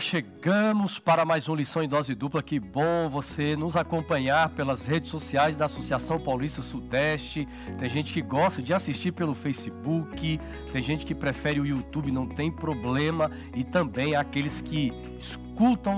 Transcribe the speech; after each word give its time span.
Chegamos 0.00 0.98
para 0.98 1.24
mais 1.24 1.48
uma 1.48 1.56
lição 1.56 1.82
em 1.82 1.88
dose 1.88 2.14
dupla. 2.14 2.42
Que 2.42 2.60
bom 2.60 3.08
você 3.10 3.56
nos 3.56 3.76
acompanhar 3.76 4.50
pelas 4.50 4.86
redes 4.86 5.10
sociais 5.10 5.56
da 5.56 5.64
Associação 5.64 6.20
Paulista 6.20 6.62
Sudeste. 6.62 7.48
Tem 7.78 7.88
gente 7.88 8.12
que 8.12 8.22
gosta 8.22 8.62
de 8.62 8.72
assistir 8.72 9.12
pelo 9.12 9.34
Facebook, 9.34 10.40
tem 10.70 10.80
gente 10.80 11.04
que 11.04 11.14
prefere 11.14 11.60
o 11.60 11.66
YouTube, 11.66 12.12
não 12.12 12.26
tem 12.26 12.50
problema. 12.50 13.30
E 13.54 13.64
também 13.64 14.14
aqueles 14.14 14.60
que 14.60 14.92
escutam 15.18 15.47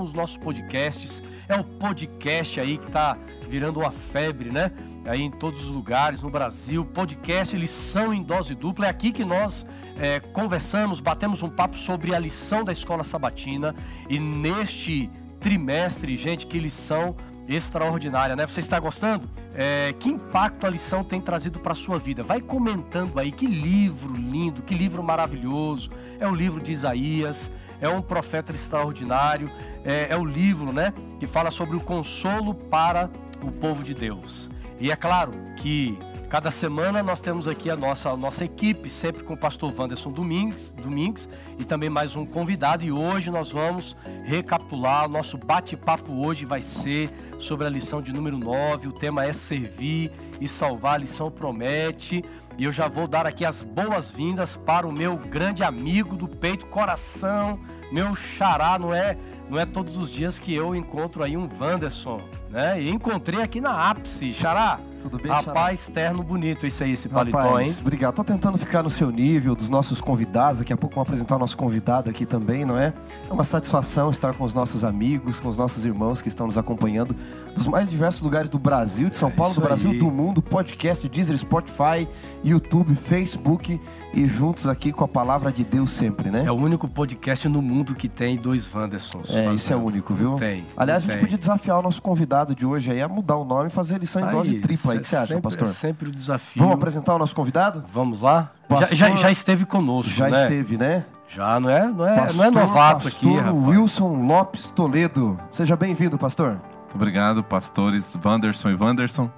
os 0.02 0.12
nossos 0.12 0.36
podcasts. 0.36 1.22
É 1.48 1.54
o 1.54 1.62
podcast 1.62 2.60
aí 2.60 2.78
que 2.78 2.86
está 2.86 3.16
virando 3.48 3.80
uma 3.80 3.90
febre, 3.90 4.50
né? 4.50 4.70
Aí 5.04 5.20
em 5.20 5.30
todos 5.30 5.64
os 5.64 5.68
lugares 5.68 6.22
no 6.22 6.30
Brasil. 6.30 6.84
Podcast 6.84 7.56
Lição 7.56 8.14
em 8.14 8.22
Dose 8.22 8.54
Dupla. 8.54 8.86
É 8.86 8.90
aqui 8.90 9.12
que 9.12 9.24
nós 9.24 9.66
é, 9.98 10.20
conversamos, 10.20 11.00
batemos 11.00 11.42
um 11.42 11.48
papo 11.48 11.76
sobre 11.76 12.14
a 12.14 12.18
lição 12.18 12.64
da 12.64 12.72
escola 12.72 13.04
sabatina. 13.04 13.74
E 14.08 14.18
neste 14.18 15.10
trimestre, 15.40 16.16
gente, 16.16 16.46
que 16.46 16.58
lição 16.58 17.14
extraordinária, 17.48 18.36
né? 18.36 18.46
Você 18.46 18.60
está 18.60 18.78
gostando? 18.78 19.28
É, 19.54 19.92
que 19.98 20.08
impacto 20.08 20.66
a 20.66 20.70
lição 20.70 21.02
tem 21.02 21.20
trazido 21.20 21.58
para 21.58 21.72
a 21.72 21.74
sua 21.74 21.98
vida? 21.98 22.22
Vai 22.22 22.40
comentando 22.40 23.18
aí 23.18 23.32
que 23.32 23.46
livro 23.46 24.14
lindo, 24.14 24.62
que 24.62 24.74
livro 24.74 25.02
maravilhoso. 25.02 25.90
É 26.20 26.28
o 26.28 26.34
livro 26.34 26.62
de 26.62 26.70
Isaías, 26.70 27.50
é 27.80 27.88
um 27.88 28.02
profeta 28.02 28.52
extraordinário, 28.52 29.50
é, 29.84 30.08
é 30.10 30.16
o 30.16 30.24
livro, 30.24 30.72
né? 30.72 30.92
Que 31.18 31.26
fala 31.26 31.50
sobre 31.50 31.76
o 31.76 31.80
consolo 31.80 32.54
para 32.54 33.10
o 33.42 33.50
povo 33.50 33.82
de 33.82 33.94
Deus. 33.94 34.50
E 34.78 34.90
é 34.90 34.96
claro 34.96 35.32
que 35.56 35.98
Cada 36.30 36.52
semana 36.52 37.02
nós 37.02 37.20
temos 37.20 37.48
aqui 37.48 37.68
a 37.68 37.74
nossa, 37.74 38.10
a 38.10 38.16
nossa 38.16 38.44
equipe, 38.44 38.88
sempre 38.88 39.24
com 39.24 39.34
o 39.34 39.36
pastor 39.36 39.74
Wanderson 39.76 40.10
Domingues, 40.10 40.70
Domingues 40.70 41.28
e 41.58 41.64
também 41.64 41.90
mais 41.90 42.14
um 42.14 42.24
convidado. 42.24 42.84
E 42.84 42.92
hoje 42.92 43.32
nós 43.32 43.50
vamos 43.50 43.96
recapitular. 44.24 45.06
O 45.06 45.08
nosso 45.08 45.36
bate-papo 45.36 46.24
hoje 46.24 46.44
vai 46.44 46.60
ser 46.60 47.10
sobre 47.40 47.66
a 47.66 47.68
lição 47.68 48.00
de 48.00 48.12
número 48.12 48.38
9. 48.38 48.86
O 48.86 48.92
tema 48.92 49.24
é 49.24 49.32
servir 49.32 50.12
e 50.40 50.46
salvar. 50.46 50.94
A 50.94 50.98
lição 50.98 51.32
promete. 51.32 52.24
E 52.58 52.64
eu 52.64 52.72
já 52.72 52.88
vou 52.88 53.06
dar 53.06 53.26
aqui 53.26 53.44
as 53.44 53.62
boas-vindas 53.62 54.56
para 54.56 54.86
o 54.86 54.92
meu 54.92 55.16
grande 55.16 55.64
amigo 55.64 56.16
do 56.16 56.28
peito, 56.28 56.66
coração, 56.66 57.58
meu 57.90 58.14
xará. 58.14 58.78
Não 58.78 58.92
é, 58.92 59.16
não 59.48 59.58
é 59.58 59.64
todos 59.64 59.96
os 59.96 60.10
dias 60.10 60.38
que 60.38 60.54
eu 60.54 60.74
encontro 60.74 61.22
aí 61.22 61.36
um 61.36 61.48
Wanderson, 61.58 62.20
né? 62.50 62.80
E 62.80 62.90
encontrei 62.90 63.40
aqui 63.42 63.60
na 63.60 63.90
ápice. 63.90 64.32
Xará, 64.32 64.78
tudo 65.00 65.18
bem, 65.18 65.32
Rapaz, 65.32 65.80
Xará? 65.80 65.94
terno 65.94 66.22
bonito 66.22 66.66
isso 66.66 66.84
aí, 66.84 66.92
esse 66.92 67.08
paletó, 67.08 67.38
Rapaz, 67.38 67.66
hein? 67.66 67.76
Obrigado. 67.80 68.14
Tô 68.14 68.24
tentando 68.24 68.58
ficar 68.58 68.82
no 68.82 68.90
seu 68.90 69.10
nível, 69.10 69.54
dos 69.54 69.68
nossos 69.68 70.00
convidados. 70.00 70.58
Daqui 70.58 70.72
a 70.72 70.76
pouco 70.76 70.94
vamos 70.94 71.08
apresentar 71.08 71.36
o 71.36 71.38
nosso 71.38 71.56
convidado 71.56 72.10
aqui 72.10 72.26
também, 72.26 72.64
não 72.64 72.78
é? 72.78 72.92
É 73.28 73.32
uma 73.32 73.44
satisfação 73.44 74.10
estar 74.10 74.34
com 74.34 74.44
os 74.44 74.52
nossos 74.52 74.84
amigos, 74.84 75.40
com 75.40 75.48
os 75.48 75.56
nossos 75.56 75.84
irmãos 75.84 76.20
que 76.20 76.28
estão 76.28 76.46
nos 76.46 76.58
acompanhando 76.58 77.16
dos 77.54 77.66
mais 77.66 77.90
diversos 77.90 78.20
lugares 78.20 78.50
do 78.50 78.58
Brasil, 78.58 79.08
de 79.08 79.16
São 79.16 79.30
é, 79.30 79.32
Paulo, 79.32 79.54
do 79.54 79.60
Brasil, 79.60 79.90
aí. 79.90 79.98
do 79.98 80.10
mundo, 80.10 80.42
podcast, 80.42 81.08
Deezer, 81.08 81.36
Spotify, 81.38 82.06
YouTube, 82.44 82.94
Facebook 82.94 83.80
e 84.12 84.26
juntos 84.26 84.66
aqui 84.66 84.92
com 84.92 85.04
a 85.04 85.08
palavra 85.08 85.52
de 85.52 85.64
Deus 85.64 85.90
sempre, 85.90 86.30
né? 86.30 86.44
É 86.44 86.50
o 86.50 86.56
único 86.56 86.86
podcast 86.88 87.48
no 87.48 87.62
mundo 87.62 87.94
que 87.94 88.08
tem 88.08 88.36
dois 88.36 88.72
Wandersons. 88.72 89.30
É, 89.30 89.52
isso 89.52 89.72
é 89.72 89.76
único, 89.76 90.12
viu? 90.14 90.36
Tem. 90.36 90.64
Aliás, 90.76 91.04
a 91.04 91.06
gente 91.06 91.12
tem. 91.12 91.20
podia 91.20 91.38
desafiar 91.38 91.78
o 91.78 91.82
nosso 91.82 92.02
convidado 92.02 92.54
de 92.54 92.66
hoje 92.66 92.90
aí 92.90 93.00
a 93.00 93.08
mudar 93.08 93.36
o 93.36 93.44
nome 93.44 93.68
e 93.68 93.70
fazer 93.70 93.98
lição 93.98 94.22
tá 94.22 94.28
em 94.28 94.30
dose 94.32 94.58
tripla 94.58 94.89
aí. 94.90 94.98
O 94.98 95.00
que 95.00 95.08
você 95.08 95.16
acha, 95.16 95.26
sempre, 95.28 95.42
pastor? 95.42 95.68
É 95.68 95.70
sempre 95.70 96.08
o 96.08 96.12
desafio. 96.12 96.62
Vamos 96.62 96.74
apresentar 96.74 97.14
o 97.14 97.18
nosso 97.18 97.34
convidado? 97.34 97.84
Vamos 97.92 98.22
lá? 98.22 98.50
Pastor... 98.68 98.88
Já, 98.94 99.08
já, 99.10 99.16
já, 99.16 99.30
esteve 99.30 99.64
conosco, 99.64 100.12
Já 100.12 100.28
né? 100.28 100.42
esteve, 100.42 100.76
né? 100.76 101.04
Já, 101.28 101.60
não 101.60 101.70
é, 101.70 101.86
não 101.86 102.06
é, 102.06 102.16
pastor, 102.16 102.36
não 102.36 102.44
é 102.44 102.50
novato 102.50 103.04
pastor 103.04 103.28
aqui, 103.28 103.38
rapaz. 103.38 103.66
Wilson 103.68 104.26
Lopes 104.26 104.66
Toledo. 104.66 105.40
Seja 105.52 105.76
bem-vindo, 105.76 106.18
pastor. 106.18 106.60
Muito 106.90 106.96
obrigado, 106.96 107.44
pastores 107.44 108.18
Wanderson 108.24 108.70
e 108.70 108.74
Wanderson. 108.74 109.30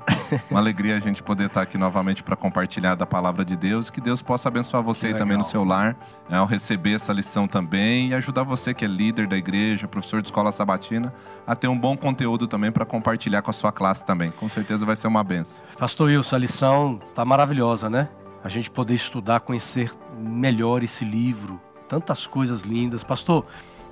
Uma 0.50 0.58
alegria 0.58 0.96
a 0.96 1.00
gente 1.00 1.22
poder 1.22 1.48
estar 1.48 1.60
aqui 1.60 1.76
novamente 1.76 2.22
para 2.22 2.34
compartilhar 2.34 2.94
da 2.94 3.04
palavra 3.04 3.44
de 3.44 3.54
Deus. 3.58 3.90
Que 3.90 4.00
Deus 4.00 4.22
possa 4.22 4.48
abençoar 4.48 4.82
você 4.82 5.08
aí 5.08 5.14
também 5.14 5.36
no 5.36 5.44
seu 5.44 5.62
lar, 5.62 5.94
né, 6.30 6.38
ao 6.38 6.46
receber 6.46 6.94
essa 6.94 7.12
lição 7.12 7.46
também 7.46 8.08
e 8.08 8.14
ajudar 8.14 8.42
você 8.42 8.72
que 8.72 8.86
é 8.86 8.88
líder 8.88 9.26
da 9.26 9.36
igreja, 9.36 9.86
professor 9.86 10.22
de 10.22 10.28
escola 10.28 10.50
sabatina, 10.50 11.12
a 11.46 11.54
ter 11.54 11.68
um 11.68 11.78
bom 11.78 11.94
conteúdo 11.94 12.46
também 12.46 12.72
para 12.72 12.86
compartilhar 12.86 13.42
com 13.42 13.50
a 13.50 13.54
sua 13.54 13.70
classe 13.70 14.02
também. 14.02 14.30
Com 14.30 14.48
certeza 14.48 14.86
vai 14.86 14.96
ser 14.96 15.08
uma 15.08 15.22
benção. 15.22 15.62
Pastor 15.78 16.06
Wilson, 16.06 16.36
a 16.36 16.38
lição 16.38 17.00
tá 17.14 17.22
maravilhosa, 17.22 17.91
né? 17.91 18.08
A 18.42 18.48
gente 18.48 18.70
poder 18.70 18.94
estudar, 18.94 19.41
conhecer 19.41 19.92
melhor 20.18 20.82
esse 20.82 21.04
livro, 21.04 21.60
tantas 21.86 22.26
coisas 22.26 22.62
lindas. 22.62 23.04
Pastor, 23.04 23.44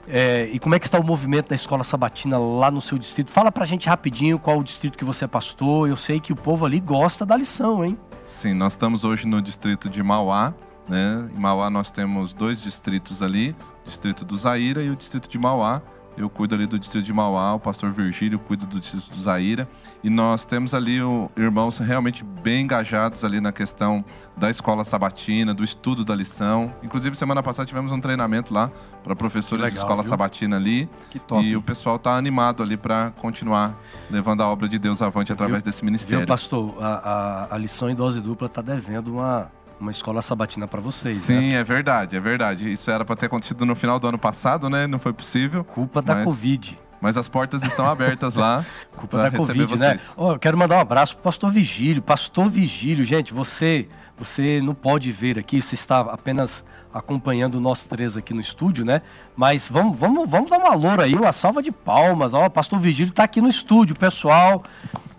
é, 0.09 0.49
e 0.53 0.59
como 0.59 0.75
é 0.75 0.78
que 0.78 0.87
está 0.87 0.99
o 0.99 1.05
movimento 1.05 1.49
da 1.49 1.55
escola 1.55 1.84
sabatina 1.84 2.38
lá 2.38 2.71
no 2.71 2.81
seu 2.81 2.99
distrito? 2.99 3.31
Fala 3.31 3.53
pra 3.53 3.65
gente 3.65 3.88
rapidinho 3.88 4.38
qual 4.38 4.59
o 4.59 4.65
distrito 4.65 4.97
que 4.97 5.05
você 5.05 5.25
é 5.25 5.28
pastor. 5.28 5.88
Eu 5.88 5.97
sei 5.97 6.21
que 6.21 6.33
o 6.33 6.37
povo 6.37 6.65
ali 6.65 6.81
gosta 6.81 7.27
da 7.27 7.37
lição, 7.37 7.84
hein? 7.84 7.99
Sim, 8.25 8.55
nós 8.55 8.72
estamos 8.72 9.05
hoje 9.05 9.27
no 9.27 9.43
distrito 9.43 9.88
de 9.88 10.03
Mauá. 10.03 10.55
Né? 10.88 11.28
Em 11.34 11.38
Mauá 11.38 11.71
nós 11.71 11.91
temos 11.91 12.33
dois 12.33 12.61
distritos 12.62 13.22
ali, 13.22 13.55
o 13.84 13.88
distrito 13.88 14.25
do 14.25 14.37
Zaira 14.37 14.83
e 14.83 14.91
o 14.91 14.97
distrito 14.97 15.28
de 15.28 15.38
Mauá. 15.38 15.83
Eu 16.16 16.28
cuido 16.28 16.54
ali 16.54 16.66
do 16.66 16.78
distrito 16.78 17.04
de 17.04 17.12
Mauá, 17.12 17.54
o 17.54 17.60
pastor 17.60 17.91
Virgílio 17.91 18.38
cuida 18.38 18.66
do 18.66 18.78
distrito 18.78 19.10
do 19.10 19.21
Zaira. 19.21 19.69
E 20.03 20.10
nós 20.10 20.44
temos 20.44 20.75
ali 20.75 21.00
o, 21.00 21.31
irmãos 21.37 21.78
realmente 21.78 22.25
bem 22.25 22.62
engajados 22.62 23.25
ali 23.25 23.41
na 23.41 23.53
questão 23.53 24.04
da 24.37 24.50
escola 24.50 24.84
sabatina, 24.84 25.54
do 25.54 25.65
estudo 25.65 26.04
da 26.04 26.15
lição. 26.15 26.75
Inclusive, 26.82 27.16
semana 27.16 27.43
passada 27.43 27.66
tivemos 27.66 27.93
um 27.93 28.00
treinamento 28.00 28.53
lá 28.53 28.70
para 29.03 29.15
professores 29.15 29.62
legal, 29.62 29.70
de 29.70 29.78
escola 29.78 30.03
viu? 30.03 30.10
sabatina 30.10 30.56
ali. 30.56 30.88
Que 31.10 31.19
top. 31.19 31.44
E 31.44 31.56
o 31.56 31.62
pessoal 31.62 31.97
está 31.97 32.16
animado 32.16 32.62
ali 32.62 32.76
para 32.76 33.10
continuar 33.12 33.78
levando 34.10 34.43
a 34.43 34.49
obra 34.49 34.69
de 34.69 34.78
Deus 34.78 35.00
avante 35.03 35.32
através 35.32 35.62
viu? 35.62 35.70
desse 35.70 35.84
ministério. 35.84 36.19
Viu, 36.19 36.26
pastor? 36.26 36.75
A, 36.81 37.49
a, 37.50 37.54
a 37.54 37.59
lição 37.59 37.88
em 37.88 37.94
dose 37.94 38.20
dupla 38.20 38.47
está 38.47 38.60
devendo 38.60 39.15
uma 39.15 39.50
uma 39.81 39.91
escola 39.91 40.21
sabatina 40.21 40.69
para 40.69 40.81
vocês. 40.81 41.17
Sim, 41.17 41.51
né? 41.51 41.55
é 41.55 41.65
verdade, 41.65 42.15
é 42.15 42.21
verdade. 42.21 42.71
Isso 42.71 42.91
era 42.91 43.05
para 43.05 43.17
ter 43.17 43.27
acontecido 43.27 43.65
no 43.65 43.75
final 43.75 43.99
do 43.99 44.07
ano 44.07 44.19
passado, 44.19 44.69
né? 44.69 44.87
Não 44.87 44.99
foi 44.99 45.13
possível. 45.13 45.65
Culpa 45.65 46.03
da 46.03 46.23
Covid. 46.23 46.79
Mas 47.01 47.17
as 47.17 47.31
portas 47.31 47.63
estão 47.63 47.87
abertas 47.87 48.35
lá. 48.35 48.65
Culpa 48.95 49.17
da 49.17 49.31
Covid, 49.31 49.59
né? 49.59 49.67
vocês. 49.67 50.09
né? 50.09 50.15
Oh, 50.19 50.33
eu 50.33 50.39
quero 50.39 50.59
mandar 50.59 50.77
um 50.77 50.81
abraço 50.81 51.15
pro 51.15 51.25
pastor 51.25 51.51
Vigílio. 51.51 52.03
Pastor 52.03 52.51
Vigílio, 52.51 53.05
gente, 53.05 53.33
você, 53.33 53.89
você 54.19 54.61
não 54.61 54.75
pode 54.75 55.11
ver 55.11 55.39
aqui, 55.39 55.63
você 55.63 55.75
está 55.75 56.01
apenas 56.01 56.62
acompanhando 56.93 57.59
nós 57.59 57.87
três 57.87 58.19
aqui 58.19 58.35
no 58.35 58.41
estúdio, 58.41 58.85
né? 58.85 59.01
Mas 59.35 59.67
vamos, 59.67 59.99
vamos, 59.99 60.29
vamos 60.29 60.51
dar 60.51 60.59
uma 60.59 60.75
loura 60.75 61.05
aí, 61.05 61.15
uma 61.15 61.33
salva 61.33 61.62
de 61.62 61.73
palmas. 61.73 62.35
Ó, 62.35 62.51
pastor 62.51 62.79
Vigílio 62.79 63.11
está 63.11 63.25
aqui 63.25 63.41
no 63.41 63.49
estúdio, 63.49 63.97
pessoal. 63.97 64.62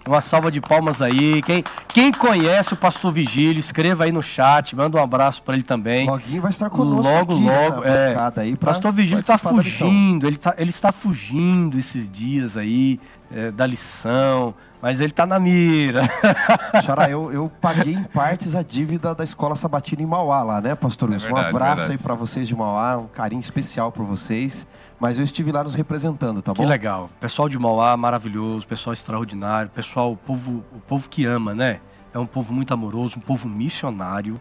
Uma 0.07 0.21
salva 0.21 0.51
de 0.51 0.59
palmas 0.59 1.01
aí. 1.01 1.41
Quem, 1.43 1.63
quem 1.87 2.11
conhece 2.11 2.73
o 2.73 2.77
Pastor 2.77 3.11
Vigílio, 3.11 3.59
escreva 3.59 4.05
aí 4.05 4.11
no 4.11 4.23
chat, 4.23 4.75
manda 4.75 4.97
um 4.97 5.03
abraço 5.03 5.43
para 5.43 5.53
ele 5.53 5.63
também. 5.63 6.07
Loguinho 6.07 6.41
vai 6.41 6.51
estar 6.51 6.69
conosco 6.69 7.11
logo, 7.11 7.33
aqui, 7.33 7.43
né, 7.43 7.69
logo. 7.69 7.81
Né, 7.81 8.13
é. 8.13 8.39
aí 8.41 8.55
Pastor 8.55 8.91
Vigílio 8.91 9.21
está 9.21 9.37
fugindo, 9.37 10.27
ele, 10.27 10.37
tá, 10.37 10.55
ele 10.57 10.69
está 10.69 10.91
fugindo 10.91 11.77
esses 11.77 12.09
dias 12.09 12.57
aí 12.57 12.99
é, 13.31 13.51
da 13.51 13.65
lição 13.65 14.55
mas 14.81 14.99
ele 14.99 15.11
tá 15.11 15.25
na 15.25 15.39
mira. 15.39 16.01
Xará, 16.83 17.09
eu, 17.09 17.31
eu 17.31 17.51
paguei 17.61 17.93
em 17.93 18.03
partes 18.03 18.55
a 18.55 18.63
dívida 18.63 19.13
da 19.13 19.23
escola 19.23 19.55
sabatina 19.55 20.01
em 20.01 20.05
Mauá 20.05 20.43
lá, 20.43 20.61
né, 20.61 20.75
pastor 20.75 21.09
Wilson? 21.09 21.27
É 21.27 21.29
verdade, 21.29 21.45
um 21.45 21.49
abraço 21.49 21.75
verdade. 21.75 21.99
aí 21.99 22.03
para 22.03 22.15
vocês 22.15 22.47
de 22.47 22.55
Mauá, 22.55 22.97
um 22.97 23.07
carinho 23.07 23.39
especial 23.39 23.91
por 23.91 24.05
vocês. 24.05 24.65
Mas 24.99 25.17
eu 25.17 25.25
estive 25.25 25.51
lá 25.51 25.63
nos 25.63 25.73
representando, 25.73 26.41
tá 26.41 26.53
bom? 26.53 26.63
Que 26.63 26.69
legal. 26.69 27.09
Pessoal 27.19 27.49
de 27.49 27.57
Mauá, 27.57 27.95
maravilhoso, 27.97 28.67
pessoal 28.67 28.93
extraordinário, 28.93 29.69
pessoal, 29.69 30.11
o 30.11 30.17
povo, 30.17 30.63
o 30.71 30.79
povo 30.79 31.09
que 31.09 31.25
ama, 31.25 31.55
né? 31.55 31.79
É 32.13 32.19
um 32.19 32.25
povo 32.25 32.53
muito 32.53 32.73
amoroso, 32.73 33.17
um 33.17 33.21
povo 33.21 33.47
missionário. 33.47 34.39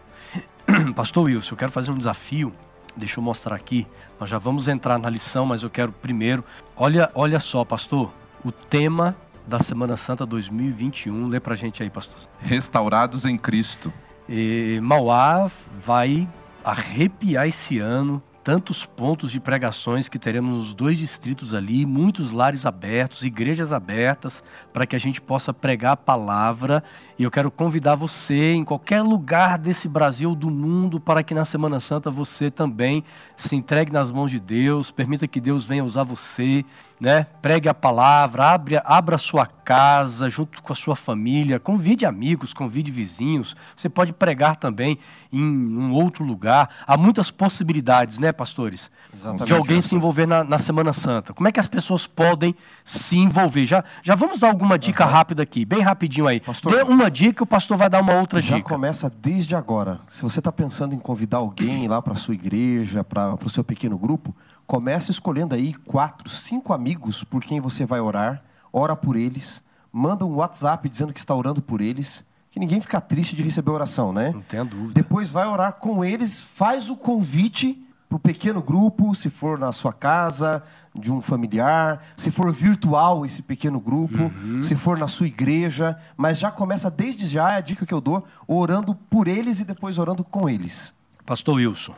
Pastor 0.95 1.25
Wilson, 1.25 1.53
eu 1.53 1.57
quero 1.57 1.71
fazer 1.71 1.91
um 1.91 1.97
desafio. 1.97 2.53
Deixa 2.95 3.19
eu 3.19 3.23
mostrar 3.23 3.55
aqui. 3.55 3.87
Nós 4.19 4.29
já 4.29 4.37
vamos 4.37 4.67
entrar 4.67 4.99
na 4.99 5.09
lição, 5.09 5.45
mas 5.45 5.63
eu 5.63 5.69
quero 5.69 5.91
primeiro. 5.91 6.43
Olha, 6.75 7.09
olha 7.15 7.39
só, 7.39 7.63
pastor. 7.63 8.11
O 8.43 8.51
tema 8.51 9.15
da 9.47 9.59
Semana 9.59 9.95
Santa 9.95 10.25
2021. 10.25 11.27
Lê 11.27 11.39
pra 11.39 11.55
gente 11.55 11.83
aí, 11.83 11.89
pastor. 11.89 12.19
Restaurados 12.39 13.25
em 13.25 13.37
Cristo. 13.37 13.91
E 14.27 14.79
Mauá 14.81 15.49
vai 15.77 16.27
arrepiar 16.63 17.47
esse 17.47 17.79
ano 17.79 18.21
tantos 18.43 18.85
pontos 18.85 19.31
de 19.31 19.39
pregações 19.39 20.09
que 20.09 20.17
teremos 20.17 20.57
nos 20.57 20.73
dois 20.73 20.97
distritos 20.97 21.53
ali, 21.53 21.85
muitos 21.85 22.31
lares 22.31 22.65
abertos, 22.65 23.23
igrejas 23.23 23.71
abertas, 23.71 24.43
para 24.73 24.85
que 24.85 24.95
a 24.95 24.99
gente 24.99 25.21
possa 25.21 25.53
pregar 25.53 25.93
a 25.93 25.97
palavra. 25.97 26.83
E 27.21 27.23
eu 27.23 27.29
quero 27.29 27.51
convidar 27.51 27.93
você, 27.93 28.53
em 28.53 28.65
qualquer 28.65 29.03
lugar 29.03 29.59
desse 29.59 29.87
Brasil, 29.87 30.33
do 30.33 30.49
mundo, 30.49 30.99
para 30.99 31.21
que 31.21 31.35
na 31.35 31.45
Semana 31.45 31.79
Santa 31.79 32.09
você 32.09 32.49
também 32.49 33.03
se 33.37 33.55
entregue 33.55 33.91
nas 33.91 34.11
mãos 34.11 34.31
de 34.31 34.39
Deus, 34.39 34.89
permita 34.89 35.27
que 35.27 35.39
Deus 35.39 35.63
venha 35.63 35.85
usar 35.85 36.01
você 36.01 36.65
né? 37.01 37.25
Pregue 37.41 37.67
a 37.67 37.73
palavra, 37.73 38.53
abre, 38.53 38.79
abra 38.85 39.15
a 39.15 39.17
sua 39.17 39.47
casa 39.47 40.29
junto 40.29 40.61
com 40.61 40.71
a 40.71 40.75
sua 40.75 40.95
família, 40.95 41.59
convide 41.59 42.05
amigos, 42.05 42.53
convide 42.53 42.91
vizinhos. 42.91 43.55
Você 43.75 43.89
pode 43.89 44.13
pregar 44.13 44.55
também 44.55 44.99
em 45.33 45.43
um 45.43 45.93
outro 45.93 46.23
lugar. 46.23 46.69
Há 46.85 46.95
muitas 46.95 47.31
possibilidades, 47.31 48.19
né, 48.19 48.31
pastores? 48.31 48.91
Exatamente. 49.11 49.47
De 49.47 49.53
alguém 49.53 49.81
se 49.81 49.95
envolver 49.95 50.27
na, 50.27 50.43
na, 50.43 50.59
Semana 50.59 50.93
Santa. 50.93 51.33
Como 51.33 51.47
é 51.47 51.51
que 51.51 51.59
as 51.59 51.67
pessoas 51.67 52.05
podem 52.05 52.53
se 52.85 53.17
envolver? 53.17 53.65
Já, 53.65 53.83
já 54.03 54.13
vamos 54.13 54.37
dar 54.37 54.49
alguma 54.49 54.77
dica 54.77 55.03
uhum. 55.03 55.11
rápida 55.11 55.41
aqui, 55.41 55.65
bem 55.65 55.81
rapidinho 55.81 56.27
aí. 56.27 56.39
Pastor, 56.39 56.75
Dê 56.75 56.83
uma 56.83 57.09
dica, 57.11 57.43
o 57.43 57.47
pastor 57.47 57.77
vai 57.77 57.89
dar 57.89 58.01
uma 58.01 58.13
outra 58.13 58.39
já 58.39 58.55
dica. 58.55 58.69
Já 58.69 58.75
começa 58.75 59.09
desde 59.09 59.55
agora. 59.55 59.99
Se 60.07 60.23
você 60.23 60.39
está 60.39 60.51
pensando 60.51 60.95
em 60.95 60.99
convidar 60.99 61.37
alguém 61.37 61.87
lá 61.87 62.01
para 62.01 62.13
a 62.13 62.17
sua 62.17 62.33
igreja, 62.33 63.03
para 63.03 63.35
o 63.45 63.49
seu 63.49 63.63
pequeno 63.63 63.97
grupo, 63.97 64.33
Comece 64.71 65.11
escolhendo 65.11 65.53
aí 65.53 65.73
quatro, 65.73 66.29
cinco 66.29 66.71
amigos 66.71 67.25
por 67.25 67.43
quem 67.43 67.59
você 67.59 67.85
vai 67.85 67.99
orar, 67.99 68.41
ora 68.71 68.95
por 68.95 69.17
eles, 69.17 69.61
manda 69.91 70.25
um 70.25 70.35
WhatsApp 70.35 70.87
dizendo 70.87 71.11
que 71.11 71.19
está 71.19 71.35
orando 71.35 71.61
por 71.61 71.81
eles, 71.81 72.23
que 72.49 72.57
ninguém 72.57 72.79
fica 72.79 73.01
triste 73.01 73.35
de 73.35 73.43
receber 73.43 73.69
oração, 73.69 74.13
né? 74.13 74.31
Não 74.31 74.39
tenha 74.39 74.63
dúvida. 74.63 74.93
Depois 74.93 75.29
vai 75.29 75.45
orar 75.45 75.73
com 75.73 76.05
eles, 76.05 76.39
faz 76.39 76.89
o 76.89 76.95
convite 76.95 77.85
para 78.11 78.17
o 78.17 78.19
pequeno 78.19 78.61
grupo, 78.61 79.15
se 79.15 79.29
for 79.29 79.57
na 79.57 79.71
sua 79.71 79.93
casa, 79.93 80.61
de 80.93 81.09
um 81.09 81.21
familiar, 81.21 82.03
se 82.17 82.29
for 82.29 82.51
virtual 82.51 83.25
esse 83.25 83.41
pequeno 83.41 83.79
grupo, 83.79 84.23
uhum. 84.23 84.61
se 84.61 84.75
for 84.75 84.97
na 84.97 85.07
sua 85.07 85.27
igreja, 85.27 85.97
mas 86.17 86.37
já 86.37 86.51
começa 86.51 86.91
desde 86.91 87.25
já, 87.25 87.53
é 87.53 87.55
a 87.55 87.61
dica 87.61 87.85
que 87.85 87.93
eu 87.93 88.01
dou, 88.01 88.27
orando 88.45 88.93
por 88.93 89.29
eles 89.29 89.61
e 89.61 89.65
depois 89.65 89.97
orando 89.97 90.25
com 90.25 90.49
eles. 90.49 90.93
Pastor 91.25 91.55
Wilson. 91.55 91.95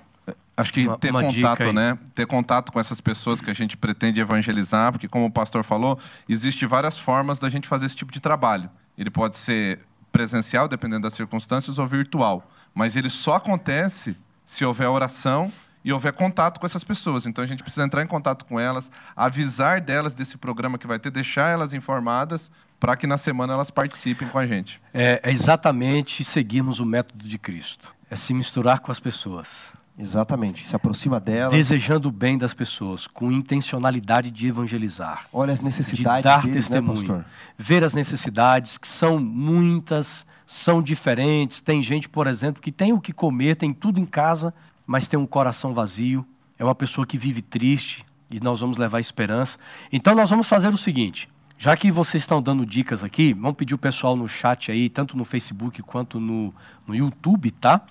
Acho 0.55 0.71
que 0.71 0.87
uma, 0.87 0.99
ter 0.99 1.09
uma 1.09 1.23
contato, 1.23 1.73
né? 1.73 1.97
Ter 2.13 2.27
contato 2.27 2.71
com 2.71 2.79
essas 2.79 3.01
pessoas 3.01 3.41
que 3.41 3.49
a 3.49 3.53
gente 3.55 3.75
pretende 3.75 4.19
evangelizar, 4.19 4.91
porque 4.91 5.07
como 5.07 5.25
o 5.25 5.31
pastor 5.31 5.63
falou, 5.63 5.97
existe 6.29 6.63
várias 6.67 6.95
formas 6.95 7.39
da 7.39 7.49
gente 7.49 7.67
fazer 7.67 7.87
esse 7.87 7.95
tipo 7.95 8.11
de 8.11 8.19
trabalho. 8.19 8.69
Ele 8.95 9.09
pode 9.09 9.35
ser 9.35 9.79
presencial, 10.11 10.67
dependendo 10.67 11.01
das 11.01 11.15
circunstâncias, 11.15 11.79
ou 11.79 11.87
virtual. 11.87 12.47
Mas 12.71 12.95
ele 12.95 13.09
só 13.09 13.37
acontece 13.37 14.15
se 14.45 14.63
houver 14.63 14.87
oração 14.87 15.51
e 15.83 15.91
houver 15.91 16.13
contato 16.13 16.59
com 16.59 16.65
essas 16.65 16.83
pessoas. 16.83 17.25
Então 17.25 17.43
a 17.43 17.47
gente 17.47 17.63
precisa 17.63 17.85
entrar 17.85 18.01
em 18.01 18.07
contato 18.07 18.45
com 18.45 18.59
elas, 18.59 18.91
avisar 19.15 19.81
delas 19.81 20.13
desse 20.13 20.37
programa 20.37 20.77
que 20.77 20.87
vai 20.87 20.99
ter, 20.99 21.11
deixar 21.11 21.51
elas 21.51 21.73
informadas 21.73 22.51
para 22.79 22.95
que 22.95 23.07
na 23.07 23.17
semana 23.17 23.53
elas 23.53 23.71
participem 23.71 24.27
com 24.27 24.37
a 24.37 24.45
gente. 24.45 24.81
É, 24.93 25.19
é 25.23 25.31
exatamente 25.31 26.23
seguirmos 26.23 26.79
o 26.79 26.85
método 26.85 27.27
de 27.27 27.37
Cristo. 27.37 27.93
É 28.09 28.15
se 28.15 28.33
misturar 28.33 28.79
com 28.79 28.91
as 28.91 28.99
pessoas. 28.99 29.73
Exatamente, 29.97 30.67
se 30.67 30.75
aproxima 30.75 31.19
delas. 31.19 31.53
Desejando 31.53 32.09
o 32.09 32.11
bem 32.11 32.37
das 32.37 32.53
pessoas, 32.53 33.05
com 33.05 33.31
intencionalidade 33.31 34.31
de 34.31 34.47
evangelizar. 34.47 35.27
Olha 35.31 35.53
as 35.53 35.61
necessidades 35.61 36.17
de 36.17 36.23
dar 36.23 36.41
deles, 36.41 36.69
né, 36.69 36.81
testemunho. 36.81 37.17
Né, 37.19 37.25
ver 37.57 37.83
as 37.83 37.93
necessidades, 37.93 38.77
que 38.77 38.87
são 38.87 39.19
muitas, 39.19 40.25
são 40.47 40.81
diferentes. 40.81 41.61
Tem 41.61 41.81
gente, 41.81 42.09
por 42.09 42.25
exemplo, 42.25 42.61
que 42.61 42.71
tem 42.71 42.91
o 42.91 42.99
que 42.99 43.13
comer, 43.13 43.55
tem 43.55 43.71
tudo 43.71 43.99
em 43.99 44.05
casa, 44.05 44.51
mas 44.85 45.07
tem 45.07 45.19
um 45.19 45.25
coração 45.25 45.73
vazio. 45.73 46.25
É 46.57 46.63
uma 46.63 46.75
pessoa 46.75 47.05
que 47.05 47.17
vive 47.17 47.41
triste 47.41 48.05
e 48.29 48.39
nós 48.39 48.59
vamos 48.59 48.77
levar 48.77 48.99
esperança. 48.99 49.57
Então 49.91 50.15
nós 50.15 50.29
vamos 50.29 50.47
fazer 50.47 50.69
o 50.69 50.77
seguinte: 50.77 51.29
já 51.57 51.75
que 51.75 51.91
vocês 51.91 52.23
estão 52.23 52.41
dando 52.41 52.65
dicas 52.65 53.03
aqui, 53.03 53.33
vamos 53.33 53.55
pedir 53.55 53.75
o 53.75 53.77
pessoal 53.77 54.15
no 54.15 54.27
chat 54.27 54.71
aí, 54.71 54.89
tanto 54.89 55.17
no 55.17 55.23
Facebook 55.23 55.81
quanto 55.81 56.19
no, 56.19 56.53
no 56.85 56.95
YouTube, 56.95 57.51
tá? 57.51 57.81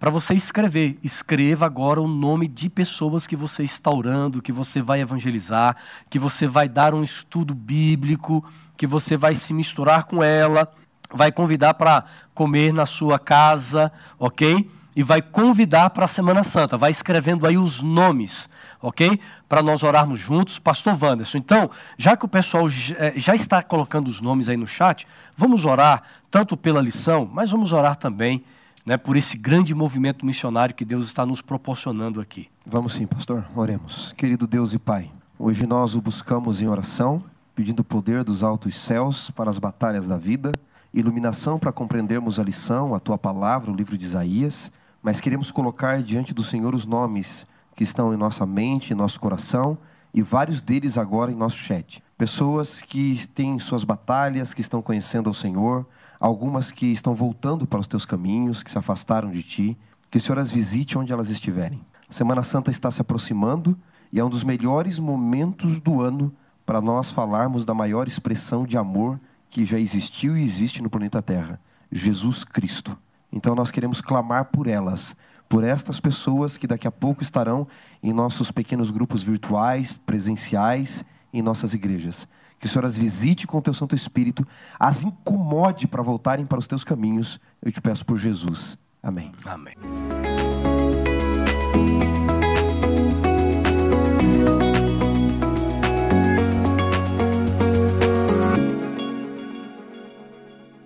para 0.00 0.10
você 0.10 0.32
escrever. 0.32 0.98
Escreva 1.02 1.66
agora 1.66 2.00
o 2.00 2.08
nome 2.08 2.48
de 2.48 2.70
pessoas 2.70 3.26
que 3.26 3.36
você 3.36 3.62
está 3.62 3.90
orando, 3.90 4.40
que 4.40 4.50
você 4.50 4.80
vai 4.80 5.02
evangelizar, 5.02 5.76
que 6.08 6.18
você 6.18 6.46
vai 6.46 6.70
dar 6.70 6.94
um 6.94 7.02
estudo 7.02 7.54
bíblico, 7.54 8.42
que 8.78 8.86
você 8.86 9.14
vai 9.14 9.34
se 9.34 9.52
misturar 9.52 10.04
com 10.04 10.24
ela, 10.24 10.72
vai 11.12 11.30
convidar 11.30 11.74
para 11.74 12.06
comer 12.34 12.72
na 12.72 12.86
sua 12.86 13.18
casa, 13.18 13.92
ok? 14.18 14.70
E 14.94 15.02
vai 15.02 15.22
convidar 15.22 15.90
para 15.90 16.04
a 16.04 16.08
Semana 16.08 16.42
Santa. 16.42 16.76
Vai 16.76 16.90
escrevendo 16.90 17.46
aí 17.46 17.56
os 17.56 17.80
nomes, 17.80 18.48
ok? 18.82 19.20
Para 19.48 19.62
nós 19.62 19.82
orarmos 19.82 20.18
juntos. 20.18 20.58
Pastor 20.58 20.98
Wanderson, 21.00 21.38
então, 21.38 21.70
já 21.96 22.16
que 22.16 22.24
o 22.24 22.28
pessoal 22.28 22.66
eh, 22.98 23.14
já 23.16 23.34
está 23.34 23.62
colocando 23.62 24.08
os 24.08 24.20
nomes 24.20 24.48
aí 24.48 24.56
no 24.56 24.66
chat, 24.66 25.06
vamos 25.36 25.64
orar 25.64 26.02
tanto 26.30 26.56
pela 26.56 26.80
lição, 26.80 27.28
mas 27.32 27.50
vamos 27.50 27.72
orar 27.72 27.96
também 27.96 28.42
né, 28.84 28.96
por 28.96 29.16
esse 29.16 29.36
grande 29.36 29.74
movimento 29.74 30.24
missionário 30.24 30.74
que 30.74 30.84
Deus 30.84 31.06
está 31.06 31.24
nos 31.24 31.40
proporcionando 31.40 32.20
aqui. 32.20 32.48
Vamos 32.66 32.94
sim, 32.94 33.06
pastor, 33.06 33.44
oremos. 33.54 34.12
Querido 34.16 34.46
Deus 34.46 34.72
e 34.72 34.78
Pai, 34.78 35.10
hoje 35.38 35.66
nós 35.66 35.94
o 35.94 36.00
buscamos 36.00 36.62
em 36.62 36.68
oração, 36.68 37.22
pedindo 37.54 37.80
o 37.80 37.84
poder 37.84 38.24
dos 38.24 38.42
altos 38.42 38.78
céus 38.78 39.30
para 39.30 39.50
as 39.50 39.58
batalhas 39.58 40.08
da 40.08 40.18
vida, 40.18 40.52
iluminação 40.92 41.58
para 41.58 41.72
compreendermos 41.72 42.40
a 42.40 42.42
lição, 42.42 42.94
a 42.94 43.00
tua 43.00 43.16
palavra, 43.18 43.70
o 43.70 43.74
livro 43.74 43.96
de 43.96 44.04
Isaías, 44.04 44.72
mas 45.02 45.20
queremos 45.20 45.50
colocar 45.50 46.02
diante 46.02 46.34
do 46.34 46.42
Senhor 46.42 46.74
os 46.74 46.84
nomes 46.84 47.46
que 47.74 47.84
estão 47.84 48.12
em 48.12 48.16
nossa 48.16 48.44
mente, 48.44 48.92
em 48.92 48.96
nosso 48.96 49.18
coração 49.18 49.78
e 50.12 50.22
vários 50.22 50.60
deles 50.60 50.98
agora 50.98 51.32
em 51.32 51.36
nosso 51.36 51.56
chat. 51.56 52.02
Pessoas 52.18 52.82
que 52.82 53.16
têm 53.28 53.58
suas 53.58 53.84
batalhas, 53.84 54.52
que 54.52 54.60
estão 54.60 54.82
conhecendo 54.82 55.28
ao 55.28 55.34
Senhor, 55.34 55.86
algumas 56.18 56.70
que 56.70 56.86
estão 56.86 57.14
voltando 57.14 57.66
para 57.66 57.80
os 57.80 57.86
teus 57.86 58.04
caminhos, 58.04 58.62
que 58.62 58.70
se 58.70 58.78
afastaram 58.78 59.30
de 59.30 59.42
ti, 59.42 59.78
que 60.10 60.18
o 60.18 60.20
Senhor 60.20 60.38
as 60.38 60.50
visite 60.50 60.98
onde 60.98 61.12
elas 61.12 61.30
estiverem. 61.30 61.80
A 62.08 62.12
Semana 62.12 62.42
Santa 62.42 62.70
está 62.70 62.90
se 62.90 63.00
aproximando 63.00 63.78
e 64.12 64.18
é 64.18 64.24
um 64.24 64.28
dos 64.28 64.42
melhores 64.42 64.98
momentos 64.98 65.80
do 65.80 66.02
ano 66.02 66.32
para 66.66 66.80
nós 66.80 67.10
falarmos 67.10 67.64
da 67.64 67.72
maior 67.72 68.06
expressão 68.06 68.66
de 68.66 68.76
amor 68.76 69.18
que 69.48 69.64
já 69.64 69.78
existiu 69.78 70.36
e 70.36 70.42
existe 70.42 70.82
no 70.82 70.90
planeta 70.90 71.22
Terra, 71.22 71.60
Jesus 71.90 72.44
Cristo. 72.44 72.96
Então 73.32 73.54
nós 73.54 73.70
queremos 73.70 74.00
clamar 74.00 74.46
por 74.46 74.66
elas, 74.66 75.16
por 75.48 75.64
estas 75.64 76.00
pessoas 76.00 76.56
que 76.56 76.66
daqui 76.66 76.86
a 76.86 76.92
pouco 76.92 77.22
estarão 77.22 77.66
em 78.02 78.12
nossos 78.12 78.50
pequenos 78.50 78.90
grupos 78.90 79.22
virtuais, 79.22 79.92
presenciais, 79.92 81.04
em 81.32 81.42
nossas 81.42 81.74
igrejas. 81.74 82.28
Que 82.58 82.66
o 82.66 82.68
Senhor 82.68 82.84
as 82.84 82.96
visite 82.96 83.46
com 83.46 83.58
o 83.58 83.62
teu 83.62 83.72
Santo 83.72 83.94
Espírito, 83.94 84.46
as 84.78 85.02
incomode 85.02 85.86
para 85.86 86.02
voltarem 86.02 86.44
para 86.44 86.58
os 86.58 86.66
teus 86.66 86.84
caminhos. 86.84 87.40
Eu 87.62 87.72
te 87.72 87.80
peço 87.80 88.04
por 88.04 88.18
Jesus. 88.18 88.76
Amém. 89.02 89.32
Amém. 89.46 89.74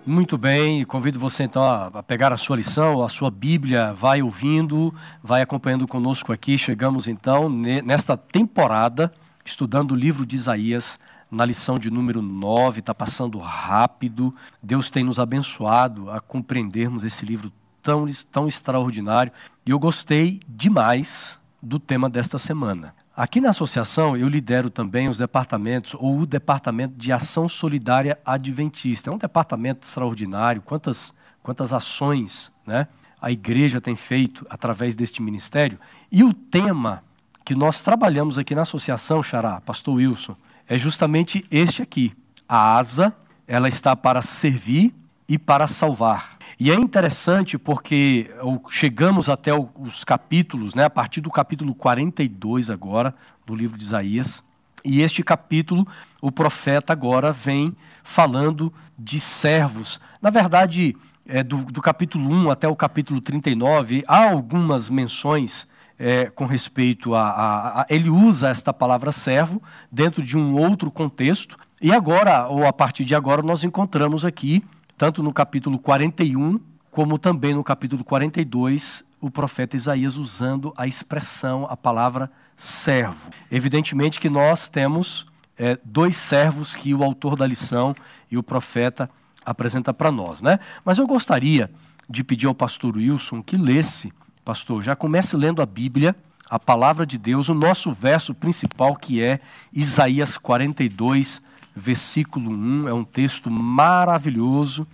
Muito 0.07 0.37
bem, 0.37 0.85
convido 0.85 1.19
você 1.19 1.45
então 1.45 1.63
a 1.63 2.03
pegar 2.03 2.31
a 2.31 2.37
sua 2.37 2.57
lição, 2.57 3.03
a 3.03 3.09
sua 3.09 3.31
Bíblia, 3.31 3.91
vai 3.95 4.21
ouvindo, 4.21 4.95
vai 5.23 5.41
acompanhando 5.41 5.89
conosco 5.89 6.31
aqui. 6.31 6.59
Chegamos 6.59 7.09
então 7.09 7.49
nesta 7.49 8.15
temporada 8.15 9.11
estudando 9.43 9.93
o 9.93 9.97
livro 9.97 10.27
de 10.27 10.37
Isaías 10.37 10.99
na 11.31 11.47
lição 11.47 11.79
de 11.79 11.91
número 11.91 12.21
9, 12.21 12.81
está 12.81 12.95
passando 12.95 13.39
rápido. 13.39 14.35
Deus 14.63 14.91
tem 14.91 15.03
nos 15.03 15.19
abençoado 15.19 16.11
a 16.11 16.21
compreendermos 16.21 17.03
esse 17.03 17.25
livro 17.25 17.51
tão, 17.83 18.07
tão 18.31 18.47
extraordinário. 18.47 19.33
E 19.65 19.71
eu 19.71 19.79
gostei 19.79 20.39
demais 20.47 21.41
do 21.63 21.79
tema 21.79 22.11
desta 22.11 22.37
semana. 22.37 22.95
Aqui 23.17 23.41
na 23.41 23.51
associação, 23.51 24.17
eu 24.17 24.29
lidero 24.29 24.69
também 24.69 25.09
os 25.09 25.19
departamentos, 25.19 25.95
ou 25.95 26.19
o 26.19 26.27
Departamento 26.27 26.97
de 26.97 27.13
Ação 27.13 27.49
Solidária 27.49 28.19
Adventista. 28.27 29.09
É 29.09 29.13
um 29.13 29.19
departamento 29.19 29.87
extraordinário, 29.87 30.61
quantas, 30.61 31.15
quantas 31.41 31.73
ações 31.73 32.51
né, 32.67 32.89
a 33.23 33.31
igreja 33.31 33.81
tem 33.81 33.95
feito 33.95 34.45
através 34.51 34.97
deste 34.97 35.23
ministério. 35.23 35.79
E 36.11 36.25
o 36.25 36.35
tema 36.35 37.05
que 37.45 37.55
nós 37.55 37.83
trabalhamos 37.83 38.37
aqui 38.37 38.53
na 38.53 38.63
associação, 38.63 39.23
Xará, 39.23 39.61
Pastor 39.61 39.95
Wilson, 39.95 40.35
é 40.69 40.77
justamente 40.77 41.45
este 41.53 41.83
aqui. 41.83 42.13
A 42.49 42.77
asa, 42.77 43.15
ela 43.47 43.69
está 43.69 43.95
para 43.95 44.23
servir 44.23 44.93
e 45.29 45.39
para 45.39 45.69
salvar. 45.69 46.34
E 46.59 46.71
é 46.71 46.75
interessante 46.75 47.59
porque 47.59 48.31
chegamos 48.71 49.29
até 49.29 49.53
os 49.53 50.05
capítulos, 50.05 50.75
né, 50.75 50.85
a 50.85 50.91
partir 50.91 51.21
do 51.21 51.31
capítulo 51.31 51.75
42 51.75 52.71
agora, 52.71 53.15
do 53.45 53.55
livro 53.55 53.77
de 53.77 53.85
Isaías, 53.85 54.43
e 54.85 55.01
este 55.01 55.23
capítulo, 55.23 55.87
o 56.21 56.31
profeta 56.31 56.93
agora 56.93 57.33
vem 57.33 57.75
falando 58.03 58.73
de 58.99 59.19
servos. 59.19 59.99
Na 60.21 60.29
verdade, 60.29 60.95
é, 61.27 61.43
do, 61.43 61.65
do 61.65 61.81
capítulo 61.81 62.29
1 62.31 62.51
até 62.51 62.69
o 62.69 62.77
capítulo 62.77 63.21
39, 63.21 64.05
há 64.07 64.31
algumas 64.31 64.91
menções 64.91 65.67
é, 65.99 66.27
com 66.27 66.45
respeito 66.45 67.15
a, 67.15 67.31
a, 67.31 67.81
a, 67.81 67.87
Ele 67.89 68.11
usa 68.11 68.49
esta 68.49 68.75
palavra 68.75 69.11
servo 69.11 69.63
dentro 69.91 70.23
de 70.23 70.37
um 70.37 70.55
outro 70.55 70.91
contexto. 70.91 71.57
E 71.81 71.91
agora, 71.91 72.47
ou 72.49 72.67
a 72.67 72.73
partir 72.73 73.05
de 73.05 73.15
agora, 73.15 73.43
nós 73.43 73.65
encontramos 73.65 74.25
aqui, 74.25 74.63
tanto 74.97 75.23
no 75.23 75.33
capítulo 75.33 75.79
41, 75.79 76.61
como 76.91 77.19
também 77.19 77.55
no 77.55 77.65
capítulo 77.65 78.05
42, 78.05 79.05
o 79.21 79.31
profeta 79.31 79.75
Isaías 79.75 80.17
usando 80.17 80.73
a 80.77 80.87
expressão, 80.87 81.67
a 81.69 81.77
palavra 81.77 82.31
servo. 82.57 83.31
Evidentemente 83.51 84.21
que 84.21 84.29
nós 84.29 84.69
temos 84.69 85.27
é, 85.59 85.79
dois 85.85 86.17
servos 86.17 86.75
que 86.75 86.95
o 86.95 87.03
autor 87.03 87.37
da 87.37 87.47
lição 87.47 87.95
e 88.31 88.37
o 88.37 88.43
profeta 88.43 89.11
apresenta 89.45 89.93
para 89.93 90.13
nós, 90.13 90.43
né? 90.43 90.59
Mas 90.85 90.99
eu 90.99 91.07
gostaria 91.07 91.71
de 92.09 92.23
pedir 92.23 92.47
ao 92.47 92.55
pastor 92.55 92.97
Wilson 92.97 93.43
que 93.43 93.57
lesse, 93.57 94.13
pastor, 94.45 94.83
já 94.83 94.95
comece 94.95 95.37
lendo 95.37 95.63
a 95.63 95.67
Bíblia, 95.67 96.15
a 96.49 96.59
palavra 96.59 97.07
de 97.07 97.19
Deus, 97.19 97.49
o 97.49 97.55
nosso 97.55 97.93
verso 97.93 98.35
principal 98.35 98.95
que 98.95 99.23
é 99.23 99.41
Isaías 99.73 100.37
42, 100.37 101.43
versículo 101.75 102.51
1, 102.51 102.89
é 102.89 102.95
um 102.95 103.05
texto 103.05 103.51
maravilhoso. 103.51 104.87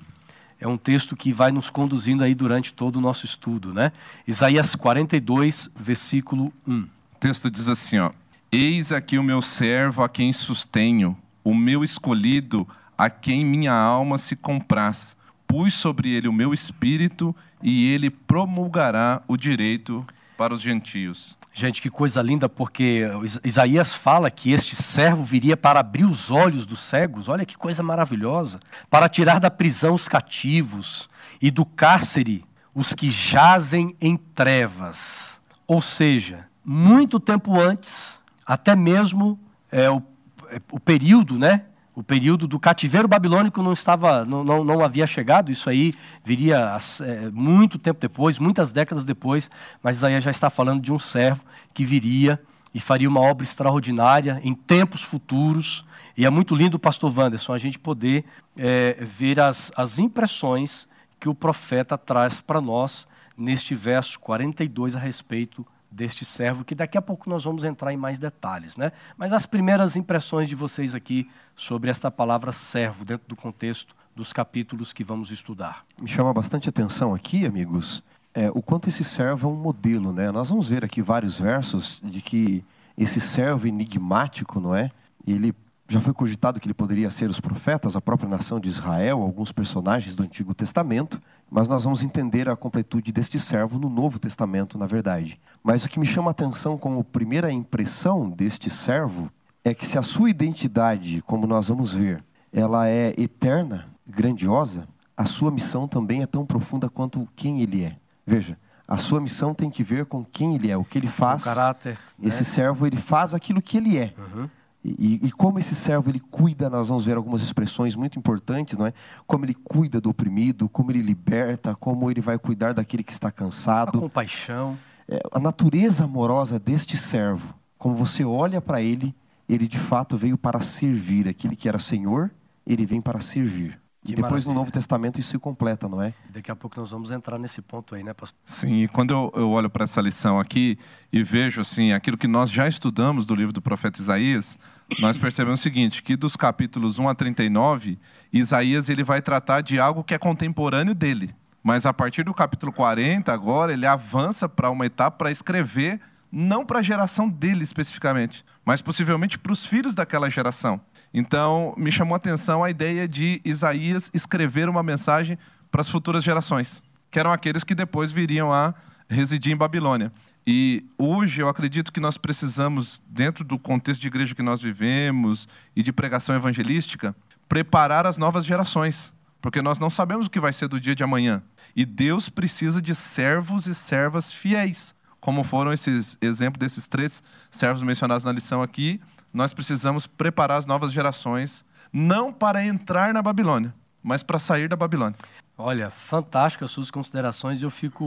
É 0.58 0.68
um 0.68 0.76
texto 0.76 1.16
que 1.16 1.32
vai 1.32 1.50
nos 1.50 1.70
conduzindo 1.70 2.22
aí 2.22 2.34
durante 2.34 2.75
todo 2.75 2.96
o 2.96 3.00
nosso 3.00 3.25
estudo, 3.25 3.72
né? 3.72 3.92
Isaías 4.26 4.75
42, 4.75 5.70
versículo 5.75 6.52
1. 6.66 6.80
O 6.80 6.88
texto 7.18 7.50
diz 7.50 7.66
assim, 7.66 7.99
ó: 7.99 8.10
Eis 8.52 8.92
aqui 8.92 9.16
o 9.16 9.22
meu 9.22 9.40
servo 9.40 10.02
a 10.02 10.08
quem 10.08 10.32
sustenho, 10.34 11.16
o 11.42 11.54
meu 11.54 11.82
escolhido 11.82 12.68
a 13.00 13.08
quem 13.08 13.42
minha 13.42 13.72
alma 13.72 14.18
se 14.18 14.37
compraz. 14.37 15.16
Pus 15.46 15.72
sobre 15.72 16.10
ele 16.10 16.28
o 16.28 16.32
meu 16.32 16.52
espírito 16.52 17.34
e 17.62 17.90
ele 17.90 18.10
promulgará 18.10 19.22
o 19.26 19.38
direito 19.38 20.06
para 20.37 20.52
os 20.52 20.60
gentios. 20.60 21.34
Gente, 21.52 21.83
que 21.83 21.90
coisa 21.90 22.23
linda, 22.23 22.49
porque 22.49 23.07
Isaías 23.45 23.95
fala 23.95 24.30
que 24.30 24.52
este 24.52 24.76
servo 24.76 25.25
viria 25.25 25.57
para 25.57 25.80
abrir 25.80 26.04
os 26.04 26.30
olhos 26.30 26.64
dos 26.64 26.80
cegos. 26.80 27.28
Olha 27.28 27.45
que 27.45 27.57
coisa 27.57 27.83
maravilhosa. 27.83 28.61
Para 28.88 29.09
tirar 29.09 29.40
da 29.40 29.50
prisão 29.50 29.95
os 29.95 30.09
cativos 30.09 31.09
e 31.42 31.50
do 31.50 31.64
cárcere 31.64 32.45
os 32.75 32.95
que 32.95 33.09
jazem 33.09 33.97
em 34.00 34.16
trevas. 34.16 35.40
Ou 35.66 35.83
seja, 35.83 36.49
muito 36.64 37.19
tempo 37.19 37.59
antes, 37.59 38.21
até 38.47 38.76
mesmo 38.76 39.38
é, 39.71 39.90
o, 39.90 40.02
é, 40.50 40.61
o 40.71 40.78
período 40.78 41.38
né, 41.38 41.64
o 41.94 42.02
período 42.02 42.47
do 42.47 42.59
cativeiro 42.59 43.09
babilônico 43.09 43.62
não 43.62 43.73
estava, 43.73 44.25
não, 44.25 44.44
não, 44.44 44.64
não 44.64 44.85
havia 44.85 45.06
chegado, 45.06 45.50
isso 45.50 45.68
aí 45.68 45.94
viria 46.25 46.76
é, 47.02 47.30
muito 47.30 47.78
tempo 47.78 48.00
depois, 48.00 48.38
muitas 48.38 48.73
décadas 48.73 49.04
depois, 49.04 49.50
mas 49.82 49.97
Isaías 49.97 50.23
já 50.23 50.30
está 50.30 50.49
falando 50.49 50.80
de 50.80 50.92
um 50.92 50.99
servo 50.99 51.44
que 51.75 51.85
viria 51.85 52.40
e 52.75 52.78
faria 52.78 53.09
uma 53.09 53.20
obra 53.20 53.42
extraordinária 53.42 54.40
em 54.44 54.54
tempos 54.54 55.02
futuros. 55.02 55.85
E 56.16 56.25
é 56.25 56.30
muito 56.30 56.54
lindo, 56.54 56.78
pastor 56.78 57.12
Wanderson, 57.16 57.52
a 57.52 57.59
gente 57.59 57.78
poder 57.78 58.25
é, 58.56 58.97
ver 59.00 59.40
as, 59.40 59.73
as 59.76 59.99
impressões 59.99 60.88
que 61.18 61.28
o 61.28 61.35
profeta 61.35 61.99
traz 61.99 62.40
para 62.40 62.61
nós 62.61 63.06
neste 63.37 63.75
verso 63.75 64.18
42 64.20 64.97
a 64.97 64.99
respeito 64.99 65.66
deste 65.90 66.25
servo, 66.25 66.64
que 66.64 66.75
daqui 66.75 66.97
a 66.97 67.02
pouco 67.02 67.28
nós 67.28 67.44
vamos 67.44 67.64
entrar 67.64 67.92
em 67.92 67.97
mais 67.97 68.18
detalhes. 68.18 68.76
Né? 68.76 68.92
Mas 69.16 69.32
as 69.32 69.47
primeiras 69.47 69.97
impressões 69.97 70.49
de 70.49 70.54
vocês 70.54 70.94
aqui 70.94 71.28
sobre 71.56 71.90
esta 71.90 72.11
palavra 72.11 72.52
servo, 72.52 73.04
dentro 73.04 73.28
do 73.28 73.37
contexto 73.37 73.94
dos 74.14 74.32
capítulos 74.32 74.92
que 74.92 75.02
vamos 75.02 75.30
estudar. 75.30 75.85
Me 76.00 76.09
chama 76.09 76.32
bastante 76.32 76.68
atenção 76.68 77.14
aqui, 77.14 77.47
amigos, 77.47 78.02
é, 78.35 78.50
o 78.50 78.62
quanto 78.62 78.88
esse 78.88 79.02
servo 79.02 79.49
é 79.49 79.52
um 79.52 79.56
modelo. 79.56 80.12
Né? 80.12 80.30
Nós 80.30 80.50
vamos 80.50 80.68
ver 80.68 80.85
aqui 80.85 81.02
vários 81.02 81.40
versos 81.40 82.00
de 82.04 82.20
que 82.20 82.64
esse 82.97 83.20
servo 83.20 83.66
enigmático, 83.66 84.61
não 84.61 84.75
é? 84.75 84.90
Ele 85.26 85.54
já 85.90 86.00
foi 86.00 86.14
cogitado 86.14 86.61
que 86.61 86.68
ele 86.68 86.75
poderia 86.75 87.11
ser 87.11 87.28
os 87.28 87.40
profetas, 87.40 87.97
a 87.97 88.00
própria 88.00 88.28
nação 88.28 88.61
de 88.61 88.68
Israel, 88.68 89.23
alguns 89.23 89.50
personagens 89.50 90.14
do 90.14 90.23
Antigo 90.23 90.54
Testamento, 90.54 91.20
mas 91.50 91.66
nós 91.66 91.82
vamos 91.82 92.04
entender 92.04 92.49
a 92.49 92.54
completude 92.54 93.11
deste 93.11 93.40
servo 93.40 93.76
no 93.76 93.90
Novo 93.90 94.20
Testamento, 94.20 94.78
na 94.78 94.87
verdade. 94.87 95.40
Mas 95.64 95.85
o 95.85 95.88
que 95.88 95.99
me 95.99 96.06
chama 96.06 96.30
a 96.30 96.30
atenção 96.30 96.78
como 96.78 97.02
primeira 97.02 97.50
impressão 97.50 98.30
deste 98.30 98.70
servo 98.70 99.32
é 99.64 99.75
que 99.75 99.85
se 99.85 99.99
a 99.99 100.02
sua 100.02 100.30
identidade, 100.30 101.20
como 101.23 101.44
nós 101.44 101.66
vamos 101.66 101.92
ver, 101.92 102.23
ela 102.52 102.88
é 102.88 103.12
eterna, 103.18 103.88
grandiosa, 104.06 104.87
a 105.16 105.25
sua 105.25 105.50
missão 105.50 105.88
também 105.88 106.23
é 106.23 106.26
tão 106.26 106.47
profunda 106.47 106.88
quanto 106.88 107.28
quem 107.35 107.62
ele 107.62 107.82
é. 107.82 107.97
Veja, 108.25 108.56
a 108.87 108.97
sua 108.97 109.20
missão 109.20 109.52
tem 109.52 109.68
que 109.68 109.82
ver 109.82 110.06
com 110.06 110.25
quem 110.25 110.54
ele 110.54 110.70
é, 110.70 110.76
o 110.76 110.85
que 110.85 110.97
ele 110.97 111.09
faz. 111.09 111.42
O 111.42 111.44
caráter. 111.47 111.99
Né? 112.16 112.28
Esse 112.28 112.44
servo 112.44 112.87
ele 112.87 112.97
faz 112.97 113.35
aquilo 113.35 113.61
que 113.61 113.76
ele 113.76 113.99
é. 113.99 114.14
Uhum. 114.16 114.49
E, 114.82 115.20
e, 115.26 115.30
como 115.32 115.58
esse 115.58 115.75
servo 115.75 116.10
ele 116.10 116.20
cuida, 116.20 116.70
nós 116.70 116.88
vamos 116.88 117.04
ver 117.04 117.16
algumas 117.16 117.42
expressões 117.42 117.94
muito 117.94 118.18
importantes, 118.18 118.78
não 118.78 118.87
é? 118.87 118.94
Como 119.26 119.44
ele 119.44 119.52
cuida 119.52 120.00
do 120.00 120.08
oprimido, 120.08 120.70
como 120.70 120.90
ele 120.90 121.02
liberta, 121.02 121.75
como 121.75 122.10
ele 122.10 122.22
vai 122.22 122.38
cuidar 122.38 122.72
daquele 122.72 123.02
que 123.02 123.12
está 123.12 123.30
cansado. 123.30 123.99
A 123.99 124.00
compaixão. 124.00 124.78
É, 125.06 125.18
a 125.32 125.40
natureza 125.40 126.04
amorosa 126.04 126.58
deste 126.58 126.96
servo, 126.96 127.54
como 127.76 127.94
você 127.94 128.25
olha 128.25 128.60
para 128.60 128.80
ele, 128.80 129.14
ele 129.49 129.66
de 129.66 129.78
fato 129.78 130.16
veio 130.16 130.38
para 130.38 130.60
servir. 130.60 131.28
Aquele 131.28 131.56
que 131.56 131.68
era 131.68 131.78
Senhor, 131.78 132.30
ele 132.66 132.87
vem 132.87 133.00
para 133.00 133.20
servir. 133.20 133.79
Que 134.02 134.12
e 134.12 134.14
depois 134.14 134.30
maravilha. 134.30 134.49
no 134.49 134.54
Novo 134.54 134.73
Testamento 134.73 135.21
isso 135.21 135.30
se 135.30 135.38
completa, 135.38 135.88
não 135.88 136.00
é? 136.00 136.14
Daqui 136.30 136.50
a 136.50 136.57
pouco 136.57 136.80
nós 136.80 136.90
vamos 136.90 137.11
entrar 137.11 137.38
nesse 137.38 137.61
ponto 137.61 137.95
aí, 137.95 138.02
né, 138.02 138.14
pastor? 138.14 138.40
Sim, 138.45 138.83
e 138.83 138.88
quando 138.88 139.11
eu, 139.11 139.33
eu 139.37 139.50
olho 139.50 139.69
para 139.69 139.85
essa 139.85 140.00
lição 140.00 140.40
aqui 140.40 140.78
e 141.12 141.23
vejo 141.23 141.61
assim 141.61 141.92
aquilo 141.92 142.16
que 142.16 142.26
nós 142.26 142.50
já 142.50 142.66
estudamos 142.66 143.26
do 143.26 143.35
livro 143.35 143.52
do 143.52 143.61
profeta 143.61 144.00
Isaías, 144.00 144.59
nós 145.00 145.19
percebemos 145.19 145.61
o 145.61 145.62
seguinte, 145.62 146.02
que 146.02 146.16
dos 146.16 146.35
capítulos 146.35 146.99
1 146.99 147.09
a 147.09 147.14
39, 147.14 147.99
Isaías 148.33 148.88
ele 148.88 149.04
vai 149.04 149.21
tratar 149.21 149.61
de 149.61 149.78
algo 149.78 150.02
que 150.02 150.14
é 150.14 150.19
contemporâneo 150.19 150.95
dele. 150.95 151.35
Mas 151.62 151.85
a 151.85 151.92
partir 151.92 152.23
do 152.23 152.33
capítulo 152.33 152.73
40, 152.73 153.30
agora, 153.30 153.73
ele 153.73 153.87
avança 153.87 154.49
para 154.49 154.71
uma 154.71 154.87
etapa 154.87 155.19
para 155.19 155.30
escrever 155.30 156.00
não 156.33 156.64
para 156.64 156.78
a 156.78 156.83
geração 156.83 157.28
dele 157.28 157.64
especificamente, 157.64 158.45
mas 158.64 158.80
possivelmente 158.80 159.38
para 159.38 159.52
os 159.52 159.66
filhos 159.66 159.95
daquela 159.95 160.30
geração. 160.30 160.80
Então, 161.12 161.74
me 161.76 161.90
chamou 161.90 162.14
a 162.14 162.16
atenção 162.16 162.62
a 162.62 162.70
ideia 162.70 163.08
de 163.08 163.40
Isaías 163.44 164.10
escrever 164.14 164.68
uma 164.68 164.82
mensagem 164.82 165.36
para 165.70 165.80
as 165.80 165.88
futuras 165.88 166.22
gerações, 166.22 166.82
que 167.10 167.18
eram 167.18 167.32
aqueles 167.32 167.64
que 167.64 167.74
depois 167.74 168.12
viriam 168.12 168.52
a 168.52 168.74
residir 169.08 169.52
em 169.52 169.56
Babilônia. 169.56 170.12
E 170.46 170.82
hoje 170.96 171.40
eu 171.40 171.48
acredito 171.48 171.92
que 171.92 172.00
nós 172.00 172.16
precisamos, 172.16 173.02
dentro 173.08 173.44
do 173.44 173.58
contexto 173.58 174.00
de 174.00 174.08
igreja 174.08 174.34
que 174.34 174.42
nós 174.42 174.62
vivemos 174.62 175.48
e 175.76 175.82
de 175.82 175.92
pregação 175.92 176.34
evangelística, 176.34 177.14
preparar 177.48 178.06
as 178.06 178.16
novas 178.16 178.46
gerações, 178.46 179.12
porque 179.40 179.60
nós 179.60 179.78
não 179.78 179.90
sabemos 179.90 180.26
o 180.26 180.30
que 180.30 180.40
vai 180.40 180.52
ser 180.52 180.68
do 180.68 180.80
dia 180.80 180.94
de 180.94 181.02
amanhã. 181.02 181.42
E 181.74 181.84
Deus 181.84 182.28
precisa 182.28 182.80
de 182.80 182.94
servos 182.94 183.66
e 183.66 183.74
servas 183.74 184.32
fiéis, 184.32 184.94
como 185.20 185.44
foram 185.44 185.72
esses 185.72 186.16
exemplos 186.20 186.58
desses 186.58 186.86
três 186.86 187.22
servos 187.50 187.82
mencionados 187.82 188.24
na 188.24 188.32
lição 188.32 188.62
aqui, 188.62 189.00
nós 189.32 189.54
precisamos 189.54 190.06
preparar 190.06 190.58
as 190.58 190.66
novas 190.66 190.92
gerações, 190.92 191.64
não 191.92 192.32
para 192.32 192.64
entrar 192.64 193.12
na 193.12 193.22
Babilônia, 193.22 193.75
mas 194.02 194.22
para 194.22 194.38
sair 194.38 194.68
da 194.68 194.76
Babilônia. 194.76 195.16
Olha, 195.62 195.90
fantástico 195.90 196.64
as 196.64 196.70
suas 196.70 196.90
considerações. 196.90 197.62
Eu 197.62 197.68
fico 197.68 198.04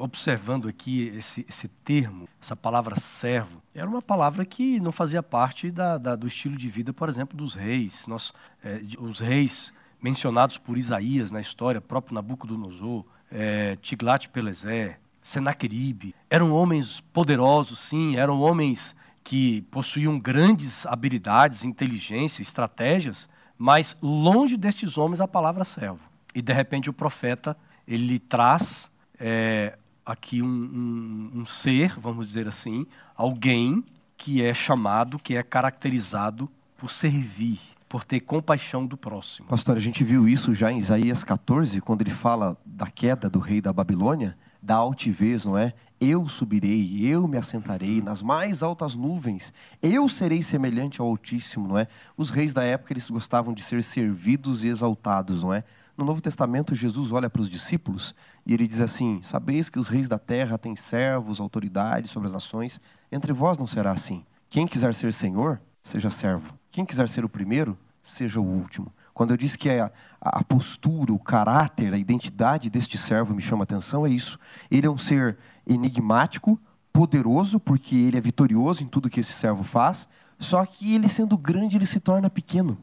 observando 0.00 0.68
aqui 0.68 1.12
esse, 1.14 1.44
esse 1.46 1.68
termo, 1.68 2.26
essa 2.40 2.56
palavra 2.56 2.96
servo. 2.96 3.62
Era 3.74 3.86
uma 3.86 4.00
palavra 4.00 4.44
que 4.46 4.80
não 4.80 4.90
fazia 4.90 5.22
parte 5.22 5.70
da, 5.70 5.98
da, 5.98 6.16
do 6.16 6.26
estilo 6.26 6.56
de 6.56 6.68
vida, 6.70 6.94
por 6.94 7.08
exemplo, 7.08 7.36
dos 7.36 7.54
reis. 7.54 8.06
Nós, 8.06 8.32
é, 8.64 8.80
os 8.98 9.20
reis 9.20 9.74
mencionados 10.00 10.56
por 10.56 10.78
Isaías 10.78 11.30
na 11.30 11.40
história, 11.40 11.78
próprio 11.80 12.14
Nabucodonosor, 12.14 13.04
é, 13.30 13.76
Tiglat-Pileser, 13.76 14.98
Senaqueribe, 15.20 16.14
eram 16.30 16.52
homens 16.52 17.00
poderosos, 17.00 17.80
sim, 17.80 18.16
eram 18.16 18.40
homens 18.40 18.96
que 19.24 19.62
possuíam 19.62 20.18
grandes 20.18 20.84
habilidades, 20.84 21.64
inteligência, 21.64 22.42
estratégias, 22.42 23.28
mas 23.56 23.96
longe 24.02 24.56
destes 24.58 24.98
homens 24.98 25.22
a 25.22 25.26
palavra 25.26 25.64
servo. 25.64 26.10
E 26.34 26.42
de 26.42 26.52
repente 26.52 26.90
o 26.90 26.92
profeta 26.92 27.56
ele 27.88 28.18
traz 28.18 28.92
é, 29.18 29.78
aqui 30.04 30.42
um, 30.42 30.46
um, 30.46 31.40
um 31.40 31.46
ser, 31.46 31.98
vamos 31.98 32.28
dizer 32.28 32.46
assim, 32.46 32.86
alguém 33.16 33.82
que 34.16 34.42
é 34.42 34.52
chamado, 34.52 35.18
que 35.18 35.36
é 35.36 35.42
caracterizado 35.42 36.50
por 36.76 36.90
servir, 36.90 37.58
por 37.88 38.04
ter 38.04 38.20
compaixão 38.20 38.86
do 38.86 38.96
próximo. 38.96 39.48
Pastor, 39.48 39.76
a 39.76 39.80
gente 39.80 40.04
viu 40.04 40.28
isso 40.28 40.54
já 40.54 40.70
em 40.70 40.78
Isaías 40.78 41.24
14, 41.24 41.80
quando 41.80 42.02
ele 42.02 42.10
fala 42.10 42.56
da 42.64 42.90
queda 42.90 43.30
do 43.30 43.38
rei 43.38 43.60
da 43.60 43.72
Babilônia, 43.72 44.36
da 44.64 44.76
altivez, 44.76 45.44
não 45.44 45.58
é? 45.58 45.74
Eu 46.00 46.26
subirei, 46.26 47.06
eu 47.06 47.28
me 47.28 47.36
assentarei 47.36 48.00
nas 48.00 48.22
mais 48.22 48.62
altas 48.62 48.94
nuvens, 48.94 49.52
eu 49.82 50.08
serei 50.08 50.42
semelhante 50.42 51.00
ao 51.00 51.06
Altíssimo, 51.06 51.68
não 51.68 51.78
é? 51.78 51.86
Os 52.16 52.30
reis 52.30 52.54
da 52.54 52.64
época 52.64 52.94
eles 52.94 53.08
gostavam 53.10 53.52
de 53.52 53.62
ser 53.62 53.82
servidos 53.82 54.64
e 54.64 54.68
exaltados, 54.68 55.42
não 55.42 55.52
é? 55.52 55.64
No 55.96 56.04
Novo 56.04 56.20
Testamento, 56.20 56.74
Jesus 56.74 57.12
olha 57.12 57.28
para 57.28 57.42
os 57.42 57.48
discípulos 57.48 58.14
e 58.44 58.54
ele 58.54 58.66
diz 58.66 58.80
assim: 58.80 59.20
Sabeis 59.22 59.68
que 59.68 59.78
os 59.78 59.86
reis 59.86 60.08
da 60.08 60.18
terra 60.18 60.56
têm 60.56 60.74
servos, 60.74 61.40
autoridades 61.40 62.10
sobre 62.10 62.26
as 62.28 62.32
nações, 62.32 62.80
entre 63.12 63.32
vós 63.32 63.58
não 63.58 63.66
será 63.66 63.92
assim. 63.92 64.24
Quem 64.48 64.66
quiser 64.66 64.94
ser 64.94 65.12
senhor, 65.12 65.60
seja 65.82 66.10
servo. 66.10 66.54
Quem 66.70 66.86
quiser 66.86 67.08
ser 67.08 67.24
o 67.24 67.28
primeiro, 67.28 67.78
seja 68.02 68.40
o 68.40 68.44
último. 68.44 68.92
Quando 69.14 69.30
eu 69.30 69.36
disse 69.36 69.56
que 69.56 69.70
a, 69.70 69.90
a 70.20 70.42
postura, 70.42 71.12
o 71.12 71.18
caráter, 71.18 71.94
a 71.94 71.98
identidade 71.98 72.68
deste 72.68 72.98
servo 72.98 73.32
me 73.32 73.40
chama 73.40 73.62
atenção, 73.62 74.04
é 74.04 74.10
isso. 74.10 74.38
Ele 74.68 74.86
é 74.86 74.90
um 74.90 74.98
ser 74.98 75.38
enigmático, 75.66 76.60
poderoso, 76.92 77.58
porque 77.58 77.96
ele 77.96 78.18
é 78.18 78.20
vitorioso 78.20 78.82
em 78.82 78.86
tudo 78.86 79.08
que 79.08 79.20
esse 79.20 79.32
servo 79.32 79.62
faz, 79.62 80.08
Só 80.36 80.66
que 80.66 80.94
ele 80.94 81.08
sendo 81.08 81.38
grande, 81.38 81.76
ele 81.76 81.86
se 81.86 82.00
torna 82.00 82.28
pequeno. 82.28 82.76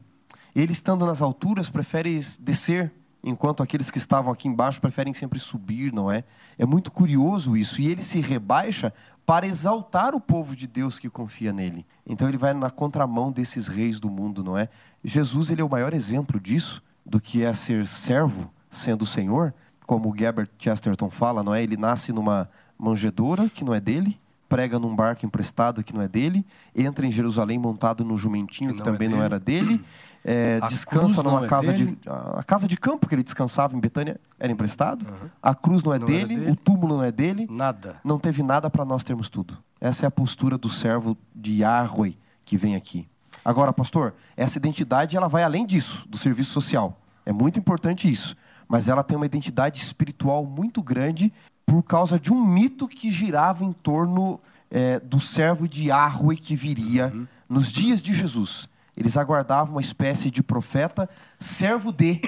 Ele 0.54 0.72
estando 0.72 1.06
nas 1.06 1.20
alturas 1.20 1.68
prefere 1.68 2.18
descer, 2.40 2.92
enquanto 3.22 3.62
aqueles 3.62 3.90
que 3.90 3.98
estavam 3.98 4.32
aqui 4.32 4.48
embaixo 4.48 4.80
preferem 4.80 5.14
sempre 5.14 5.38
subir, 5.38 5.92
não 5.92 6.10
é? 6.10 6.24
É 6.58 6.66
muito 6.66 6.90
curioso 6.90 7.56
isso. 7.56 7.80
E 7.80 7.88
ele 7.88 8.02
se 8.02 8.20
rebaixa 8.20 8.92
para 9.24 9.46
exaltar 9.46 10.14
o 10.14 10.20
povo 10.20 10.56
de 10.56 10.66
Deus 10.66 10.98
que 10.98 11.08
confia 11.08 11.52
nele. 11.52 11.86
Então 12.06 12.28
ele 12.28 12.36
vai 12.36 12.52
na 12.52 12.70
contramão 12.70 13.30
desses 13.30 13.68
reis 13.68 14.00
do 14.00 14.10
mundo, 14.10 14.42
não 14.42 14.58
é? 14.58 14.68
Jesus 15.04 15.50
ele 15.50 15.60
é 15.60 15.64
o 15.64 15.70
maior 15.70 15.92
exemplo 15.92 16.40
disso, 16.40 16.82
do 17.04 17.20
que 17.20 17.42
é 17.44 17.52
ser 17.54 17.86
servo 17.86 18.52
sendo 18.70 19.02
o 19.02 19.06
Senhor, 19.06 19.52
como 19.86 20.10
o 20.10 20.16
Gebert 20.16 20.50
Chesterton 20.58 21.10
fala, 21.10 21.42
não 21.42 21.54
é? 21.54 21.62
Ele 21.62 21.76
nasce 21.76 22.12
numa 22.12 22.48
manjedoura 22.78 23.48
que 23.48 23.64
não 23.64 23.74
é 23.74 23.80
dele, 23.80 24.18
prega 24.48 24.78
num 24.78 24.94
barco 24.94 25.24
emprestado 25.24 25.82
que 25.82 25.94
não 25.94 26.02
é 26.02 26.08
dele, 26.08 26.44
entra 26.74 27.06
em 27.06 27.10
Jerusalém 27.10 27.58
montado 27.58 28.04
no 28.04 28.16
jumentinho 28.16 28.70
que, 28.70 28.76
que 28.76 28.84
não 28.84 28.92
também 28.92 29.08
é 29.08 29.10
não 29.10 29.22
era 29.22 29.38
dele, 29.40 29.82
é, 30.24 30.60
descansa 30.60 31.22
numa 31.22 31.44
é 31.44 31.48
casa 31.48 31.72
de 31.72 31.98
a 32.06 32.42
casa 32.44 32.68
de 32.68 32.76
campo 32.76 33.08
que 33.08 33.14
ele 33.14 33.22
descansava 33.22 33.76
em 33.76 33.80
Betânia 33.80 34.20
era 34.38 34.52
emprestado. 34.52 35.06
Uhum. 35.06 35.28
A 35.42 35.54
cruz 35.54 35.82
não 35.82 35.92
é 35.92 35.98
não 35.98 36.06
dele, 36.06 36.36
dele, 36.36 36.50
o 36.50 36.56
túmulo 36.56 36.98
não 36.98 37.04
é 37.04 37.10
dele. 37.10 37.46
Nada. 37.50 37.96
Não 38.04 38.18
teve 38.18 38.42
nada 38.42 38.68
para 38.70 38.84
nós 38.84 39.02
termos 39.02 39.28
tudo. 39.28 39.58
Essa 39.80 40.06
é 40.06 40.08
a 40.08 40.10
postura 40.10 40.56
do 40.56 40.68
servo 40.68 41.16
de 41.34 41.62
Yahweh 41.62 42.16
que 42.44 42.56
vem 42.56 42.76
aqui. 42.76 43.08
Agora, 43.44 43.72
pastor, 43.72 44.14
essa 44.36 44.58
identidade 44.58 45.16
ela 45.16 45.28
vai 45.28 45.42
além 45.42 45.66
disso, 45.66 46.06
do 46.08 46.16
serviço 46.16 46.52
social. 46.52 47.00
É 47.26 47.32
muito 47.32 47.58
importante 47.58 48.10
isso, 48.10 48.36
mas 48.68 48.88
ela 48.88 49.02
tem 49.02 49.16
uma 49.16 49.26
identidade 49.26 49.78
espiritual 49.78 50.44
muito 50.44 50.82
grande 50.82 51.32
por 51.66 51.82
causa 51.82 52.18
de 52.18 52.32
um 52.32 52.44
mito 52.44 52.86
que 52.88 53.10
girava 53.10 53.64
em 53.64 53.72
torno 53.72 54.40
é, 54.70 54.98
do 55.00 55.20
servo 55.20 55.68
de 55.68 55.88
Yahweh 55.88 56.36
que 56.36 56.56
viria 56.56 57.12
uhum. 57.14 57.26
nos 57.48 57.72
dias 57.72 58.02
de 58.02 58.14
Jesus. 58.14 58.68
Eles 58.96 59.16
aguardavam 59.16 59.74
uma 59.74 59.80
espécie 59.80 60.30
de 60.30 60.42
profeta, 60.42 61.08
servo 61.38 61.92
de 61.92 62.20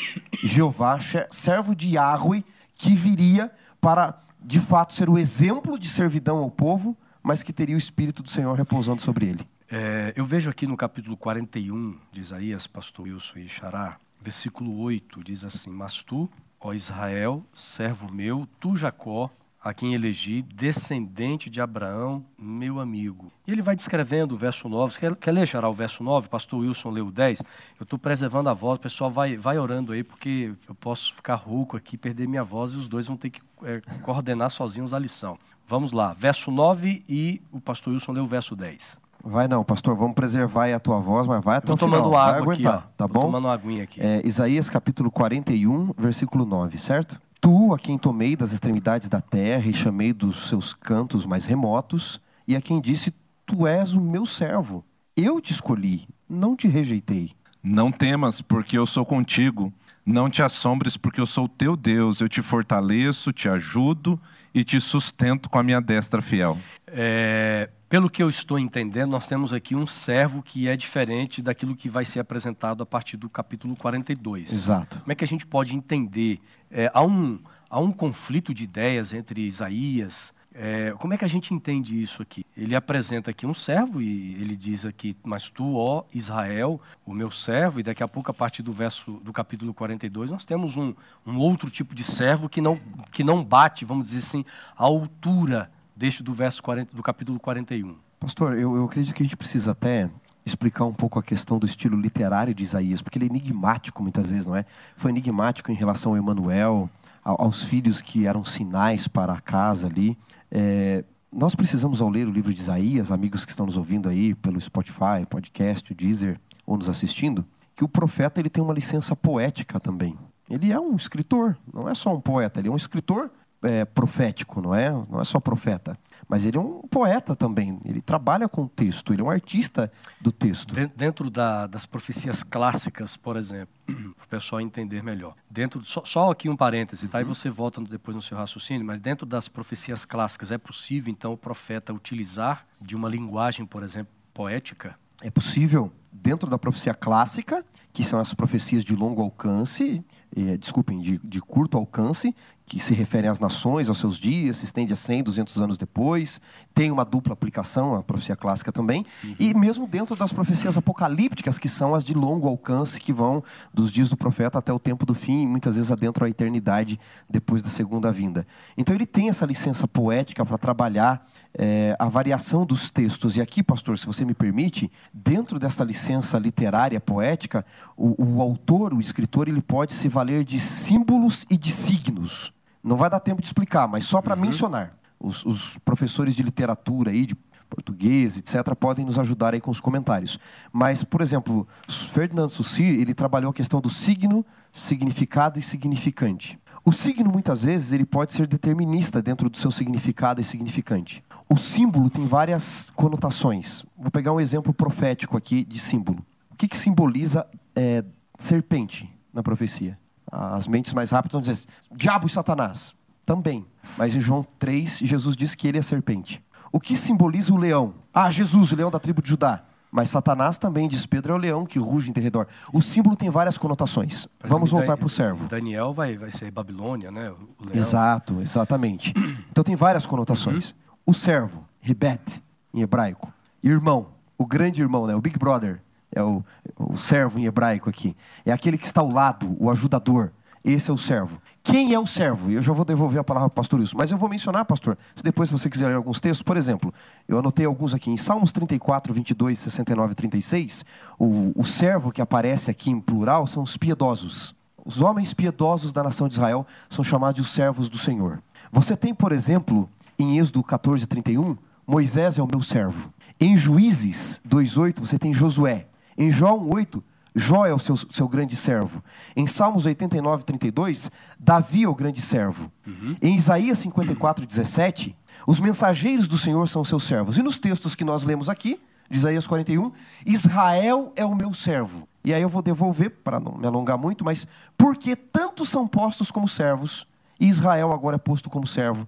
Jeová, 0.42 0.98
servo 1.30 1.74
de 1.74 1.94
Yahweh, 1.94 2.44
que 2.74 2.94
viria 2.94 3.50
para, 3.80 4.18
de 4.42 4.60
fato, 4.60 4.94
ser 4.94 5.08
o 5.10 5.18
exemplo 5.18 5.78
de 5.78 5.88
servidão 5.88 6.38
ao 6.38 6.50
povo, 6.50 6.96
mas 7.22 7.42
que 7.42 7.52
teria 7.52 7.74
o 7.74 7.78
Espírito 7.78 8.22
do 8.22 8.30
Senhor 8.30 8.54
repousando 8.54 9.02
sobre 9.02 9.26
ele. 9.26 9.46
É, 9.70 10.12
eu 10.14 10.24
vejo 10.24 10.50
aqui 10.50 10.66
no 10.66 10.76
capítulo 10.76 11.16
41 11.16 11.98
de 12.12 12.20
Isaías, 12.20 12.66
pastor 12.66 13.06
Wilson 13.06 13.38
e 13.38 13.48
Xará, 13.48 13.96
versículo 14.20 14.78
8, 14.78 15.24
diz 15.24 15.42
assim: 15.42 15.70
Mas 15.70 16.02
tu, 16.02 16.28
ó 16.60 16.74
Israel, 16.74 17.42
servo 17.54 18.12
meu, 18.12 18.46
tu, 18.60 18.76
Jacó, 18.76 19.30
a 19.62 19.72
quem 19.72 19.94
elegi, 19.94 20.42
descendente 20.42 21.48
de 21.48 21.62
Abraão, 21.62 22.22
meu 22.38 22.78
amigo. 22.78 23.32
E 23.46 23.52
ele 23.52 23.62
vai 23.62 23.74
descrevendo 23.74 24.34
o 24.34 24.38
verso 24.38 24.68
9. 24.68 24.92
Você 24.92 25.00
quer, 25.00 25.16
quer 25.16 25.32
ler, 25.32 25.46
Xará, 25.46 25.66
o 25.70 25.72
verso 25.72 26.04
9? 26.04 26.28
Pastor 26.28 26.60
Wilson 26.60 26.90
leu 26.90 27.06
o 27.06 27.10
10. 27.10 27.40
Eu 27.80 27.84
estou 27.84 27.98
preservando 27.98 28.50
a 28.50 28.52
voz, 28.52 28.76
o 28.76 28.82
pessoal 28.82 29.10
vai, 29.10 29.34
vai 29.38 29.58
orando 29.58 29.94
aí, 29.94 30.04
porque 30.04 30.52
eu 30.68 30.74
posso 30.74 31.14
ficar 31.14 31.36
rouco 31.36 31.74
aqui, 31.74 31.96
perder 31.96 32.28
minha 32.28 32.44
voz, 32.44 32.74
e 32.74 32.76
os 32.76 32.86
dois 32.86 33.06
vão 33.06 33.16
ter 33.16 33.30
que 33.30 33.40
é, 33.62 33.80
coordenar 34.02 34.50
sozinhos 34.50 34.92
a 34.92 34.98
lição. 34.98 35.38
Vamos 35.66 35.92
lá, 35.92 36.12
verso 36.12 36.50
9 36.50 37.02
e 37.08 37.40
o 37.50 37.58
pastor 37.58 37.94
Wilson 37.94 38.12
leu 38.12 38.24
o 38.24 38.26
verso 38.26 38.54
10. 38.54 39.02
Vai 39.24 39.48
não, 39.48 39.64
pastor, 39.64 39.96
vamos 39.96 40.14
preservar 40.14 40.64
aí 40.64 40.74
a 40.74 40.78
tua 40.78 41.00
voz, 41.00 41.26
mas 41.26 41.42
vai 41.42 41.56
até 41.56 41.68
Tô 41.68 41.74
o 41.74 41.76
final. 41.76 41.90
tomando 42.02 42.16
água 42.16 42.32
vai 42.32 42.40
aguentar, 42.42 42.74
aqui, 42.74 42.84
ó. 42.86 42.90
tá 42.96 43.08
bom? 43.08 43.20
tomando 43.22 43.46
uma 43.46 43.54
aguinha 43.54 43.84
aqui. 43.84 44.00
É, 44.00 44.20
Isaías 44.24 44.68
capítulo 44.68 45.10
41, 45.10 45.92
versículo 45.96 46.44
9, 46.44 46.76
certo? 46.78 47.20
Tu, 47.40 47.74
a 47.74 47.78
quem 47.78 47.96
tomei 47.98 48.36
das 48.36 48.52
extremidades 48.52 49.08
da 49.08 49.20
terra 49.20 49.66
e 49.66 49.72
chamei 49.74 50.12
dos 50.12 50.46
seus 50.46 50.74
cantos 50.74 51.26
mais 51.26 51.46
remotos, 51.46 52.20
e 52.46 52.54
a 52.54 52.60
quem 52.60 52.80
disse: 52.80 53.14
Tu 53.46 53.66
és 53.66 53.94
o 53.94 54.00
meu 54.00 54.26
servo. 54.26 54.84
Eu 55.16 55.40
te 55.40 55.52
escolhi, 55.52 56.06
não 56.28 56.54
te 56.56 56.68
rejeitei. 56.68 57.32
Não 57.62 57.90
temas, 57.90 58.42
porque 58.42 58.76
eu 58.76 58.84
sou 58.84 59.06
contigo. 59.06 59.72
Não 60.06 60.28
te 60.28 60.42
assombres, 60.42 60.98
porque 60.98 61.18
eu 61.18 61.26
sou 61.26 61.48
teu 61.48 61.76
Deus. 61.76 62.20
Eu 62.20 62.28
te 62.28 62.42
fortaleço, 62.42 63.32
te 63.32 63.48
ajudo 63.48 64.20
e 64.54 64.62
te 64.62 64.78
sustento 64.80 65.48
com 65.48 65.58
a 65.58 65.62
minha 65.62 65.80
destra 65.80 66.20
fiel. 66.20 66.58
É, 66.86 67.70
pelo 67.88 68.10
que 68.10 68.22
eu 68.22 68.28
estou 68.28 68.58
entendendo, 68.58 69.10
nós 69.10 69.26
temos 69.26 69.52
aqui 69.52 69.74
um 69.74 69.86
servo 69.86 70.42
que 70.42 70.68
é 70.68 70.76
diferente 70.76 71.42
daquilo 71.42 71.76
que 71.76 71.88
vai 71.88 72.04
ser 72.04 72.20
apresentado 72.20 72.82
a 72.82 72.86
partir 72.86 73.16
do 73.16 73.28
capítulo 73.28 73.76
42. 73.76 74.52
Exato. 74.52 75.00
Como 75.00 75.12
é 75.12 75.14
que 75.14 75.24
a 75.24 75.26
gente 75.26 75.46
pode 75.46 75.76
entender? 75.76 76.40
É, 76.70 76.90
há, 76.92 77.04
um, 77.04 77.38
há 77.68 77.78
um 77.78 77.92
conflito 77.92 78.52
de 78.54 78.64
ideias 78.64 79.12
entre 79.12 79.42
Isaías. 79.42 80.32
É, 80.56 80.94
como 80.98 81.12
é 81.12 81.18
que 81.18 81.24
a 81.24 81.28
gente 81.28 81.52
entende 81.52 82.00
isso 82.00 82.22
aqui? 82.22 82.46
Ele 82.56 82.76
apresenta 82.76 83.32
aqui 83.32 83.44
um 83.44 83.52
servo 83.52 84.00
e 84.00 84.34
ele 84.34 84.54
diz 84.54 84.86
aqui, 84.86 85.16
mas 85.24 85.50
tu, 85.50 85.74
ó 85.74 86.04
Israel, 86.14 86.80
o 87.04 87.12
meu 87.12 87.30
servo, 87.30 87.80
e 87.80 87.82
daqui 87.82 88.04
a 88.04 88.08
pouco, 88.08 88.30
a 88.30 88.34
partir 88.34 88.62
do 88.62 88.72
verso 88.72 89.20
do 89.24 89.32
capítulo 89.32 89.74
42, 89.74 90.30
nós 90.30 90.44
temos 90.44 90.76
um, 90.76 90.94
um 91.26 91.38
outro 91.38 91.68
tipo 91.70 91.92
de 91.92 92.04
servo 92.04 92.48
que 92.48 92.60
não, 92.60 92.80
que 93.10 93.24
não 93.24 93.44
bate, 93.44 93.84
vamos 93.84 94.08
dizer 94.08 94.20
assim, 94.20 94.44
à 94.76 94.84
altura 94.84 95.70
deste 95.96 96.22
do 96.22 96.32
verso 96.32 96.62
40, 96.62 96.96
do 96.96 97.02
capítulo 97.02 97.38
41. 97.38 97.96
Pastor, 98.18 98.58
eu, 98.58 98.74
eu 98.76 98.84
acredito 98.84 99.14
que 99.14 99.22
a 99.22 99.26
gente 99.26 99.36
precisa 99.36 99.72
até 99.72 100.10
explicar 100.46 100.84
um 100.84 100.92
pouco 100.92 101.18
a 101.18 101.22
questão 101.22 101.58
do 101.58 101.66
estilo 101.66 101.98
literário 101.98 102.54
de 102.54 102.62
Isaías, 102.62 103.00
porque 103.00 103.18
ele 103.18 103.26
é 103.26 103.28
enigmático 103.28 104.02
muitas 104.02 104.30
vezes, 104.30 104.46
não 104.46 104.56
é? 104.56 104.64
Foi 104.96 105.10
enigmático 105.10 105.70
em 105.70 105.74
relação 105.74 106.12
ao 106.12 106.18
Emanuel, 106.18 106.88
aos 107.22 107.64
filhos 107.64 108.02
que 108.02 108.26
eram 108.26 108.44
sinais 108.44 109.08
para 109.08 109.32
a 109.32 109.40
casa 109.40 109.88
ali. 109.88 110.18
É, 110.50 111.04
nós 111.32 111.54
precisamos, 111.54 112.00
ao 112.00 112.08
ler 112.08 112.28
o 112.28 112.30
livro 112.30 112.52
de 112.52 112.60
Isaías, 112.60 113.10
amigos 113.10 113.44
que 113.44 113.50
estão 113.50 113.66
nos 113.66 113.76
ouvindo 113.76 114.08
aí 114.08 114.34
pelo 114.34 114.60
Spotify, 114.60 115.26
podcast, 115.28 115.90
o 115.90 115.94
Deezer, 115.94 116.38
ou 116.66 116.76
nos 116.76 116.88
assistindo, 116.88 117.44
que 117.74 117.84
o 117.84 117.88
profeta 117.88 118.40
ele 118.40 118.50
tem 118.50 118.62
uma 118.62 118.74
licença 118.74 119.16
poética 119.16 119.80
também. 119.80 120.16
Ele 120.48 120.70
é 120.70 120.78
um 120.78 120.94
escritor, 120.94 121.56
não 121.72 121.88
é 121.88 121.94
só 121.94 122.14
um 122.14 122.20
poeta, 122.20 122.60
ele 122.60 122.68
é 122.68 122.70
um 122.70 122.76
escritor 122.76 123.30
é, 123.64 123.84
profético, 123.84 124.60
não 124.60 124.74
é? 124.74 124.90
Não 124.90 125.20
é 125.20 125.24
só 125.24 125.40
profeta. 125.40 125.98
Mas 126.28 126.46
ele 126.46 126.56
é 126.56 126.60
um 126.60 126.82
poeta 126.82 127.34
também. 127.34 127.78
Ele 127.84 128.00
trabalha 128.00 128.48
com 128.48 128.62
o 128.62 128.68
texto, 128.68 129.12
ele 129.12 129.20
é 129.20 129.24
um 129.24 129.30
artista 129.30 129.90
do 130.20 130.32
texto. 130.32 130.74
Dentro 130.96 131.28
da, 131.30 131.66
das 131.66 131.86
profecias 131.86 132.42
clássicas, 132.42 133.16
por 133.16 133.36
exemplo, 133.36 133.74
para 133.84 133.94
o 134.24 134.28
pessoal 134.28 134.60
entender 134.60 135.02
melhor. 135.02 135.34
Dentro 135.50 135.82
só, 135.84 136.02
só, 136.04 136.30
aqui 136.30 136.48
um 136.48 136.56
parêntese, 136.56 137.08
tá? 137.08 137.20
E 137.20 137.24
você 137.24 137.50
volta 137.50 137.80
depois 137.82 138.14
no 138.14 138.22
seu 138.22 138.36
raciocínio, 138.36 138.86
mas 138.86 139.00
dentro 139.00 139.26
das 139.26 139.48
profecias 139.48 140.04
clássicas 140.04 140.50
é 140.50 140.58
possível 140.58 141.10
então 141.10 141.32
o 141.32 141.36
profeta 141.36 141.92
utilizar 141.92 142.66
de 142.80 142.96
uma 142.96 143.08
linguagem, 143.08 143.66
por 143.66 143.82
exemplo, 143.82 144.12
poética? 144.32 144.96
É 145.22 145.30
possível 145.30 145.92
dentro 146.12 146.48
da 146.48 146.56
profecia 146.56 146.94
clássica, 146.94 147.64
que 147.92 148.04
são 148.04 148.20
as 148.20 148.32
profecias 148.32 148.84
de 148.84 148.94
longo 148.94 149.20
alcance, 149.20 150.04
eh, 150.36 150.56
desculpem, 150.56 151.00
de, 151.00 151.18
de 151.18 151.40
curto 151.40 151.76
alcance, 151.76 152.34
que 152.66 152.80
se 152.80 152.94
referem 152.94 153.28
às 153.28 153.38
nações, 153.38 153.88
aos 153.88 153.98
seus 153.98 154.16
dias, 154.16 154.56
se 154.56 154.64
estende 154.64 154.92
a 154.92 154.96
100, 154.96 155.24
200 155.24 155.60
anos 155.60 155.76
depois. 155.76 156.40
Tem 156.72 156.90
uma 156.90 157.04
dupla 157.04 157.34
aplicação, 157.34 157.94
a 157.94 158.02
profecia 158.02 158.34
clássica 158.34 158.72
também. 158.72 159.04
Uhum. 159.22 159.36
E 159.38 159.54
mesmo 159.54 159.86
dentro 159.86 160.16
das 160.16 160.32
profecias 160.32 160.76
apocalípticas, 160.76 161.58
que 161.58 161.68
são 161.68 161.94
as 161.94 162.04
de 162.04 162.14
longo 162.14 162.48
alcance, 162.48 163.00
que 163.00 163.12
vão 163.12 163.42
dos 163.72 163.92
dias 163.92 164.08
do 164.08 164.16
profeta 164.16 164.58
até 164.58 164.72
o 164.72 164.78
tempo 164.78 165.04
do 165.04 165.14
fim, 165.14 165.42
e 165.42 165.46
muitas 165.46 165.76
vezes 165.76 165.92
adentro 165.92 166.24
a 166.24 166.28
eternidade 166.28 166.98
depois 167.28 167.60
da 167.60 167.68
segunda 167.68 168.10
vinda. 168.10 168.46
Então 168.76 168.94
ele 168.94 169.06
tem 169.06 169.28
essa 169.28 169.44
licença 169.44 169.86
poética 169.86 170.44
para 170.44 170.56
trabalhar 170.56 171.26
é, 171.56 171.94
a 171.98 172.08
variação 172.08 172.64
dos 172.64 172.88
textos. 172.88 173.36
E 173.36 173.42
aqui, 173.42 173.62
pastor, 173.62 173.98
se 173.98 174.06
você 174.06 174.24
me 174.24 174.34
permite, 174.34 174.90
dentro 175.12 175.58
dessa 175.58 175.84
licença 175.84 176.38
literária 176.38 177.00
poética, 177.00 177.64
o, 177.96 178.36
o 178.36 178.40
autor, 178.40 178.94
o 178.94 179.00
escritor, 179.00 179.48
ele 179.48 179.62
pode 179.62 179.92
se 179.92 180.08
valer 180.08 180.44
de 180.44 180.58
símbolos 180.58 181.44
e 181.50 181.58
de 181.58 181.70
signos. 181.70 182.54
Não 182.84 182.98
vai 182.98 183.08
dar 183.08 183.18
tempo 183.18 183.40
de 183.40 183.46
explicar, 183.46 183.88
mas 183.88 184.04
só 184.04 184.20
para 184.20 184.34
uhum. 184.34 184.42
mencionar. 184.42 184.94
Os, 185.18 185.44
os, 185.46 185.78
professores 185.78 186.36
de 186.36 186.42
literatura 186.42 187.10
aí, 187.10 187.24
de 187.24 187.34
português, 187.70 188.36
etc., 188.36 188.74
podem 188.78 189.06
nos 189.06 189.18
ajudar 189.18 189.54
aí 189.54 189.60
com 189.60 189.70
os 189.70 189.80
comentários. 189.80 190.38
Mas, 190.70 191.02
por 191.02 191.22
exemplo, 191.22 191.66
Ferdinand 191.88 192.50
Saussure, 192.50 193.00
ele 193.00 193.14
trabalhou 193.14 193.50
a 193.50 193.54
questão 193.54 193.80
do 193.80 193.88
signo, 193.88 194.44
significado 194.70 195.58
e 195.58 195.62
significante. 195.62 196.60
O 196.84 196.92
signo, 196.92 197.32
muitas 197.32 197.62
vezes, 197.62 197.92
ele 197.92 198.04
pode 198.04 198.34
ser 198.34 198.46
determinista 198.46 199.22
dentro 199.22 199.48
do 199.48 199.56
seu 199.56 199.70
significado 199.70 200.42
e 200.42 200.44
significante. 200.44 201.24
O 201.48 201.56
símbolo 201.56 202.10
tem 202.10 202.26
várias 202.26 202.88
conotações. 202.94 203.86
Vou 203.96 204.10
pegar 204.10 204.34
um 204.34 204.40
exemplo 204.40 204.74
profético 204.74 205.38
aqui 205.38 205.64
de 205.64 205.78
símbolo. 205.78 206.24
O 206.50 206.56
que, 206.56 206.68
que 206.68 206.76
simboliza 206.76 207.46
é, 207.74 208.04
serpente 208.38 209.10
na 209.32 209.42
profecia? 209.42 209.98
As 210.34 210.66
mentes 210.66 210.92
mais 210.92 211.10
rápidas 211.12 211.32
vão 211.32 211.40
dizer 211.40 211.66
diabo 211.94 212.26
e 212.26 212.30
Satanás. 212.30 212.94
Também. 213.24 213.64
Mas 213.96 214.16
em 214.16 214.20
João 214.20 214.44
3, 214.58 214.98
Jesus 214.98 215.36
diz 215.36 215.54
que 215.54 215.68
ele 215.68 215.78
é 215.78 215.82
serpente. 215.82 216.42
O 216.72 216.80
que 216.80 216.96
simboliza 216.96 217.52
o 217.52 217.56
leão? 217.56 217.94
Ah, 218.12 218.30
Jesus, 218.30 218.72
o 218.72 218.76
leão 218.76 218.90
da 218.90 218.98
tribo 218.98 219.22
de 219.22 219.28
Judá. 219.28 219.62
Mas 219.92 220.10
Satanás 220.10 220.58
também 220.58 220.88
diz 220.88 221.06
Pedro 221.06 221.34
é 221.34 221.36
o 221.36 221.38
leão 221.38 221.64
que 221.64 221.78
ruge 221.78 222.10
em 222.10 222.12
derredor. 222.12 222.48
O 222.72 222.82
símbolo 222.82 223.14
tem 223.14 223.30
várias 223.30 223.56
conotações. 223.56 224.26
Vamos 224.44 224.72
voltar 224.72 224.96
para 224.96 225.06
o 225.06 225.08
servo. 225.08 225.46
Daniel 225.46 225.94
vai, 225.94 226.16
vai 226.18 226.32
ser 226.32 226.50
Babilônia, 226.50 227.12
né? 227.12 227.32
Exato, 227.72 228.40
exatamente. 228.40 229.14
Então 229.52 229.62
tem 229.62 229.76
várias 229.76 230.04
conotações. 230.04 230.70
Uhum. 230.70 230.76
O 231.06 231.14
servo, 231.14 231.64
ribet, 231.80 232.42
em 232.74 232.80
hebraico. 232.80 233.32
Irmão, 233.62 234.08
o 234.36 234.44
grande 234.44 234.82
irmão, 234.82 235.06
né? 235.06 235.14
o 235.14 235.20
Big 235.20 235.38
Brother, 235.38 235.80
é 236.14 236.22
o, 236.22 236.42
o 236.78 236.96
servo 236.96 237.38
em 237.38 237.44
hebraico 237.44 237.90
aqui. 237.90 238.16
É 238.44 238.52
aquele 238.52 238.78
que 238.78 238.86
está 238.86 239.00
ao 239.00 239.10
lado, 239.10 239.56
o 239.58 239.70
ajudador. 239.70 240.30
Esse 240.64 240.90
é 240.90 240.94
o 240.94 240.98
servo. 240.98 241.42
Quem 241.62 241.92
é 241.92 241.98
o 241.98 242.06
servo? 242.06 242.50
Eu 242.50 242.62
já 242.62 242.72
vou 242.72 242.86
devolver 242.86 243.20
a 243.20 243.24
palavra 243.24 243.50
para 243.50 243.54
o 243.54 243.62
pastor 243.62 243.80
Wilson. 243.80 243.98
Mas 243.98 244.10
eu 244.10 244.16
vou 244.16 244.30
mencionar, 244.30 244.64
pastor, 244.64 244.96
se 245.14 245.22
depois 245.22 245.50
você 245.50 245.68
quiser 245.68 245.88
ler 245.88 245.94
alguns 245.94 246.20
textos. 246.20 246.42
Por 246.42 246.56
exemplo, 246.56 246.92
eu 247.28 247.38
anotei 247.38 247.66
alguns 247.66 247.92
aqui. 247.92 248.10
Em 248.10 248.16
Salmos 248.16 248.50
34, 248.50 249.12
22, 249.12 249.58
69 249.58 250.12
e 250.12 250.14
36, 250.14 250.84
o, 251.18 251.52
o 251.54 251.66
servo 251.66 252.10
que 252.10 252.22
aparece 252.22 252.70
aqui 252.70 252.90
em 252.90 252.98
plural 252.98 253.46
são 253.46 253.62
os 253.62 253.76
piedosos. 253.76 254.54
Os 254.86 255.02
homens 255.02 255.34
piedosos 255.34 255.92
da 255.92 256.02
nação 256.02 256.28
de 256.28 256.34
Israel 256.34 256.66
são 256.88 257.04
chamados 257.04 257.36
de 257.36 257.42
os 257.42 257.48
servos 257.48 257.90
do 257.90 257.98
Senhor. 257.98 258.42
Você 258.72 258.96
tem, 258.96 259.14
por 259.14 259.32
exemplo, 259.32 259.88
em 260.18 260.38
Êxodo 260.38 260.62
14, 260.62 261.06
31, 261.06 261.56
Moisés 261.86 262.38
é 262.38 262.42
o 262.42 262.46
meu 262.46 262.62
servo. 262.62 263.12
Em 263.38 263.56
Juízes 263.56 264.40
2,8 264.48 265.00
você 265.00 265.18
tem 265.18 265.34
Josué. 265.34 265.86
Em 266.16 266.30
João 266.30 266.68
8, 266.68 267.02
Jó 267.34 267.66
é 267.66 267.74
o 267.74 267.78
seu, 267.78 267.96
seu 267.96 268.28
grande 268.28 268.54
servo. 268.54 269.02
Em 269.34 269.46
Salmos 269.46 269.86
89, 269.86 270.44
32, 270.44 271.10
Davi 271.38 271.82
é 271.82 271.88
o 271.88 271.94
grande 271.94 272.20
servo. 272.20 272.70
Uhum. 272.86 273.16
Em 273.20 273.34
Isaías 273.34 273.78
54, 273.78 274.46
17, 274.46 275.16
os 275.46 275.58
mensageiros 275.58 276.28
do 276.28 276.38
Senhor 276.38 276.68
são 276.68 276.84
seus 276.84 277.02
servos. 277.02 277.36
E 277.36 277.42
nos 277.42 277.58
textos 277.58 277.94
que 277.94 278.04
nós 278.04 278.22
lemos 278.22 278.48
aqui, 278.48 278.80
de 279.10 279.18
Isaías 279.18 279.46
41, 279.46 279.90
Israel 280.24 281.12
é 281.16 281.24
o 281.24 281.34
meu 281.34 281.52
servo. 281.52 282.08
E 282.24 282.32
aí 282.32 282.40
eu 282.40 282.48
vou 282.48 282.62
devolver, 282.62 283.10
para 283.10 283.38
não 283.38 283.56
me 283.58 283.66
alongar 283.66 283.98
muito, 283.98 284.24
mas 284.24 284.46
porque 284.78 285.14
tantos 285.14 285.68
são 285.68 285.86
postos 285.86 286.30
como 286.30 286.48
servos, 286.48 287.06
e 287.38 287.48
Israel 287.48 287.92
agora 287.92 288.16
é 288.16 288.18
posto 288.18 288.48
como 288.48 288.66
servo? 288.66 289.06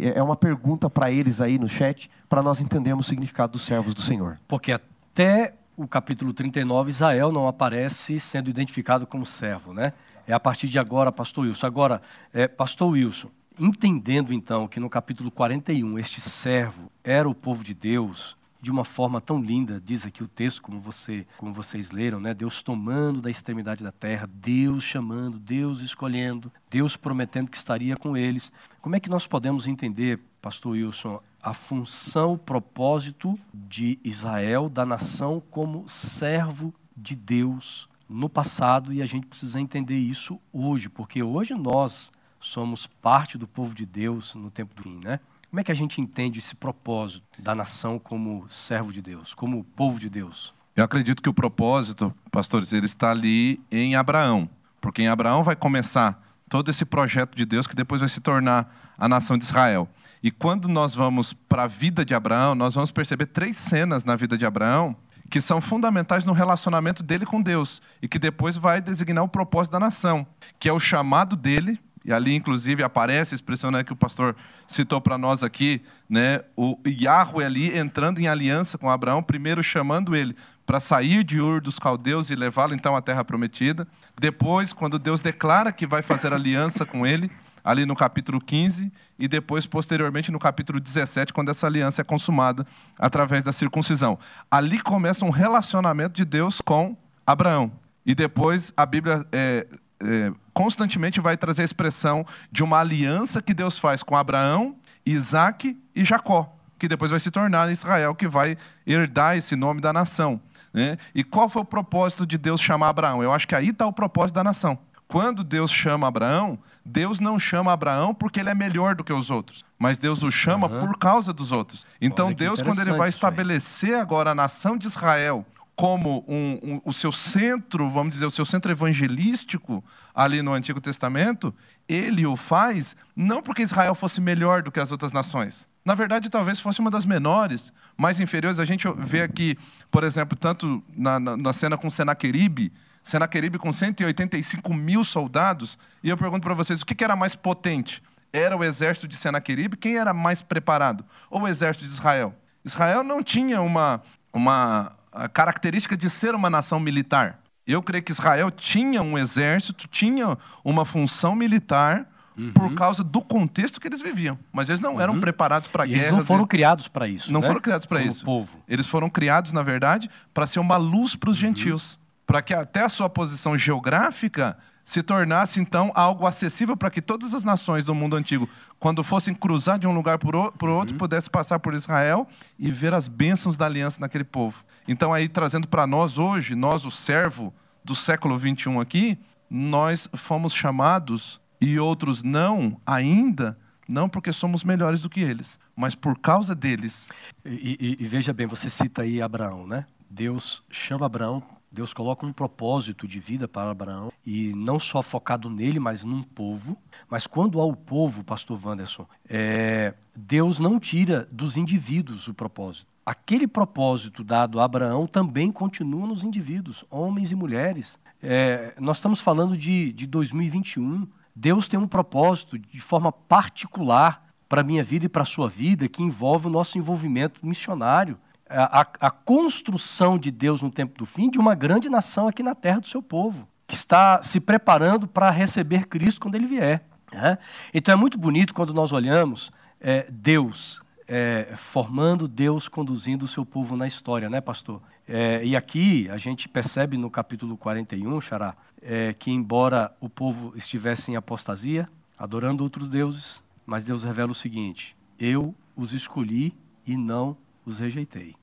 É 0.00 0.22
uma 0.22 0.34
pergunta 0.34 0.88
para 0.88 1.10
eles 1.10 1.40
aí 1.40 1.58
no 1.58 1.68
chat, 1.68 2.10
para 2.28 2.42
nós 2.42 2.60
entendermos 2.60 3.06
o 3.06 3.08
significado 3.08 3.52
dos 3.52 3.62
servos 3.62 3.94
do 3.94 4.00
Senhor. 4.00 4.38
Porque 4.48 4.72
até 4.72 5.54
o 5.76 5.86
capítulo 5.86 6.32
39, 6.32 6.88
Israel 6.90 7.30
não 7.30 7.46
aparece 7.46 8.18
sendo 8.18 8.48
identificado 8.48 9.06
como 9.06 9.26
servo, 9.26 9.74
né? 9.74 9.92
É 10.26 10.32
a 10.32 10.40
partir 10.40 10.68
de 10.68 10.78
agora, 10.78 11.12
pastor 11.12 11.44
Wilson. 11.44 11.66
Agora, 11.66 12.02
é, 12.32 12.48
pastor 12.48 12.92
Wilson, 12.92 13.30
entendendo 13.58 14.32
então 14.32 14.66
que 14.66 14.80
no 14.80 14.88
capítulo 14.88 15.30
41 15.30 15.98
este 15.98 16.20
servo 16.20 16.90
era 17.04 17.28
o 17.28 17.34
povo 17.34 17.62
de 17.62 17.74
Deus, 17.74 18.36
de 18.60 18.70
uma 18.70 18.84
forma 18.84 19.20
tão 19.20 19.40
linda, 19.40 19.80
diz 19.80 20.06
aqui 20.06 20.24
o 20.24 20.28
texto, 20.28 20.62
como, 20.62 20.80
você, 20.80 21.26
como 21.36 21.52
vocês 21.52 21.90
leram, 21.90 22.18
né? 22.18 22.32
Deus 22.32 22.62
tomando 22.62 23.20
da 23.20 23.30
extremidade 23.30 23.84
da 23.84 23.92
terra, 23.92 24.28
Deus 24.32 24.82
chamando, 24.82 25.38
Deus 25.38 25.82
escolhendo, 25.82 26.50
Deus 26.70 26.96
prometendo 26.96 27.50
que 27.50 27.56
estaria 27.56 27.96
com 27.96 28.16
eles. 28.16 28.50
Como 28.80 28.96
é 28.96 29.00
que 29.00 29.10
nós 29.10 29.26
podemos 29.26 29.68
entender, 29.68 30.18
pastor 30.40 30.72
Wilson, 30.72 31.20
a 31.46 31.54
função, 31.54 32.32
o 32.32 32.38
propósito 32.38 33.38
de 33.54 34.00
Israel, 34.02 34.68
da 34.68 34.84
nação, 34.84 35.40
como 35.48 35.88
servo 35.88 36.74
de 36.96 37.14
Deus 37.14 37.88
no 38.08 38.28
passado 38.28 38.92
e 38.92 39.00
a 39.00 39.06
gente 39.06 39.28
precisa 39.28 39.60
entender 39.60 39.96
isso 39.96 40.40
hoje, 40.52 40.88
porque 40.88 41.22
hoje 41.22 41.54
nós 41.54 42.10
somos 42.40 42.88
parte 42.88 43.38
do 43.38 43.46
povo 43.46 43.76
de 43.76 43.86
Deus 43.86 44.34
no 44.34 44.50
tempo 44.50 44.74
do 44.74 44.82
fim, 44.82 44.98
né? 45.04 45.20
Como 45.48 45.60
é 45.60 45.62
que 45.62 45.70
a 45.70 45.74
gente 45.74 46.00
entende 46.00 46.40
esse 46.40 46.56
propósito 46.56 47.22
da 47.40 47.54
nação 47.54 47.96
como 47.96 48.44
servo 48.48 48.92
de 48.92 49.00
Deus, 49.00 49.32
como 49.32 49.62
povo 49.62 50.00
de 50.00 50.10
Deus? 50.10 50.52
Eu 50.74 50.82
acredito 50.82 51.22
que 51.22 51.28
o 51.28 51.34
propósito, 51.34 52.12
pastores, 52.32 52.72
ele 52.72 52.86
está 52.86 53.12
ali 53.12 53.60
em 53.70 53.94
Abraão, 53.94 54.50
porque 54.80 55.00
em 55.00 55.06
Abraão 55.06 55.44
vai 55.44 55.54
começar 55.54 56.20
todo 56.48 56.72
esse 56.72 56.84
projeto 56.84 57.36
de 57.36 57.46
Deus 57.46 57.68
que 57.68 57.76
depois 57.76 58.00
vai 58.00 58.08
se 58.08 58.20
tornar 58.20 58.94
a 58.98 59.08
nação 59.08 59.38
de 59.38 59.44
Israel. 59.44 59.88
E 60.26 60.30
quando 60.32 60.66
nós 60.66 60.92
vamos 60.92 61.32
para 61.32 61.62
a 61.62 61.66
vida 61.68 62.04
de 62.04 62.12
Abraão, 62.12 62.56
nós 62.56 62.74
vamos 62.74 62.90
perceber 62.90 63.26
três 63.26 63.56
cenas 63.56 64.04
na 64.04 64.16
vida 64.16 64.36
de 64.36 64.44
Abraão 64.44 64.96
que 65.30 65.40
são 65.40 65.60
fundamentais 65.60 66.24
no 66.24 66.32
relacionamento 66.32 67.04
dele 67.04 67.24
com 67.24 67.40
Deus 67.40 67.80
e 68.02 68.08
que 68.08 68.18
depois 68.18 68.56
vai 68.56 68.80
designar 68.80 69.22
o 69.22 69.28
propósito 69.28 69.74
da 69.74 69.78
nação, 69.78 70.26
que 70.58 70.68
é 70.68 70.72
o 70.72 70.80
chamado 70.80 71.36
dele, 71.36 71.78
e 72.04 72.12
ali 72.12 72.34
inclusive 72.34 72.82
aparece 72.82 73.34
a 73.34 73.36
expressão 73.36 73.70
né, 73.70 73.84
que 73.84 73.92
o 73.92 73.96
pastor 73.96 74.34
citou 74.66 75.00
para 75.00 75.16
nós 75.16 75.44
aqui, 75.44 75.80
né, 76.10 76.40
o 76.56 76.76
Yahweh 76.84 77.44
ali 77.44 77.78
entrando 77.78 78.18
em 78.18 78.26
aliança 78.26 78.76
com 78.76 78.90
Abraão, 78.90 79.22
primeiro 79.22 79.62
chamando 79.62 80.16
ele 80.16 80.34
para 80.66 80.80
sair 80.80 81.22
de 81.22 81.40
Ur 81.40 81.60
dos 81.60 81.78
caldeus 81.78 82.30
e 82.30 82.34
levá-lo 82.34 82.74
então 82.74 82.96
à 82.96 83.00
terra 83.00 83.24
prometida. 83.24 83.86
Depois, 84.20 84.72
quando 84.72 84.98
Deus 84.98 85.20
declara 85.20 85.70
que 85.70 85.86
vai 85.86 86.02
fazer 86.02 86.32
aliança 86.32 86.84
com 86.84 87.06
ele, 87.06 87.30
ali 87.66 87.84
no 87.84 87.96
capítulo 87.96 88.40
15 88.40 88.92
e 89.18 89.26
depois, 89.26 89.66
posteriormente, 89.66 90.30
no 90.30 90.38
capítulo 90.38 90.78
17, 90.78 91.32
quando 91.32 91.48
essa 91.48 91.66
aliança 91.66 92.00
é 92.00 92.04
consumada 92.04 92.64
através 92.96 93.42
da 93.42 93.52
circuncisão. 93.52 94.16
Ali 94.48 94.78
começa 94.78 95.24
um 95.24 95.30
relacionamento 95.30 96.12
de 96.12 96.24
Deus 96.24 96.60
com 96.60 96.96
Abraão. 97.26 97.72
E 98.06 98.14
depois 98.14 98.72
a 98.76 98.86
Bíblia 98.86 99.26
é, 99.32 99.66
é, 100.00 100.32
constantemente 100.54 101.20
vai 101.20 101.36
trazer 101.36 101.62
a 101.62 101.64
expressão 101.64 102.24
de 102.52 102.62
uma 102.62 102.78
aliança 102.78 103.42
que 103.42 103.52
Deus 103.52 103.80
faz 103.80 104.00
com 104.00 104.16
Abraão, 104.16 104.76
Isaac 105.04 105.76
e 105.92 106.04
Jacó, 106.04 106.56
que 106.78 106.86
depois 106.86 107.10
vai 107.10 107.18
se 107.18 107.32
tornar 107.32 107.68
Israel, 107.72 108.14
que 108.14 108.28
vai 108.28 108.56
herdar 108.86 109.36
esse 109.36 109.56
nome 109.56 109.80
da 109.80 109.92
nação. 109.92 110.40
Né? 110.72 110.96
E 111.12 111.24
qual 111.24 111.48
foi 111.48 111.62
o 111.62 111.64
propósito 111.64 112.24
de 112.24 112.38
Deus 112.38 112.60
chamar 112.60 112.90
Abraão? 112.90 113.24
Eu 113.24 113.32
acho 113.32 113.48
que 113.48 113.56
aí 113.56 113.70
está 113.70 113.86
o 113.86 113.92
propósito 113.92 114.36
da 114.36 114.44
nação. 114.44 114.78
Quando 115.08 115.44
Deus 115.44 115.70
chama 115.70 116.08
Abraão, 116.08 116.58
Deus 116.84 117.20
não 117.20 117.38
chama 117.38 117.72
Abraão 117.72 118.12
porque 118.12 118.40
ele 118.40 118.50
é 118.50 118.54
melhor 118.54 118.94
do 118.96 119.04
que 119.04 119.12
os 119.12 119.30
outros, 119.30 119.64
mas 119.78 119.98
Deus 119.98 120.22
o 120.22 120.32
chama 120.32 120.68
uhum. 120.68 120.78
por 120.80 120.98
causa 120.98 121.32
dos 121.32 121.52
outros. 121.52 121.86
Então, 122.00 122.32
Deus, 122.32 122.60
quando 122.60 122.80
ele 122.80 122.92
vai 122.92 123.08
estabelecer 123.08 123.94
agora 123.94 124.30
a 124.30 124.34
nação 124.34 124.76
de 124.76 124.86
Israel 124.86 125.46
como 125.76 126.24
um, 126.26 126.58
um, 126.62 126.80
o 126.84 126.92
seu 126.92 127.12
centro, 127.12 127.88
vamos 127.90 128.12
dizer, 128.12 128.24
o 128.24 128.30
seu 128.30 128.46
centro 128.46 128.72
evangelístico 128.72 129.84
ali 130.14 130.40
no 130.40 130.54
Antigo 130.54 130.80
Testamento, 130.80 131.54
ele 131.86 132.26
o 132.26 132.34
faz 132.34 132.96
não 133.14 133.42
porque 133.42 133.62
Israel 133.62 133.94
fosse 133.94 134.20
melhor 134.20 134.62
do 134.62 134.72
que 134.72 134.80
as 134.80 134.90
outras 134.90 135.12
nações. 135.12 135.68
Na 135.84 135.94
verdade, 135.94 136.30
talvez 136.30 136.58
fosse 136.58 136.80
uma 136.80 136.90
das 136.90 137.04
menores, 137.04 137.72
mais 137.96 138.18
inferiores. 138.18 138.58
A 138.58 138.64
gente 138.64 138.88
vê 138.98 139.22
aqui, 139.22 139.56
por 139.90 140.02
exemplo, 140.02 140.36
tanto 140.36 140.82
na, 140.96 141.20
na, 141.20 141.36
na 141.36 141.52
cena 141.52 141.76
com 141.76 141.88
Senaqueribe, 141.88 142.72
Senaqueribe 143.06 143.56
com 143.56 143.72
185 143.72 144.74
mil 144.74 145.04
soldados. 145.04 145.78
E 146.02 146.08
eu 146.08 146.16
pergunto 146.16 146.42
para 146.42 146.54
vocês, 146.54 146.82
o 146.82 146.84
que 146.84 147.04
era 147.04 147.14
mais 147.14 147.36
potente? 147.36 148.02
Era 148.32 148.56
o 148.56 148.64
exército 148.64 149.06
de 149.06 149.14
Senaqueribe? 149.14 149.76
Quem 149.76 149.96
era 149.96 150.12
mais 150.12 150.42
preparado? 150.42 151.04
Ou 151.30 151.42
o 151.42 151.46
exército 151.46 151.84
de 151.84 151.92
Israel? 151.92 152.34
Israel 152.64 153.04
não 153.04 153.22
tinha 153.22 153.62
uma, 153.62 154.02
uma 154.32 154.90
característica 155.32 155.96
de 155.96 156.10
ser 156.10 156.34
uma 156.34 156.50
nação 156.50 156.80
militar. 156.80 157.38
Eu 157.64 157.80
creio 157.80 158.02
que 158.02 158.10
Israel 158.10 158.50
tinha 158.50 159.00
um 159.02 159.16
exército, 159.16 159.86
tinha 159.86 160.36
uma 160.64 160.84
função 160.84 161.36
militar, 161.36 162.08
Uhum. 162.38 162.52
por 162.52 162.74
causa 162.74 163.02
do 163.02 163.22
contexto 163.22 163.80
que 163.80 163.88
eles 163.88 164.02
viviam. 164.02 164.38
Mas 164.52 164.68
eles 164.68 164.78
não 164.78 164.96
uhum. 164.96 165.00
eram 165.00 165.18
preparados 165.18 165.68
para 165.68 165.86
guerra. 165.86 166.02
Eles 166.02 166.10
não 166.10 166.20
foram 166.20 166.46
criados 166.46 166.86
para 166.86 167.08
isso. 167.08 167.32
Não 167.32 167.40
né? 167.40 167.46
foram 167.46 167.60
criados 167.62 167.86
para 167.86 168.02
isso. 168.02 168.26
Povo. 168.26 168.62
Eles 168.68 168.86
foram 168.86 169.08
criados, 169.08 169.54
na 169.54 169.62
verdade, 169.62 170.10
para 170.34 170.46
ser 170.46 170.60
uma 170.60 170.76
luz 170.76 171.16
para 171.16 171.30
os 171.30 171.38
uhum. 171.38 171.46
gentios 171.46 171.98
para 172.26 172.42
que 172.42 172.52
até 172.52 172.82
a 172.82 172.88
sua 172.88 173.08
posição 173.08 173.56
geográfica 173.56 174.58
se 174.86 175.02
tornasse 175.02 175.60
então 175.60 175.90
algo 175.94 176.26
acessível 176.26 176.76
para 176.76 176.90
que 176.90 177.02
todas 177.02 177.34
as 177.34 177.42
nações 177.42 177.84
do 177.84 177.92
mundo 177.94 178.14
antigo, 178.14 178.48
quando 178.78 179.02
fossem 179.02 179.34
cruzar 179.34 179.80
de 179.80 179.86
um 179.86 179.92
lugar 179.92 180.16
para 180.16 180.36
o 180.36 180.70
outro, 180.70 180.94
uhum. 180.94 180.98
pudessem 180.98 181.30
passar 181.30 181.58
por 181.58 181.74
Israel 181.74 182.26
e 182.56 182.70
ver 182.70 182.94
as 182.94 183.08
bênçãos 183.08 183.56
da 183.56 183.66
aliança 183.66 184.00
naquele 184.00 184.22
povo. 184.22 184.64
Então, 184.86 185.12
aí 185.12 185.28
trazendo 185.28 185.66
para 185.66 185.88
nós 185.88 186.18
hoje, 186.18 186.54
nós, 186.54 186.84
o 186.84 186.90
servo 186.90 187.52
do 187.84 187.96
século 187.96 188.38
21 188.38 188.80
aqui, 188.80 189.18
nós 189.50 190.08
fomos 190.14 190.52
chamados 190.52 191.40
e 191.60 191.80
outros 191.80 192.22
não 192.22 192.80
ainda. 192.86 193.56
Não 193.88 194.08
porque 194.08 194.32
somos 194.32 194.64
melhores 194.64 195.02
do 195.02 195.08
que 195.08 195.20
eles, 195.20 195.58
mas 195.76 195.94
por 195.94 196.18
causa 196.18 196.56
deles. 196.56 197.08
E, 197.44 197.96
e, 197.98 198.04
e 198.04 198.06
veja 198.06 198.32
bem, 198.32 198.46
você 198.46 198.68
cita 198.68 199.02
aí 199.02 199.22
Abraão, 199.22 199.64
né? 199.64 199.86
Deus 200.10 200.62
chama 200.68 201.06
Abraão 201.06 201.40
Deus 201.76 201.92
coloca 201.92 202.24
um 202.24 202.32
propósito 202.32 203.06
de 203.06 203.20
vida 203.20 203.46
para 203.46 203.70
Abraão 203.70 204.10
e 204.24 204.54
não 204.54 204.78
só 204.78 205.02
focado 205.02 205.50
nele, 205.50 205.78
mas 205.78 206.02
num 206.02 206.22
povo. 206.22 206.74
Mas 207.06 207.26
quando 207.26 207.60
há 207.60 207.66
o 207.66 207.76
povo, 207.76 208.24
Pastor 208.24 208.58
Wanderson, 208.64 209.06
é, 209.28 209.92
Deus 210.16 210.58
não 210.58 210.80
tira 210.80 211.28
dos 211.30 211.58
indivíduos 211.58 212.28
o 212.28 212.34
propósito. 212.34 212.86
Aquele 213.04 213.46
propósito 213.46 214.24
dado 214.24 214.58
a 214.58 214.64
Abraão 214.64 215.06
também 215.06 215.52
continua 215.52 216.06
nos 216.06 216.24
indivíduos, 216.24 216.82
homens 216.90 217.30
e 217.30 217.34
mulheres. 217.34 218.00
É, 218.22 218.72
nós 218.80 218.96
estamos 218.96 219.20
falando 219.20 219.54
de, 219.54 219.92
de 219.92 220.06
2021. 220.06 221.06
Deus 221.34 221.68
tem 221.68 221.78
um 221.78 221.86
propósito 221.86 222.58
de 222.58 222.80
forma 222.80 223.12
particular 223.12 224.26
para 224.48 224.62
a 224.62 224.64
minha 224.64 224.82
vida 224.82 225.04
e 225.04 225.10
para 225.10 225.22
a 225.22 225.26
sua 225.26 225.46
vida 225.46 225.88
que 225.88 226.02
envolve 226.02 226.46
o 226.46 226.50
nosso 226.50 226.78
envolvimento 226.78 227.46
missionário 227.46 228.16
a, 228.48 228.80
a, 228.80 229.10
construção 229.10 230.18
de 230.18 230.30
Deus 230.30 230.62
no 230.62 230.70
tempo 230.70 230.96
do 230.98 231.06
fim 231.06 231.28
de 231.28 231.38
uma 231.38 231.54
grande 231.54 231.88
nação 231.88 232.28
aqui 232.28 232.42
na 232.42 232.54
terra 232.54 232.80
do 232.80 232.86
seu 232.86 233.02
povo, 233.02 233.48
que 233.66 233.74
está 233.74 234.22
se 234.22 234.40
preparando 234.40 235.06
para 235.08 235.30
receber 235.30 235.86
Cristo 235.86 236.20
quando 236.20 236.36
ele 236.36 236.46
vier. 236.46 236.84
Né? 237.12 237.38
Então 237.74 237.92
é 237.92 237.96
muito 237.96 238.18
bonito 238.18 238.54
quando 238.54 238.72
nós 238.72 238.92
olhamos 238.92 239.50
é, 239.80 240.06
Deus 240.10 240.80
é, 241.08 241.52
formando, 241.56 242.26
Deus 242.26 242.68
conduzindo 242.68 243.24
o 243.24 243.28
seu 243.28 243.44
povo 243.44 243.76
na 243.76 243.86
história, 243.86 244.28
né, 244.28 244.40
pastor? 244.40 244.80
É, 245.08 245.44
e 245.44 245.54
aqui 245.54 246.08
a 246.10 246.16
gente 246.16 246.48
percebe 246.48 246.96
no 246.96 247.10
capítulo 247.10 247.56
41, 247.56 248.20
Xará, 248.20 248.56
é, 248.82 249.12
que 249.12 249.30
embora 249.30 249.92
o 250.00 250.08
povo 250.08 250.52
estivesse 250.56 251.12
em 251.12 251.16
apostasia, 251.16 251.88
adorando 252.18 252.64
outros 252.64 252.88
deuses, 252.88 253.42
mas 253.64 253.84
Deus 253.84 254.02
revela 254.02 254.32
o 254.32 254.34
seguinte: 254.34 254.96
Eu 255.18 255.54
os 255.76 255.92
escolhi 255.92 256.56
e 256.86 256.96
não 256.96 257.36
os 257.66 257.80
rejeitei. 257.80 258.34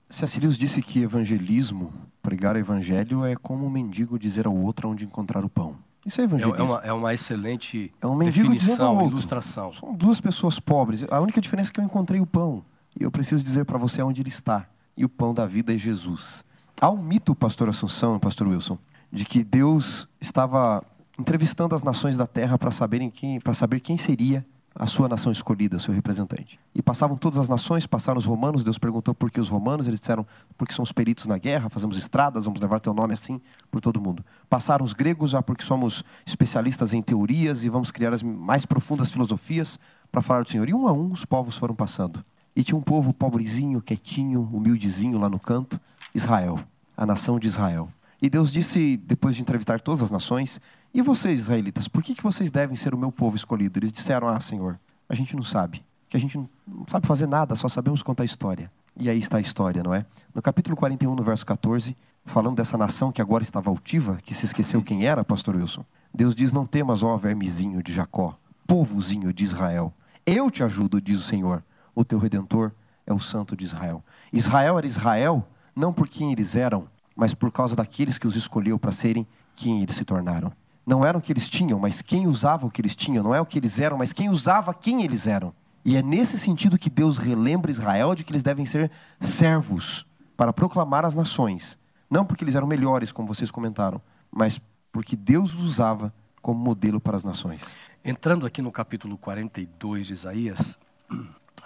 Lewis 0.41 0.57
disse 0.57 0.81
que 0.81 1.01
evangelismo, 1.01 1.93
pregar 2.21 2.55
o 2.55 2.59
evangelho, 2.59 3.25
é 3.25 3.36
como 3.36 3.65
um 3.65 3.69
mendigo 3.69 4.19
dizer 4.19 4.45
ao 4.45 4.55
outro 4.55 4.89
onde 4.89 5.05
encontrar 5.05 5.45
o 5.45 5.49
pão. 5.49 5.77
Isso 6.05 6.19
é 6.19 6.25
evangelismo. 6.25 6.62
É 6.62 6.63
uma, 6.63 6.79
é 6.79 6.93
uma 6.93 7.13
excelente 7.13 7.93
é 8.01 8.05
um 8.05 8.15
mendigo 8.15 8.53
ao 8.81 8.95
outro, 8.95 9.12
ilustração. 9.12 9.71
São 9.71 9.95
duas 9.95 10.19
pessoas 10.19 10.59
pobres. 10.59 11.05
A 11.09 11.21
única 11.21 11.39
diferença 11.39 11.71
é 11.71 11.73
que 11.73 11.79
eu 11.79 11.86
encontrei 11.86 12.19
o 12.19 12.25
pão. 12.25 12.62
E 12.99 13.03
eu 13.03 13.09
preciso 13.09 13.43
dizer 13.43 13.63
para 13.63 13.77
você 13.77 14.01
onde 14.01 14.21
ele 14.21 14.29
está. 14.29 14.67
E 14.97 15.05
o 15.05 15.09
pão 15.09 15.33
da 15.33 15.47
vida 15.47 15.73
é 15.73 15.77
Jesus. 15.77 16.43
Há 16.81 16.89
um 16.89 17.01
mito, 17.01 17.33
pastor 17.33 17.69
Assunção, 17.69 18.19
pastor 18.19 18.49
Wilson, 18.49 18.77
de 19.09 19.23
que 19.23 19.43
Deus 19.43 20.09
estava 20.19 20.83
entrevistando 21.17 21.73
as 21.73 21.81
nações 21.81 22.17
da 22.17 22.27
terra 22.27 22.57
para 22.57 22.71
saberem 22.71 23.09
quem, 23.09 23.39
para 23.39 23.53
saber 23.53 23.79
quem 23.79 23.97
seria 23.97 24.45
a 24.75 24.88
sua 24.88 25.07
nação 25.07 25.31
escolhida, 25.31 25.77
seu 25.77 25.93
representante. 25.93 26.59
E 26.73 26.81
passavam 26.81 27.15
todas 27.15 27.38
as 27.38 27.47
nações, 27.47 27.86
passaram 27.86 28.17
os 28.17 28.25
romanos, 28.25 28.63
Deus 28.63 28.77
perguntou 28.77 29.13
por 29.13 29.29
que 29.29 29.39
os 29.39 29.49
romanos, 29.49 29.88
eles 29.88 29.99
disseram, 29.99 30.25
porque 30.57 30.73
somos 30.73 30.91
peritos 30.91 31.27
na 31.27 31.38
guerra, 31.38 31.69
fazemos 31.69 31.97
estradas, 31.97 32.45
vamos 32.45 32.59
levar 32.59 32.79
teu 32.79 32.93
nome 32.93 33.13
assim 33.13 33.39
por 33.69 33.79
todo 33.79 34.01
mundo. 34.01 34.25
Passaram 34.49 34.83
os 34.83 34.93
gregos, 34.93 35.36
ah, 35.36 35.43
porque 35.43 35.63
somos 35.63 36.03
especialistas 36.25 36.93
em 36.93 37.01
teorias 37.01 37.63
e 37.63 37.69
vamos 37.69 37.91
criar 37.91 38.13
as 38.13 38.23
mais 38.23 38.65
profundas 38.65 39.12
filosofias 39.12 39.79
para 40.12 40.21
falar 40.21 40.43
do 40.43 40.49
Senhor. 40.49 40.67
E 40.67 40.73
um 40.73 40.88
a 40.88 40.91
um 40.91 41.12
os 41.12 41.23
povos 41.23 41.57
foram 41.57 41.75
passando. 41.75 42.23
E 42.55 42.63
tinha 42.63 42.77
um 42.77 42.81
povo 42.81 43.13
pobrezinho, 43.13 43.81
quietinho, 43.81 44.41
humildezinho 44.51 45.19
lá 45.19 45.29
no 45.29 45.39
canto, 45.39 45.79
Israel, 46.15 46.59
a 46.97 47.05
nação 47.05 47.39
de 47.39 47.47
Israel. 47.47 47.89
E 48.21 48.29
Deus 48.29 48.51
disse, 48.51 48.95
depois 48.95 49.36
de 49.36 49.41
entrevistar 49.41 49.81
todas 49.81 50.01
as 50.01 50.09
nações, 50.09 50.62
e 50.95 51.01
vocês, 51.01 51.39
israelitas, 51.39 51.88
por 51.88 52.03
que, 52.03 52.13
que 52.13 52.21
vocês 52.21 52.51
devem 52.51 52.75
ser 52.75 52.93
o 52.93 52.97
meu 52.97 53.12
povo 53.12 53.36
escolhido? 53.36 53.79
Eles 53.79 53.91
disseram: 53.91 54.27
Ah, 54.27 54.39
Senhor, 54.39 54.79
a 55.10 55.15
gente 55.15 55.36
não 55.36 55.41
sabe. 55.41 55.84
Que 56.08 56.15
a 56.15 56.19
gente 56.19 56.38
não 56.38 56.47
sabe 56.86 57.08
fazer 57.08 57.25
nada, 57.25 57.56
só 57.56 57.67
sabemos 57.67 58.03
contar 58.03 58.23
história. 58.23 58.71
E 58.99 59.10
aí 59.10 59.17
está 59.17 59.38
a 59.38 59.41
história, 59.41 59.82
não 59.82 59.91
é? 59.91 60.06
No 60.36 60.39
capítulo 60.39 60.75
41, 60.75 61.15
no 61.15 61.23
verso 61.23 61.43
14, 61.47 61.97
falando 62.23 62.58
dessa 62.58 62.77
nação 62.77 63.12
que 63.12 63.23
agora 63.23 63.41
estava 63.41 63.71
altiva, 63.71 64.19
que 64.23 64.36
se 64.36 64.45
esqueceu 64.45 64.84
quem 64.84 65.08
era, 65.08 65.23
pastor 65.23 65.56
Wilson. 65.56 65.84
Deus 66.13 66.36
diz: 66.36 66.51
Não 66.51 66.63
temas, 66.63 67.01
ó 67.01 67.17
vermezinho 67.17 67.82
de 67.82 67.91
Jacó, 67.91 68.38
povozinho 68.67 69.34
de 69.34 69.43
Israel. 69.43 69.91
Eu 70.27 70.51
te 70.51 70.63
ajudo, 70.63 71.01
diz 71.01 71.17
o 71.17 71.23
Senhor. 71.23 71.63
O 71.95 72.06
teu 72.06 72.19
redentor 72.19 72.71
é 73.08 73.12
o 73.12 73.19
santo 73.19 73.58
de 73.58 73.65
Israel. 73.65 74.03
Israel 74.32 74.77
era 74.77 74.86
Israel 74.86 75.43
não 75.75 75.91
por 75.91 76.08
quem 76.08 76.32
eles 76.32 76.56
eram, 76.56 76.88
mas 77.15 77.34
por 77.34 77.51
causa 77.51 77.75
daqueles 77.75 78.19
que 78.19 78.27
os 78.27 78.36
escolheu 78.36 78.77
para 78.77 78.91
serem 78.91 79.25
quem 79.56 79.82
eles 79.82 79.95
se 79.95 80.06
tornaram 80.06 80.53
não 80.86 81.06
era 81.06 81.17
o 81.17 81.22
que 81.22 81.32
eles 81.32 81.48
tinham, 81.48 81.80
mas 81.80 82.02
quem 82.02 82.28
usava 82.28 82.67
o 82.67 82.72
que 82.72 82.82
eles 82.82 82.96
tinham. 82.96 83.24
Não 83.24 83.34
é 83.34 83.39
o 83.39 83.46
que 83.46 83.58
eles 83.58 83.80
eram, 83.80 83.98
mas 83.98 84.12
quem 84.12 84.30
usava 84.30 84.74
quem 84.74 85.04
eles 85.04 85.28
eram. 85.28 85.54
E 85.86 85.98
é 85.98 86.02
nesse 86.02 86.38
sentido 86.38 86.78
que 86.78 86.89
Deus 86.89 87.17
relembra 87.17 87.72
Israel 87.72 88.15
de 88.15 88.24
que 88.24 88.32
eles 88.32 88.43
devem 88.43 88.65
ser 88.65 88.91
servos 89.19 90.06
para 90.36 90.54
proclamar 90.54 91.06
as 91.06 91.15
nações. 91.15 91.78
Não 92.10 92.26
porque 92.26 92.43
eles 92.43 92.56
eram 92.56 92.67
melhores, 92.67 93.12
como 93.12 93.28
vocês 93.28 93.52
comentaram, 93.52 94.02
mas 94.32 94.60
porque 94.91 95.15
Deus 95.15 95.54
os 95.54 95.63
usava 95.63 96.13
como 96.41 96.60
modelo 96.60 97.00
para 97.00 97.15
as 97.15 97.24
nações. 97.24 97.76
Entrando 98.04 98.46
aqui 98.46 98.62
no 98.62 98.72
capítulo 98.72 99.17
42 99.17 100.08
de 100.08 100.13
Isaías, 100.13 100.78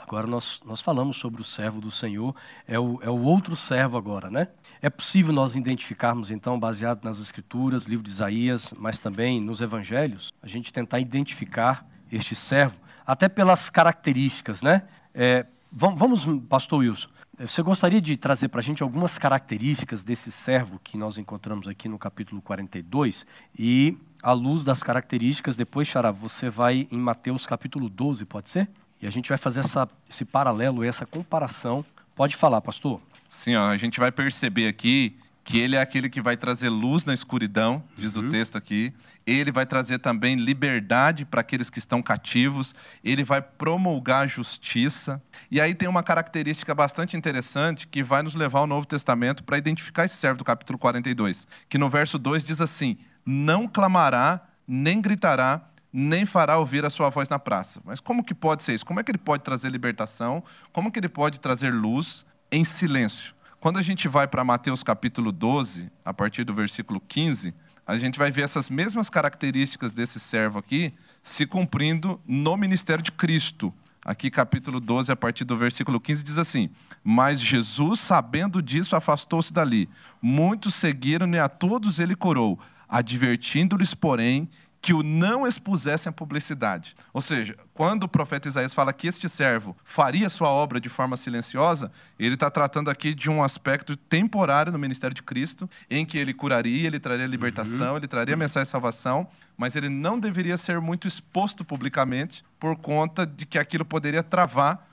agora 0.07 0.25
nós, 0.25 0.61
nós 0.65 0.79
falamos 0.79 1.17
sobre 1.17 1.41
o 1.41 1.43
servo 1.43 1.81
do 1.81 1.91
Senhor, 1.91 2.33
é 2.65 2.79
o, 2.79 2.97
é 3.03 3.09
o 3.09 3.21
outro 3.21 3.57
servo 3.57 3.97
agora, 3.97 4.29
né? 4.29 4.47
É 4.81 4.89
possível 4.89 5.33
nós 5.33 5.53
identificarmos, 5.55 6.31
então, 6.31 6.57
baseado 6.57 7.03
nas 7.03 7.19
Escrituras, 7.19 7.85
livro 7.85 8.03
de 8.03 8.09
Isaías, 8.09 8.73
mas 8.79 8.99
também 8.99 9.41
nos 9.41 9.59
Evangelhos, 9.59 10.33
a 10.41 10.47
gente 10.47 10.71
tentar 10.71 11.01
identificar 11.01 11.85
este 12.09 12.35
servo, 12.35 12.79
até 13.05 13.27
pelas 13.27 13.69
características, 13.69 14.61
né? 14.61 14.83
É, 15.13 15.45
vamos, 15.69 16.25
pastor 16.47 16.79
Wilson, 16.79 17.09
você 17.37 17.61
gostaria 17.61 17.99
de 17.99 18.15
trazer 18.15 18.47
para 18.47 18.61
a 18.61 18.63
gente 18.63 18.81
algumas 18.81 19.17
características 19.17 20.03
desse 20.03 20.31
servo 20.31 20.79
que 20.81 20.97
nós 20.97 21.17
encontramos 21.17 21.67
aqui 21.67 21.89
no 21.89 21.99
capítulo 21.99 22.41
42? 22.41 23.25
E, 23.59 23.97
à 24.23 24.31
luz 24.31 24.63
das 24.63 24.81
características, 24.81 25.57
depois, 25.57 25.87
Xará, 25.87 26.11
você 26.11 26.49
vai 26.49 26.87
em 26.89 26.97
Mateus 26.97 27.45
capítulo 27.45 27.89
12, 27.89 28.25
pode 28.25 28.49
ser? 28.49 28.69
E 29.01 29.07
a 29.07 29.10
gente 29.10 29.29
vai 29.29 29.38
fazer 29.38 29.60
essa, 29.60 29.88
esse 30.10 30.25
paralelo, 30.25 30.83
essa 30.83 31.05
comparação. 31.05 31.86
Pode 32.15 32.36
falar, 32.36 32.62
pastor. 32.62 32.99
Sim, 33.29 33.55
ó, 33.55 33.67
a 33.67 33.77
gente 33.77 33.99
vai 33.99 34.12
perceber 34.12 34.67
aqui 34.67 35.15
que 35.47 35.57
ele 35.57 35.77
é 35.77 35.81
aquele 35.81 36.10
que 36.10 36.21
vai 36.21 36.36
trazer 36.36 36.67
luz 36.67 37.05
na 37.05 37.13
escuridão, 37.13 37.81
diz 37.95 38.17
uhum. 38.17 38.25
o 38.25 38.29
texto 38.29 38.57
aqui. 38.57 38.93
Ele 39.25 39.49
vai 39.49 39.65
trazer 39.65 39.97
também 39.97 40.36
liberdade 40.36 41.23
para 41.23 41.39
aqueles 41.39 41.69
que 41.69 41.79
estão 41.79 42.01
cativos. 42.01 42.75
Ele 43.01 43.23
vai 43.23 43.41
promulgar 43.41 44.25
a 44.25 44.27
justiça. 44.27 45.21
E 45.49 45.62
aí 45.62 45.73
tem 45.73 45.88
uma 45.88 46.03
característica 46.03 46.75
bastante 46.75 47.15
interessante 47.15 47.88
que 47.88 48.03
vai 48.03 48.21
nos 48.21 48.36
levar 48.36 48.60
ao 48.60 48.67
Novo 48.67 48.86
Testamento 48.86 49.41
para 49.41 49.57
identificar 49.57 50.03
esse 50.03 50.17
servo 50.17 50.39
do 50.39 50.43
capítulo 50.43 50.77
42, 50.77 51.47
que 51.69 51.77
no 51.77 51.88
verso 51.88 52.19
2 52.19 52.43
diz 52.43 52.60
assim: 52.60 52.97
Não 53.25 53.69
clamará, 53.69 54.41
nem 54.67 54.99
gritará, 54.99 55.62
nem 55.91 56.26
fará 56.26 56.58
ouvir 56.58 56.86
a 56.86 56.89
sua 56.89 57.10
voz 57.10 57.30
na 57.30 57.39
praça. 57.39 57.82
Mas 57.86 58.00
como 58.00 58.23
que 58.23 58.34
pode 58.34 58.63
ser 58.63 58.73
isso? 58.76 58.86
Como 58.86 59.00
é 59.00 59.04
que 59.04 59.12
ele 59.12 59.17
pode 59.17 59.43
trazer 59.43 59.69
libertação? 59.69 60.43
Como 60.71 60.91
que 60.91 61.00
ele 61.00 61.10
pode 61.10 61.39
trazer 61.39 61.73
luz? 61.73 62.26
em 62.52 62.63
silêncio. 62.63 63.34
Quando 63.60 63.78
a 63.78 63.82
gente 63.82 64.08
vai 64.08 64.28
para 64.28 64.43
Mateus 64.43 64.84
capítulo 64.84 65.32
12, 65.32 65.89
a 66.06 66.13
partir 66.13 66.43
do 66.43 66.54
versículo 66.54 67.02
15, 67.02 67.54
a 67.86 67.97
gente 67.97 68.19
vai 68.19 68.32
ver 68.32 68.43
essas 68.43 68.69
mesmas 68.69 69.10
características 69.10 69.93
desse 69.93 70.19
servo 70.19 70.60
aqui 70.60 70.93
se 71.21 71.45
cumprindo 71.45 72.19
no 72.26 72.56
ministério 72.56 73.04
de 73.04 73.12
Cristo. 73.12 73.73
Aqui, 74.06 74.30
capítulo 74.30 74.80
12, 74.80 75.12
a 75.12 75.15
partir 75.15 75.43
do 75.43 75.58
versículo 75.58 76.00
15, 76.00 76.23
diz 76.23 76.38
assim: 76.38 76.69
Mas 77.04 77.41
Jesus, 77.41 78.00
sabendo 78.00 78.62
disso, 78.62 78.95
afastou-se 78.95 79.52
dali. 79.52 79.89
Muitos 80.21 80.76
seguiram 80.76 81.28
e 81.34 81.39
a 81.39 81.50
todos 81.50 82.00
ele 82.00 82.15
curou, 82.15 82.58
advertindo-lhes, 82.88 83.93
porém, 83.93 84.47
que 84.88 84.93
o 84.93 85.04
não 85.04 85.45
expusessem 85.45 86.10
à 86.10 86.13
publicidade. 86.13 86.95
Ou 87.12 87.21
seja, 87.21 87.58
quando 87.73 88.04
o 88.04 88.08
profeta 88.08 88.47
Isaías 88.47 88.73
fala 88.73 88.93
que 88.93 89.06
este 89.06 89.28
servo 89.28 89.76
faria 89.84 90.30
sua 90.30 90.47
obra 90.47 90.80
de 90.80 90.88
forma 90.88 91.17
silenciosa, 91.17 91.91
ele 92.17 92.36
está 92.36 92.50
tratando 92.50 92.89
aqui 92.89 93.13
de 93.13 93.30
um 93.30 93.43
aspecto 93.43 93.97
temporário 93.97 94.71
no 94.71 94.80
ministério 94.80 95.13
de 95.13 95.21
Cristo, 95.21 95.69
em 95.89 96.06
que 96.06 96.17
ele 96.17 96.34
curaria, 96.34 96.88
ele 96.88 97.02
traria 97.02 97.26
libertação, 97.26 97.91
uhum. 97.91 97.97
ele 97.97 98.08
traria 98.08 98.34
a 98.34 98.38
mensagem 98.38 98.63
de 98.63 98.69
salvação, 98.69 99.28
mas 99.58 99.76
ele 99.76 99.89
não 99.89 100.17
deveria 100.17 100.56
ser 100.56 100.80
muito 100.80 101.06
exposto 101.06 101.65
publicamente 101.65 102.41
por 102.58 102.78
conta 102.78 103.28
de 103.28 103.45
que 103.45 103.60
aquilo 103.60 103.84
poderia 103.84 104.23
travar 104.23 104.88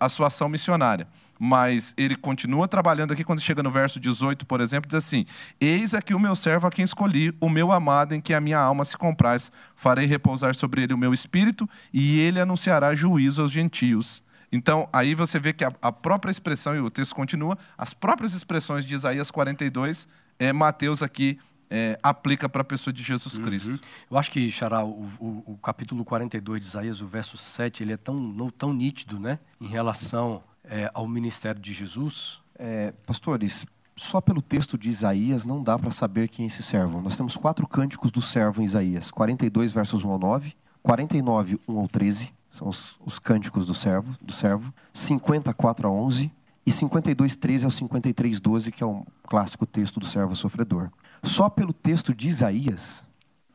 a 0.00 0.08
sua 0.08 0.26
ação 0.26 0.48
missionária 0.48 1.06
mas 1.38 1.94
ele 1.96 2.16
continua 2.16 2.66
trabalhando 2.66 3.12
aqui 3.12 3.24
quando 3.24 3.40
chega 3.40 3.62
no 3.62 3.70
verso 3.70 4.00
18, 4.00 4.46
por 4.46 4.60
exemplo, 4.60 4.88
diz 4.88 4.96
assim: 4.96 5.26
Eis 5.60 5.94
aqui 5.94 6.14
o 6.14 6.20
meu 6.20 6.34
servo 6.34 6.66
a 6.66 6.70
quem 6.70 6.84
escolhi, 6.84 7.34
o 7.40 7.48
meu 7.48 7.72
amado 7.72 8.14
em 8.14 8.20
que 8.20 8.34
a 8.34 8.40
minha 8.40 8.58
alma 8.58 8.84
se 8.84 8.96
compraz. 8.96 9.50
Farei 9.74 10.06
repousar 10.06 10.54
sobre 10.54 10.82
ele 10.82 10.94
o 10.94 10.98
meu 10.98 11.12
espírito 11.12 11.68
e 11.92 12.18
ele 12.18 12.40
anunciará 12.40 12.94
juízo 12.94 13.42
aos 13.42 13.52
gentios. 13.52 14.24
Então, 14.50 14.88
aí 14.92 15.14
você 15.14 15.38
vê 15.38 15.52
que 15.52 15.64
a, 15.64 15.72
a 15.82 15.92
própria 15.92 16.30
expressão, 16.30 16.74
e 16.74 16.80
o 16.80 16.90
texto 16.90 17.14
continua, 17.14 17.58
as 17.76 17.92
próprias 17.92 18.32
expressões 18.32 18.84
de 18.86 18.94
Isaías 18.94 19.30
42, 19.30 20.06
é, 20.38 20.52
Mateus 20.52 21.02
aqui 21.02 21.38
é, 21.68 21.98
aplica 22.02 22.48
para 22.48 22.62
a 22.62 22.64
pessoa 22.64 22.92
de 22.92 23.02
Jesus 23.02 23.38
uhum. 23.38 23.44
Cristo. 23.44 23.72
Uhum. 23.72 23.78
Eu 24.12 24.18
acho 24.18 24.30
que, 24.30 24.50
Xará, 24.50 24.84
o, 24.84 25.02
o, 25.20 25.52
o, 25.52 25.58
capítulo 25.58 26.04
42 26.04 26.60
de 26.60 26.66
Isaías, 26.66 27.00
o 27.00 27.06
verso 27.06 27.36
7, 27.36 27.82
ele 27.82 27.92
é 27.92 27.96
tão, 27.96 28.14
não, 28.14 28.48
tão 28.48 28.72
nítido 28.72 29.18
né, 29.18 29.38
em 29.60 29.66
relação 29.66 30.42
é, 30.66 30.90
ao 30.92 31.06
ministério 31.06 31.60
de 31.60 31.72
Jesus? 31.72 32.40
É, 32.58 32.92
pastores, 33.06 33.66
só 33.96 34.20
pelo 34.20 34.42
texto 34.42 34.76
de 34.76 34.90
Isaías 34.90 35.44
não 35.44 35.62
dá 35.62 35.78
para 35.78 35.90
saber 35.90 36.28
quem 36.28 36.44
é 36.44 36.46
esse 36.48 36.62
servo. 36.62 37.00
Nós 37.00 37.16
temos 37.16 37.36
quatro 37.36 37.66
cânticos 37.66 38.10
do 38.10 38.20
servo 38.20 38.60
em 38.60 38.64
Isaías: 38.64 39.10
42 39.10 39.72
versos 39.72 40.04
1 40.04 40.10
ao 40.10 40.18
9, 40.18 40.54
49 40.82 41.58
1 41.66 41.78
ao 41.78 41.88
13, 41.88 42.32
são 42.50 42.68
os, 42.68 42.96
os 43.04 43.18
cânticos 43.18 43.66
do 43.66 43.74
servo, 43.74 44.16
do 44.20 44.32
servo, 44.32 44.72
54 44.92 45.88
a 45.88 45.90
11 45.90 46.32
e 46.64 46.72
52 46.72 47.36
13 47.36 47.64
ao 47.64 47.70
53 47.70 48.40
12, 48.40 48.72
que 48.72 48.82
é 48.82 48.86
um 48.86 49.04
clássico 49.24 49.64
texto 49.64 50.00
do 50.00 50.06
servo 50.06 50.34
sofredor. 50.34 50.90
Só 51.22 51.48
pelo 51.48 51.72
texto 51.72 52.14
de 52.14 52.28
Isaías 52.28 53.06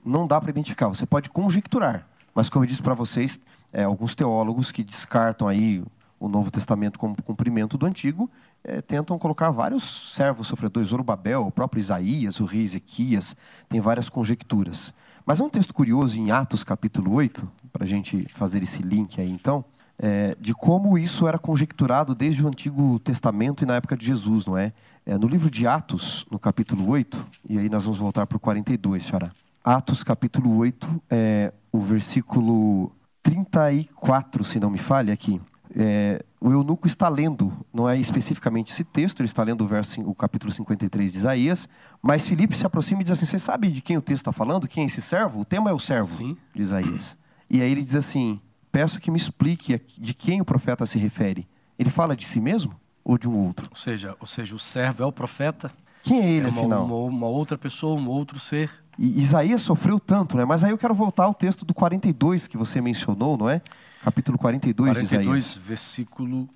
não 0.03 0.25
dá 0.25 0.39
para 0.39 0.49
identificar. 0.49 0.87
Você 0.87 1.05
pode 1.05 1.29
conjecturar, 1.29 2.07
mas 2.33 2.49
como 2.49 2.65
eu 2.65 2.67
disse 2.67 2.81
para 2.81 2.95
vocês, 2.95 3.39
é, 3.71 3.83
alguns 3.83 4.15
teólogos 4.15 4.71
que 4.71 4.83
descartam 4.83 5.47
aí 5.47 5.83
o 6.21 6.29
Novo 6.29 6.51
Testamento 6.51 6.99
como 6.99 7.19
cumprimento 7.23 7.79
do 7.79 7.85
Antigo, 7.87 8.29
é, 8.63 8.79
tentam 8.79 9.17
colocar 9.17 9.49
vários 9.49 10.13
servos 10.15 10.47
sofredores, 10.47 10.89
Zorobabel, 10.89 11.47
o 11.47 11.51
próprio 11.51 11.79
Isaías, 11.79 12.39
o 12.39 12.45
rei 12.45 12.61
Ezequias, 12.61 13.35
tem 13.67 13.81
várias 13.81 14.07
conjecturas. 14.07 14.93
Mas 15.25 15.39
é 15.39 15.43
um 15.43 15.49
texto 15.49 15.73
curioso 15.73 16.19
em 16.19 16.29
Atos 16.29 16.63
capítulo 16.63 17.11
8, 17.13 17.51
para 17.73 17.85
a 17.85 17.87
gente 17.87 18.27
fazer 18.29 18.61
esse 18.61 18.83
link 18.83 19.19
aí 19.19 19.31
então, 19.31 19.65
é, 19.97 20.35
de 20.39 20.53
como 20.53 20.95
isso 20.95 21.27
era 21.27 21.39
conjecturado 21.39 22.13
desde 22.13 22.43
o 22.45 22.47
Antigo 22.47 22.99
Testamento 22.99 23.63
e 23.63 23.65
na 23.65 23.75
época 23.75 23.97
de 23.97 24.05
Jesus, 24.05 24.45
não 24.45 24.55
é? 24.55 24.73
é 25.03 25.17
no 25.17 25.27
livro 25.27 25.49
de 25.49 25.65
Atos, 25.65 26.27
no 26.29 26.37
capítulo 26.37 26.87
8, 26.87 27.27
e 27.49 27.57
aí 27.57 27.67
nós 27.67 27.85
vamos 27.85 27.99
voltar 27.99 28.27
para 28.27 28.37
o 28.37 28.39
42, 28.39 29.03
Xará. 29.03 29.29
Atos, 29.63 30.03
capítulo 30.03 30.55
8, 30.57 31.01
é, 31.09 31.51
o 31.71 31.79
versículo 31.79 32.91
34, 33.23 34.43
se 34.43 34.59
não 34.59 34.69
me 34.69 34.77
falha 34.77 35.13
aqui. 35.13 35.41
É, 35.73 36.21
o 36.39 36.51
eunuco 36.51 36.85
está 36.85 37.07
lendo, 37.07 37.53
não 37.73 37.87
é 37.87 37.97
especificamente 37.97 38.71
esse 38.71 38.83
texto, 38.83 39.21
ele 39.21 39.27
está 39.27 39.41
lendo 39.41 39.63
o, 39.63 39.67
verso, 39.67 40.01
o 40.01 40.13
capítulo 40.13 40.51
53 40.51 41.11
de 41.11 41.17
Isaías, 41.17 41.69
mas 42.01 42.27
Filipe 42.27 42.57
se 42.57 42.65
aproxima 42.65 43.01
e 43.01 43.03
diz 43.03 43.11
assim: 43.11 43.25
Você 43.25 43.39
sabe 43.39 43.69
de 43.69 43.81
quem 43.81 43.97
o 43.97 44.01
texto 44.01 44.23
está 44.23 44.33
falando? 44.33 44.67
Quem 44.67 44.83
é 44.83 44.87
esse 44.87 45.01
servo? 45.01 45.39
O 45.39 45.45
tema 45.45 45.69
é 45.69 45.73
o 45.73 45.79
servo 45.79 46.13
Sim. 46.13 46.35
de 46.53 46.61
Isaías. 46.61 47.17
E 47.49 47.61
aí 47.61 47.71
ele 47.71 47.81
diz 47.81 47.95
assim: 47.95 48.39
Peço 48.71 48.99
que 48.99 49.09
me 49.09 49.17
explique 49.17 49.81
de 49.97 50.13
quem 50.13 50.41
o 50.41 50.45
profeta 50.45 50.85
se 50.85 50.97
refere. 50.97 51.47
Ele 51.79 51.89
fala 51.89 52.15
de 52.15 52.27
si 52.27 52.41
mesmo 52.41 52.79
ou 53.03 53.17
de 53.17 53.29
um 53.29 53.37
outro? 53.37 53.67
Ou 53.69 53.77
seja, 53.77 54.15
ou 54.19 54.27
seja 54.27 54.55
o 54.55 54.59
servo 54.59 55.03
é 55.03 55.05
o 55.05 55.11
profeta. 55.11 55.71
Quem 56.03 56.21
é 56.21 56.29
ele, 56.29 56.47
é 56.47 56.49
uma, 56.49 56.59
afinal? 56.59 56.85
Uma, 56.85 56.95
uma 56.95 57.27
outra 57.27 57.57
pessoa, 57.57 57.99
um 57.99 58.07
outro 58.07 58.39
ser. 58.39 58.71
E 59.03 59.19
Isaías 59.19 59.63
sofreu 59.63 59.99
tanto, 59.99 60.37
né? 60.37 60.45
Mas 60.45 60.63
aí 60.63 60.69
eu 60.69 60.77
quero 60.77 60.93
voltar 60.93 61.23
ao 61.23 61.33
texto 61.33 61.65
do 61.65 61.73
42 61.73 62.45
que 62.45 62.55
você 62.55 62.79
mencionou, 62.79 63.35
não 63.35 63.49
é? 63.49 63.59
Capítulo 64.03 64.37
42, 64.37 64.95
42 64.95 65.09
de 65.09 65.15
Isaías. 65.15 65.67
versículo, 65.67 66.47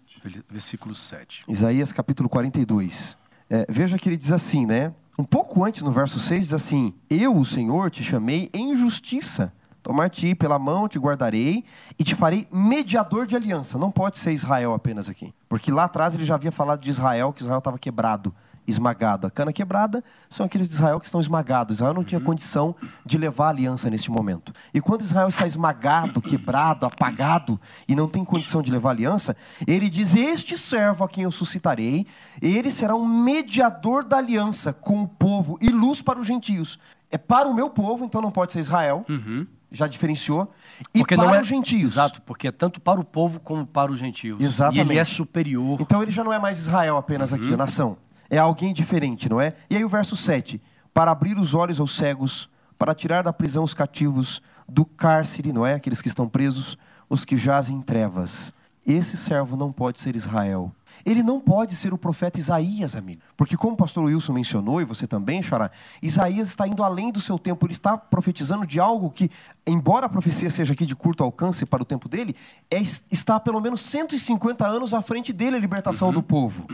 versículo 0.47 0.93
7. 0.93 1.43
Isaías, 1.47 1.91
capítulo 1.91 2.29
42. 2.29 3.17
É, 3.49 3.65
veja 3.67 3.97
que 3.97 4.07
ele 4.07 4.15
diz 4.15 4.31
assim, 4.31 4.63
né? 4.67 4.93
Um 5.17 5.23
pouco 5.23 5.65
antes, 5.65 5.81
no 5.81 5.91
verso 5.91 6.19
6, 6.19 6.43
diz 6.43 6.53
assim: 6.53 6.93
Eu, 7.09 7.35
o 7.35 7.43
Senhor, 7.43 7.89
te 7.89 8.03
chamei 8.03 8.47
em 8.53 8.75
justiça. 8.75 9.51
Tomar-te 9.81 10.35
pela 10.35 10.59
mão, 10.59 10.87
te 10.87 10.99
guardarei 10.99 11.63
e 11.97 12.03
te 12.03 12.13
farei 12.13 12.47
mediador 12.51 13.25
de 13.25 13.35
aliança. 13.35 13.79
Não 13.79 13.89
pode 13.89 14.19
ser 14.19 14.31
Israel 14.31 14.71
apenas 14.71 15.09
aqui. 15.09 15.33
Porque 15.49 15.71
lá 15.71 15.85
atrás 15.85 16.13
ele 16.13 16.25
já 16.25 16.35
havia 16.35 16.51
falado 16.51 16.81
de 16.81 16.91
Israel, 16.91 17.33
que 17.33 17.41
Israel 17.41 17.57
estava 17.57 17.79
quebrado 17.79 18.31
esmagado. 18.67 19.27
A 19.27 19.31
cana 19.31 19.53
quebrada 19.53 20.03
são 20.29 20.45
aqueles 20.45 20.67
de 20.67 20.73
Israel 20.73 20.99
que 20.99 21.05
estão 21.05 21.19
esmagados. 21.19 21.77
Israel 21.77 21.93
não 21.93 22.03
tinha 22.03 22.19
uhum. 22.19 22.25
condição 22.25 22.75
de 23.05 23.17
levar 23.17 23.47
a 23.47 23.49
aliança 23.49 23.89
nesse 23.89 24.09
momento. 24.09 24.51
E 24.73 24.81
quando 24.81 25.01
Israel 25.01 25.27
está 25.27 25.45
esmagado, 25.45 26.21
quebrado, 26.21 26.85
apagado 26.85 27.59
e 27.87 27.95
não 27.95 28.07
tem 28.07 28.23
condição 28.23 28.61
de 28.61 28.71
levar 28.71 28.89
a 28.89 28.93
aliança, 28.93 29.35
ele 29.67 29.89
diz: 29.89 30.15
Este 30.15 30.57
servo 30.57 31.03
a 31.03 31.09
quem 31.09 31.23
eu 31.23 31.31
suscitarei, 31.31 32.05
ele 32.41 32.71
será 32.71 32.95
um 32.95 33.07
mediador 33.07 34.03
da 34.03 34.17
aliança 34.17 34.73
com 34.73 35.03
o 35.03 35.07
povo 35.07 35.57
e 35.61 35.69
luz 35.69 36.01
para 36.01 36.19
os 36.19 36.27
gentios. 36.27 36.79
É 37.11 37.17
para 37.17 37.47
o 37.47 37.53
meu 37.53 37.69
povo, 37.69 38.05
então 38.05 38.21
não 38.21 38.31
pode 38.31 38.53
ser 38.53 38.59
Israel. 38.59 39.05
Uhum 39.07 39.47
já 39.75 39.87
diferenciou. 39.87 40.51
E 40.93 40.99
porque 40.99 41.15
para 41.15 41.25
não 41.25 41.35
é, 41.35 41.41
os 41.41 41.47
gentios. 41.47 41.91
Exato, 41.93 42.21
porque 42.21 42.47
é 42.47 42.51
tanto 42.51 42.79
para 42.81 42.99
o 42.99 43.03
povo 43.03 43.39
como 43.39 43.65
para 43.65 43.91
os 43.91 43.99
gentios. 43.99 44.41
Exatamente. 44.41 44.87
E 44.87 44.91
ele 44.91 44.99
é 44.99 45.03
superior. 45.03 45.77
Então 45.81 46.01
ele 46.01 46.11
já 46.11 46.23
não 46.23 46.33
é 46.33 46.39
mais 46.39 46.59
Israel 46.59 46.97
apenas 46.97 47.33
aqui, 47.33 47.47
uhum. 47.47 47.55
a 47.55 47.57
nação 47.57 47.97
é 48.29 48.37
alguém 48.37 48.73
diferente, 48.73 49.29
não 49.29 49.39
é? 49.39 49.53
E 49.69 49.75
aí 49.75 49.83
o 49.83 49.89
verso 49.89 50.15
7: 50.15 50.61
para 50.93 51.11
abrir 51.11 51.37
os 51.37 51.53
olhos 51.53 51.79
aos 51.79 51.95
cegos, 51.95 52.49
para 52.77 52.95
tirar 52.95 53.21
da 53.21 53.33
prisão 53.33 53.63
os 53.63 53.73
cativos, 53.73 54.41
do 54.67 54.85
cárcere, 54.85 55.53
não 55.53 55.65
é? 55.65 55.75
Aqueles 55.75 56.01
que 56.01 56.07
estão 56.07 56.27
presos, 56.27 56.77
os 57.09 57.23
que 57.25 57.37
jazem 57.37 57.77
em 57.77 57.81
trevas. 57.81 58.53
Esse 58.85 59.17
servo 59.17 59.57
não 59.57 59.71
pode 59.71 59.99
ser 59.99 60.15
Israel. 60.15 60.71
Ele 61.03 61.23
não 61.23 61.39
pode 61.39 61.75
ser 61.75 61.93
o 61.93 61.97
profeta 61.97 62.39
Isaías, 62.39 62.95
amigo. 62.95 63.21
Porque, 63.35 63.57
como 63.57 63.73
o 63.73 63.77
pastor 63.77 64.05
Wilson 64.05 64.33
mencionou, 64.33 64.81
e 64.81 64.85
você 64.85 65.05
também, 65.07 65.41
Xará, 65.41 65.71
Isaías 66.01 66.49
está 66.49 66.67
indo 66.67 66.83
além 66.83 67.11
do 67.11 67.19
seu 67.19 67.37
tempo. 67.37 67.65
Ele 67.65 67.73
está 67.73 67.97
profetizando 67.97 68.65
de 68.65 68.79
algo 68.79 69.09
que, 69.09 69.29
embora 69.65 70.05
a 70.05 70.09
profecia 70.09 70.49
seja 70.49 70.73
aqui 70.73 70.85
de 70.85 70.95
curto 70.95 71.23
alcance 71.23 71.65
para 71.65 71.81
o 71.81 71.85
tempo 71.85 72.07
dele, 72.07 72.35
é, 72.69 72.79
está 72.79 73.39
pelo 73.39 73.59
menos 73.59 73.81
150 73.81 74.65
anos 74.65 74.93
à 74.93 75.01
frente 75.01 75.33
dele 75.33 75.57
a 75.57 75.59
libertação 75.59 76.09
uhum. 76.09 76.13
do 76.13 76.23
povo. 76.23 76.67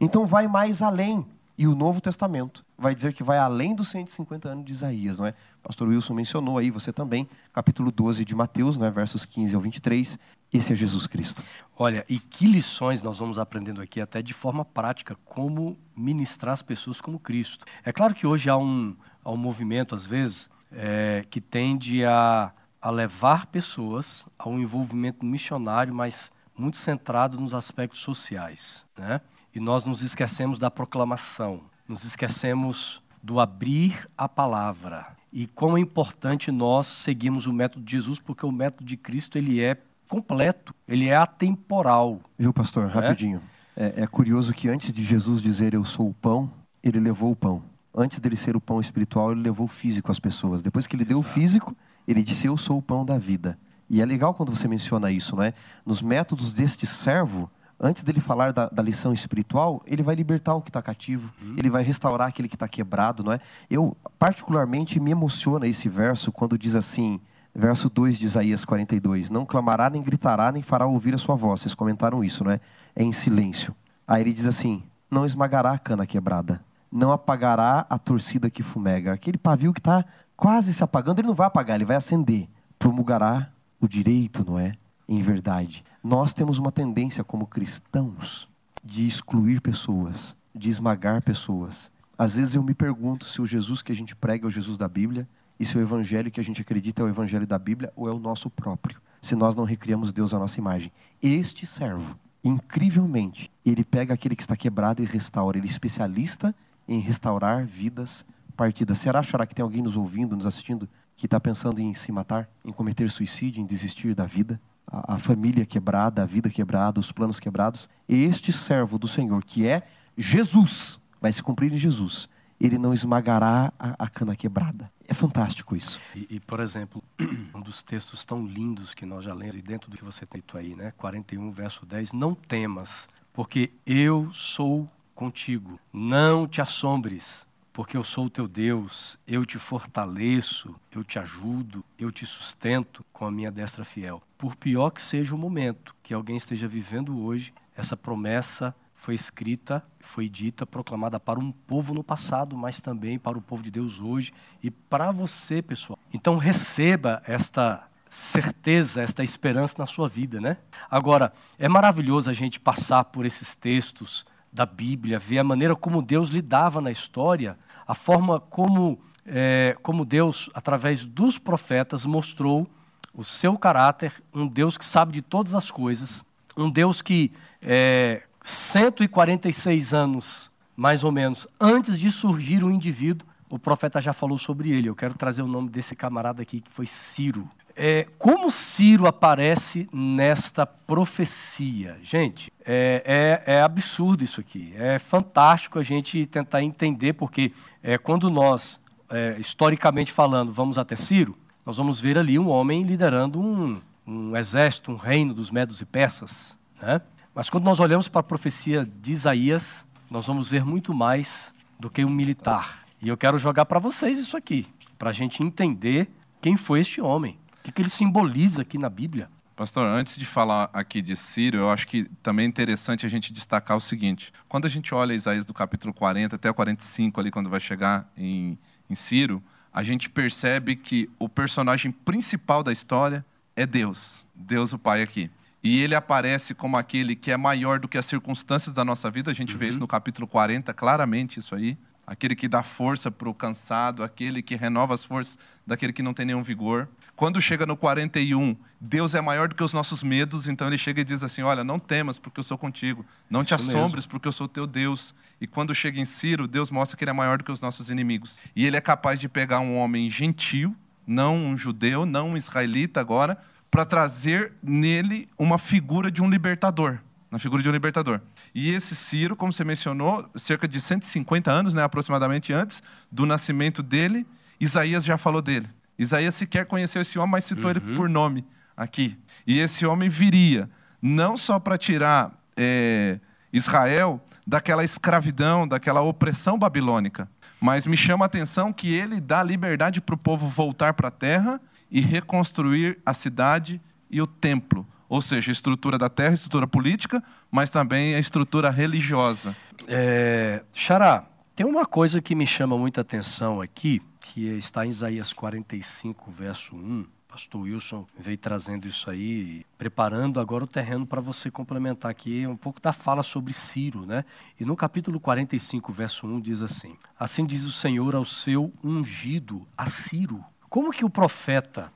Então 0.00 0.26
vai 0.26 0.46
mais 0.46 0.82
além. 0.82 1.26
E 1.56 1.66
o 1.66 1.74
Novo 1.74 2.00
Testamento 2.00 2.64
vai 2.78 2.94
dizer 2.94 3.12
que 3.12 3.24
vai 3.24 3.36
além 3.36 3.74
dos 3.74 3.88
150 3.88 4.48
anos 4.48 4.64
de 4.64 4.70
Isaías, 4.70 5.18
não 5.18 5.26
é? 5.26 5.34
Pastor 5.60 5.88
Wilson 5.88 6.14
mencionou 6.14 6.56
aí, 6.56 6.70
você 6.70 6.92
também, 6.92 7.26
capítulo 7.52 7.90
12 7.90 8.24
de 8.24 8.32
Mateus, 8.32 8.76
não 8.76 8.86
é? 8.86 8.92
versos 8.92 9.26
15 9.26 9.56
ao 9.56 9.60
23. 9.60 10.16
Esse 10.52 10.72
é 10.72 10.76
Jesus 10.76 11.08
Cristo. 11.08 11.42
Olha, 11.76 12.06
e 12.08 12.20
que 12.20 12.46
lições 12.46 13.02
nós 13.02 13.18
vamos 13.18 13.40
aprendendo 13.40 13.82
aqui, 13.82 14.00
até 14.00 14.22
de 14.22 14.32
forma 14.32 14.64
prática, 14.64 15.16
como 15.24 15.76
ministrar 15.96 16.52
as 16.52 16.62
pessoas 16.62 17.00
como 17.00 17.18
Cristo. 17.18 17.66
É 17.84 17.90
claro 17.90 18.14
que 18.14 18.24
hoje 18.24 18.48
há 18.48 18.56
um, 18.56 18.96
há 19.24 19.32
um 19.32 19.36
movimento, 19.36 19.96
às 19.96 20.06
vezes, 20.06 20.48
é, 20.70 21.24
que 21.28 21.40
tende 21.40 22.04
a, 22.04 22.52
a 22.80 22.88
levar 22.88 23.46
pessoas 23.46 24.26
a 24.38 24.48
um 24.48 24.60
envolvimento 24.60 25.26
missionário, 25.26 25.92
mas 25.92 26.30
muito 26.56 26.76
centrado 26.76 27.40
nos 27.40 27.52
aspectos 27.52 27.98
sociais, 27.98 28.86
né? 28.96 29.20
E 29.58 29.60
nós 29.60 29.84
nos 29.84 30.02
esquecemos 30.02 30.56
da 30.56 30.70
proclamação, 30.70 31.62
nos 31.88 32.04
esquecemos 32.04 33.02
do 33.20 33.40
abrir 33.40 34.08
a 34.16 34.28
palavra. 34.28 35.08
E 35.32 35.48
como 35.48 35.76
é 35.76 35.80
importante 35.80 36.52
nós 36.52 36.86
seguirmos 36.86 37.48
o 37.48 37.52
método 37.52 37.84
de 37.84 37.90
Jesus, 37.90 38.20
porque 38.20 38.46
o 38.46 38.52
método 38.52 38.84
de 38.84 38.96
Cristo 38.96 39.36
ele 39.36 39.60
é 39.60 39.76
completo, 40.08 40.72
ele 40.86 41.08
é 41.08 41.16
atemporal. 41.16 42.20
Viu, 42.38 42.52
pastor? 42.52 42.86
Né? 42.86 42.92
Rapidinho. 42.92 43.42
É, 43.76 44.04
é 44.04 44.06
curioso 44.06 44.54
que 44.54 44.68
antes 44.68 44.92
de 44.92 45.02
Jesus 45.02 45.42
dizer 45.42 45.74
eu 45.74 45.84
sou 45.84 46.08
o 46.08 46.14
pão, 46.14 46.48
ele 46.80 47.00
levou 47.00 47.32
o 47.32 47.36
pão. 47.36 47.64
Antes 47.92 48.20
dele 48.20 48.36
ser 48.36 48.54
o 48.54 48.60
pão 48.60 48.80
espiritual, 48.80 49.32
ele 49.32 49.40
levou 49.40 49.66
o 49.66 49.68
físico 49.68 50.12
às 50.12 50.20
pessoas. 50.20 50.62
Depois 50.62 50.86
que 50.86 50.94
ele 50.94 51.02
Exato. 51.02 51.14
deu 51.14 51.18
o 51.18 51.24
físico, 51.24 51.76
ele 52.06 52.22
disse 52.22 52.46
eu 52.46 52.56
sou 52.56 52.78
o 52.78 52.82
pão 52.82 53.04
da 53.04 53.18
vida. 53.18 53.58
E 53.90 54.00
é 54.00 54.06
legal 54.06 54.34
quando 54.34 54.54
você 54.54 54.68
menciona 54.68 55.10
isso, 55.10 55.34
não 55.34 55.42
é? 55.42 55.52
Nos 55.84 56.00
métodos 56.00 56.52
deste 56.52 56.86
servo, 56.86 57.50
antes 57.80 58.02
dele 58.02 58.20
falar 58.20 58.52
da, 58.52 58.68
da, 58.68 58.82
lição 58.82 59.12
espiritual, 59.12 59.82
ele 59.86 60.02
vai 60.02 60.14
libertar 60.14 60.54
o 60.54 60.60
que 60.60 60.70
está 60.70 60.82
cativo, 60.82 61.32
uhum. 61.40 61.54
ele 61.56 61.70
vai 61.70 61.82
restaurar 61.82 62.28
aquele 62.28 62.48
que 62.48 62.56
está 62.56 62.66
quebrado, 62.66 63.22
não 63.22 63.32
é? 63.32 63.40
Eu, 63.70 63.96
particularmente, 64.18 64.98
me 64.98 65.10
emociona 65.10 65.66
esse 65.66 65.88
verso 65.88 66.32
quando 66.32 66.58
diz 66.58 66.74
assim, 66.74 67.20
verso 67.54 67.88
2 67.88 68.18
de 68.18 68.26
Isaías 68.26 68.64
42, 68.64 69.30
não 69.30 69.46
clamará, 69.46 69.88
nem 69.88 70.02
gritará, 70.02 70.50
nem 70.50 70.62
fará 70.62 70.86
ouvir 70.86 71.14
a 71.14 71.18
sua 71.18 71.36
voz. 71.36 71.60
Vocês 71.60 71.74
comentaram 71.74 72.24
isso, 72.24 72.44
não 72.44 72.50
é? 72.50 72.60
É 72.94 73.02
em 73.02 73.12
silêncio. 73.12 73.74
Aí 74.06 74.22
ele 74.22 74.32
diz 74.32 74.46
assim, 74.46 74.82
não 75.10 75.24
esmagará 75.24 75.72
a 75.72 75.78
cana 75.78 76.06
quebrada, 76.06 76.64
não 76.90 77.12
apagará 77.12 77.86
a 77.88 77.98
torcida 77.98 78.50
que 78.50 78.62
fumega. 78.62 79.12
Aquele 79.12 79.38
pavio 79.38 79.72
que 79.72 79.80
está 79.80 80.04
quase 80.36 80.72
se 80.72 80.82
apagando, 80.82 81.20
ele 81.20 81.28
não 81.28 81.34
vai 81.34 81.46
apagar, 81.46 81.76
ele 81.76 81.84
vai 81.84 81.96
acender. 81.96 82.48
Promulgará 82.78 83.50
o 83.80 83.86
direito, 83.86 84.44
não 84.44 84.58
é? 84.58 84.74
Em 85.08 85.20
verdade. 85.20 85.84
Nós 86.02 86.32
temos 86.32 86.58
uma 86.58 86.70
tendência 86.70 87.24
como 87.24 87.46
cristãos 87.46 88.48
de 88.84 89.06
excluir 89.06 89.60
pessoas, 89.60 90.36
de 90.54 90.68
esmagar 90.68 91.20
pessoas. 91.22 91.90
Às 92.16 92.36
vezes 92.36 92.54
eu 92.54 92.62
me 92.62 92.72
pergunto 92.72 93.24
se 93.24 93.42
o 93.42 93.46
Jesus 93.46 93.82
que 93.82 93.90
a 93.90 93.94
gente 93.94 94.14
prega 94.14 94.46
é 94.46 94.48
o 94.48 94.50
Jesus 94.50 94.76
da 94.78 94.88
Bíblia 94.88 95.28
e 95.58 95.64
se 95.64 95.76
o 95.76 95.80
evangelho 95.80 96.30
que 96.30 96.40
a 96.40 96.44
gente 96.44 96.60
acredita 96.60 97.02
é 97.02 97.04
o 97.04 97.08
evangelho 97.08 97.46
da 97.46 97.58
Bíblia 97.58 97.92
ou 97.96 98.08
é 98.08 98.12
o 98.12 98.18
nosso 98.18 98.48
próprio, 98.48 99.00
se 99.20 99.34
nós 99.34 99.56
não 99.56 99.64
recriamos 99.64 100.12
Deus 100.12 100.32
à 100.32 100.38
nossa 100.38 100.60
imagem. 100.60 100.92
Este 101.20 101.66
servo, 101.66 102.16
incrivelmente, 102.44 103.50
ele 103.66 103.84
pega 103.84 104.14
aquele 104.14 104.36
que 104.36 104.42
está 104.42 104.56
quebrado 104.56 105.02
e 105.02 105.04
restaura. 105.04 105.58
Ele 105.58 105.66
é 105.66 105.70
especialista 105.70 106.54
em 106.86 107.00
restaurar 107.00 107.66
vidas 107.66 108.24
partidas. 108.56 108.98
Será, 108.98 109.22
que 109.46 109.54
tem 109.54 109.64
alguém 109.64 109.82
nos 109.82 109.96
ouvindo, 109.96 110.36
nos 110.36 110.46
assistindo, 110.46 110.88
que 111.16 111.26
está 111.26 111.40
pensando 111.40 111.80
em 111.80 111.92
se 111.92 112.12
matar, 112.12 112.48
em 112.64 112.72
cometer 112.72 113.10
suicídio, 113.10 113.60
em 113.60 113.66
desistir 113.66 114.14
da 114.14 114.24
vida? 114.24 114.60
A, 114.90 115.18
família 115.18 115.66
quebrada, 115.66 116.22
a 116.22 116.26
vida 116.26 116.48
quebrada, 116.48 116.98
os 116.98 117.12
planos 117.12 117.38
quebrados. 117.38 117.88
Este 118.08 118.52
servo 118.52 118.98
do 118.98 119.06
Senhor, 119.06 119.44
que 119.44 119.66
é 119.66 119.82
Jesus, 120.16 121.00
vai 121.20 121.32
se 121.32 121.42
cumprir 121.42 121.72
em 121.72 121.78
Jesus. 121.78 122.28
Ele 122.60 122.78
não 122.78 122.92
esmagará 122.92 123.72
a, 123.78 124.04
a 124.04 124.08
cana 124.08 124.34
quebrada. 124.34 124.90
É 125.06 125.14
fantástico 125.14 125.76
isso. 125.76 126.00
E, 126.14 126.36
e, 126.36 126.40
por 126.40 126.60
exemplo, 126.60 127.02
um 127.54 127.60
dos 127.60 127.82
textos 127.82 128.24
tão 128.24 128.44
lindos 128.44 128.94
que 128.94 129.06
nós 129.06 129.24
já 129.24 129.32
lemos, 129.32 129.56
e 129.56 129.62
dentro 129.62 129.90
do 129.90 129.96
que 129.96 130.04
você 130.04 130.26
tem 130.26 130.42
aí, 130.54 130.74
né? 130.74 130.90
41, 130.92 131.50
verso 131.50 131.86
10, 131.86 132.12
não 132.12 132.34
temas, 132.34 133.08
porque 133.32 133.72
eu 133.86 134.28
sou 134.32 134.88
contigo. 135.14 135.78
Não 135.92 136.46
te 136.46 136.60
assombres, 136.60 137.46
porque 137.78 137.96
eu 137.96 138.02
sou 138.02 138.24
o 138.24 138.28
teu 138.28 138.48
Deus, 138.48 139.16
eu 139.24 139.44
te 139.44 139.56
fortaleço, 139.56 140.74
eu 140.90 141.04
te 141.04 141.16
ajudo, 141.16 141.84
eu 141.96 142.10
te 142.10 142.26
sustento 142.26 143.06
com 143.12 143.24
a 143.24 143.30
minha 143.30 143.52
destra 143.52 143.84
fiel. 143.84 144.20
Por 144.36 144.56
pior 144.56 144.90
que 144.90 145.00
seja 145.00 145.32
o 145.32 145.38
momento 145.38 145.94
que 146.02 146.12
alguém 146.12 146.34
esteja 146.34 146.66
vivendo 146.66 147.22
hoje, 147.22 147.54
essa 147.76 147.96
promessa 147.96 148.74
foi 148.92 149.14
escrita, 149.14 149.80
foi 150.00 150.28
dita, 150.28 150.66
proclamada 150.66 151.20
para 151.20 151.38
um 151.38 151.52
povo 151.52 151.94
no 151.94 152.02
passado, 152.02 152.56
mas 152.56 152.80
também 152.80 153.16
para 153.16 153.38
o 153.38 153.40
povo 153.40 153.62
de 153.62 153.70
Deus 153.70 154.00
hoje 154.00 154.32
e 154.60 154.72
para 154.72 155.12
você, 155.12 155.62
pessoal. 155.62 156.00
Então 156.12 156.36
receba 156.36 157.22
esta 157.24 157.88
certeza, 158.10 159.02
esta 159.02 159.22
esperança 159.22 159.76
na 159.78 159.86
sua 159.86 160.08
vida, 160.08 160.40
né? 160.40 160.56
Agora, 160.90 161.32
é 161.56 161.68
maravilhoso 161.68 162.28
a 162.28 162.32
gente 162.32 162.58
passar 162.58 163.04
por 163.04 163.24
esses 163.24 163.54
textos 163.54 164.26
da 164.52 164.66
Bíblia, 164.66 165.18
ver 165.18 165.38
a 165.38 165.44
maneira 165.44 165.76
como 165.76 166.02
Deus 166.02 166.30
lidava 166.30 166.80
na 166.80 166.90
história 166.90 167.56
a 167.88 167.94
forma 167.94 168.38
como, 168.38 169.00
é, 169.24 169.74
como 169.82 170.04
Deus, 170.04 170.50
através 170.52 171.06
dos 171.06 171.38
profetas, 171.38 172.04
mostrou 172.04 172.68
o 173.14 173.24
seu 173.24 173.56
caráter, 173.56 174.12
um 174.34 174.46
Deus 174.46 174.76
que 174.76 174.84
sabe 174.84 175.12
de 175.12 175.22
todas 175.22 175.54
as 175.54 175.70
coisas, 175.70 176.22
um 176.54 176.70
Deus 176.70 177.00
que 177.00 177.32
é, 177.62 178.22
146 178.42 179.94
anos, 179.94 180.50
mais 180.76 181.02
ou 181.02 181.10
menos, 181.10 181.48
antes 181.58 181.98
de 181.98 182.10
surgir 182.10 182.62
o 182.62 182.70
indivíduo, 182.70 183.26
o 183.48 183.58
profeta 183.58 184.02
já 184.02 184.12
falou 184.12 184.36
sobre 184.36 184.70
ele. 184.70 184.90
Eu 184.90 184.94
quero 184.94 185.14
trazer 185.14 185.40
o 185.40 185.48
nome 185.48 185.70
desse 185.70 185.96
camarada 185.96 186.42
aqui, 186.42 186.60
que 186.60 186.70
foi 186.70 186.84
Ciro. 186.84 187.48
É, 187.80 188.08
como 188.18 188.50
Ciro 188.50 189.06
aparece 189.06 189.88
nesta 189.92 190.66
profecia? 190.66 191.96
Gente, 192.02 192.52
é, 192.66 193.44
é, 193.46 193.54
é, 193.54 193.62
absurdo 193.62 194.24
isso 194.24 194.40
aqui. 194.40 194.74
É 194.76 194.98
fantástico 194.98 195.78
a 195.78 195.82
gente 195.84 196.26
tentar 196.26 196.60
entender, 196.60 197.12
porque 197.12 197.52
é, 197.80 197.96
quando 197.96 198.28
nós, 198.28 198.80
é, 199.08 199.36
historicamente 199.38 200.10
falando, 200.10 200.52
vamos 200.52 200.76
até 200.76 200.96
Ciro, 200.96 201.38
nós 201.64 201.76
vamos 201.76 202.00
ver 202.00 202.18
ali 202.18 202.36
um 202.36 202.48
homem 202.48 202.82
liderando 202.82 203.38
um, 203.38 203.80
um 204.04 204.36
exército, 204.36 204.90
um 204.90 204.96
reino 204.96 205.32
dos 205.32 205.48
medos 205.52 205.80
e 205.80 205.84
persas. 205.84 206.58
Né? 206.82 207.00
Mas 207.32 207.48
quando 207.48 207.62
nós 207.62 207.78
olhamos 207.78 208.08
para 208.08 208.22
a 208.22 208.24
profecia 208.24 208.84
de 208.84 209.12
Isaías, 209.12 209.86
nós 210.10 210.26
vamos 210.26 210.48
ver 210.48 210.64
muito 210.64 210.92
mais 210.92 211.54
do 211.78 211.88
que 211.88 212.04
um 212.04 212.10
militar. 212.10 212.82
E 213.00 213.06
eu 213.06 213.16
quero 213.16 213.38
jogar 213.38 213.66
para 213.66 213.78
vocês 213.78 214.18
isso 214.18 214.36
aqui, 214.36 214.66
para 214.98 215.10
a 215.10 215.12
gente 215.12 215.44
entender 215.44 216.10
quem 216.40 216.56
foi 216.56 216.80
este 216.80 217.00
homem 217.00 217.38
que, 217.68 217.74
que 217.74 217.82
ele 217.82 217.88
simboliza 217.88 218.62
aqui 218.62 218.78
na 218.78 218.88
Bíblia? 218.88 219.28
Pastor, 219.58 219.86
antes 219.86 220.16
de 220.16 220.24
falar 220.24 220.70
aqui 220.72 221.02
de 221.02 221.16
Ciro, 221.16 221.58
eu 221.58 221.68
acho 221.68 221.88
que 221.88 222.04
também 222.22 222.46
é 222.46 222.48
interessante 222.48 223.04
a 223.04 223.08
gente 223.08 223.32
destacar 223.32 223.76
o 223.76 223.80
seguinte: 223.80 224.32
quando 224.48 224.66
a 224.66 224.68
gente 224.68 224.94
olha 224.94 225.12
Isaías 225.12 225.44
do 225.44 225.52
capítulo 225.52 225.92
40 225.92 226.36
até 226.36 226.48
o 226.48 226.54
45, 226.54 227.20
ali, 227.20 227.30
quando 227.30 227.50
vai 227.50 227.58
chegar 227.58 228.08
em, 228.16 228.56
em 228.88 228.94
Ciro, 228.94 229.42
a 229.72 229.82
gente 229.82 230.08
percebe 230.08 230.76
que 230.76 231.10
o 231.18 231.28
personagem 231.28 231.90
principal 231.90 232.62
da 232.62 232.72
história 232.72 233.24
é 233.56 233.66
Deus, 233.66 234.24
Deus 234.34 234.72
o 234.72 234.78
Pai 234.78 235.02
aqui. 235.02 235.28
E 235.62 235.82
ele 235.82 235.94
aparece 235.94 236.54
como 236.54 236.76
aquele 236.76 237.16
que 237.16 237.32
é 237.32 237.36
maior 237.36 237.80
do 237.80 237.88
que 237.88 237.98
as 237.98 238.06
circunstâncias 238.06 238.72
da 238.72 238.84
nossa 238.84 239.10
vida, 239.10 239.30
a 239.30 239.34
gente 239.34 239.54
uhum. 239.54 239.58
vê 239.58 239.68
isso 239.68 239.78
no 239.78 239.88
capítulo 239.88 240.26
40, 240.26 240.72
claramente 240.72 241.40
isso 241.40 241.54
aí. 241.54 241.76
Aquele 242.06 242.34
que 242.34 242.48
dá 242.48 242.62
força 242.62 243.10
para 243.10 243.28
o 243.28 243.34
cansado, 243.34 244.02
aquele 244.02 244.40
que 244.40 244.54
renova 244.54 244.94
as 244.94 245.04
forças 245.04 245.36
daquele 245.66 245.92
que 245.92 246.02
não 246.02 246.14
tem 246.14 246.24
nenhum 246.24 246.42
vigor. 246.42 246.88
Quando 247.18 247.42
chega 247.42 247.66
no 247.66 247.76
41, 247.76 248.56
Deus 248.80 249.12
é 249.12 249.20
maior 249.20 249.48
do 249.48 249.56
que 249.56 249.62
os 249.64 249.72
nossos 249.72 250.04
medos, 250.04 250.46
então 250.46 250.68
ele 250.68 250.78
chega 250.78 251.00
e 251.00 251.04
diz 251.04 251.24
assim: 251.24 251.42
Olha, 251.42 251.64
não 251.64 251.76
temas, 251.76 252.16
porque 252.16 252.38
eu 252.38 252.44
sou 252.44 252.56
contigo. 252.56 253.04
Não 253.28 253.42
te 253.42 253.46
Isso 253.46 253.56
assombres, 253.56 254.04
mesmo. 254.04 254.10
porque 254.12 254.28
eu 254.28 254.30
sou 254.30 254.46
teu 254.46 254.68
Deus. 254.68 255.12
E 255.40 255.44
quando 255.44 255.74
chega 255.74 255.98
em 255.98 256.04
Ciro, 256.04 256.46
Deus 256.46 256.70
mostra 256.70 256.96
que 256.96 257.02
ele 257.02 257.10
é 257.10 257.12
maior 257.12 257.36
do 257.36 257.42
que 257.42 257.50
os 257.50 257.60
nossos 257.60 257.90
inimigos. 257.90 258.38
E 258.54 258.64
ele 258.64 258.76
é 258.76 258.80
capaz 258.80 259.18
de 259.18 259.28
pegar 259.28 259.58
um 259.58 259.76
homem 259.76 260.08
gentil, 260.08 260.76
não 261.04 261.34
um 261.34 261.58
judeu, 261.58 262.06
não 262.06 262.30
um 262.30 262.36
israelita 262.36 263.00
agora, 263.00 263.36
para 263.68 263.84
trazer 263.84 264.52
nele 264.62 265.28
uma 265.36 265.58
figura 265.58 266.12
de 266.12 266.22
um 266.22 266.30
libertador. 266.30 267.00
Na 267.32 267.40
figura 267.40 267.60
de 267.60 267.68
um 267.68 267.72
libertador. 267.72 268.20
E 268.54 268.70
esse 268.70 268.94
Ciro, 268.94 269.34
como 269.34 269.52
você 269.52 269.64
mencionou, 269.64 270.30
cerca 270.36 270.68
de 270.68 270.80
150 270.80 271.50
anos, 271.50 271.74
né, 271.74 271.82
aproximadamente 271.82 272.52
antes 272.52 272.80
do 273.10 273.26
nascimento 273.26 273.82
dele, 273.82 274.24
Isaías 274.60 275.04
já 275.04 275.18
falou 275.18 275.42
dele. 275.42 275.66
Isaías 275.98 276.34
sequer 276.34 276.66
conheceu 276.66 277.02
esse 277.02 277.18
homem, 277.18 277.32
mas 277.32 277.44
citou 277.44 277.70
uhum. 277.70 277.76
ele 277.76 277.96
por 277.96 278.08
nome 278.08 278.44
aqui. 278.76 279.18
E 279.46 279.58
esse 279.58 279.84
homem 279.84 280.08
viria 280.08 280.68
não 281.02 281.36
só 281.36 281.58
para 281.58 281.76
tirar 281.76 282.32
é, 282.56 283.18
Israel 283.52 284.20
daquela 284.46 284.84
escravidão, 284.84 285.66
daquela 285.66 286.00
opressão 286.00 286.58
babilônica, 286.58 287.28
mas 287.60 287.86
me 287.86 287.96
chama 287.96 288.24
a 288.24 288.26
atenção 288.26 288.72
que 288.72 288.94
ele 288.94 289.20
dá 289.20 289.42
liberdade 289.42 290.00
para 290.00 290.14
o 290.14 290.18
povo 290.18 290.46
voltar 290.46 290.94
para 290.94 291.08
a 291.08 291.10
terra 291.10 291.60
e 291.90 292.00
reconstruir 292.00 292.98
a 293.04 293.12
cidade 293.12 293.80
e 294.10 294.22
o 294.22 294.26
templo. 294.26 294.86
Ou 295.08 295.22
seja, 295.22 295.50
a 295.50 295.52
estrutura 295.52 295.96
da 295.96 296.08
terra, 296.08 296.30
a 296.30 296.34
estrutura 296.34 296.66
política, 296.66 297.22
mas 297.50 297.70
também 297.70 298.14
a 298.14 298.18
estrutura 298.18 298.70
religiosa. 298.70 299.56
É, 299.86 300.62
Xará, 300.74 301.24
tem 301.56 301.66
uma 301.66 301.86
coisa 301.86 302.20
que 302.20 302.34
me 302.34 302.46
chama 302.46 302.76
muita 302.76 303.00
atenção 303.00 303.60
aqui, 303.60 304.02
que 304.20 304.46
está 304.56 304.84
em 304.84 304.90
Isaías 304.90 305.32
45, 305.32 306.30
verso 306.30 306.76
1. 306.76 307.06
Pastor 307.28 307.60
Wilson 307.60 308.06
veio 308.18 308.38
trazendo 308.38 308.88
isso 308.88 309.10
aí, 309.10 309.64
preparando 309.76 310.40
agora 310.40 310.64
o 310.64 310.66
terreno 310.66 311.06
para 311.06 311.20
você 311.20 311.50
complementar 311.50 312.10
aqui 312.10 312.46
um 312.46 312.56
pouco 312.56 312.80
da 312.80 312.90
fala 312.92 313.22
sobre 313.22 313.52
Ciro, 313.52 314.06
né? 314.06 314.24
E 314.58 314.64
no 314.64 314.74
capítulo 314.74 315.20
45, 315.20 315.92
verso 315.92 316.26
1 316.26 316.40
diz 316.40 316.62
assim: 316.62 316.96
Assim 317.20 317.44
diz 317.44 317.64
o 317.64 317.72
Senhor 317.72 318.16
ao 318.16 318.24
seu 318.24 318.72
ungido, 318.82 319.66
a 319.76 319.84
Ciro. 319.84 320.42
Como 320.70 320.90
que 320.90 321.04
o 321.04 321.10
profeta 321.10 321.92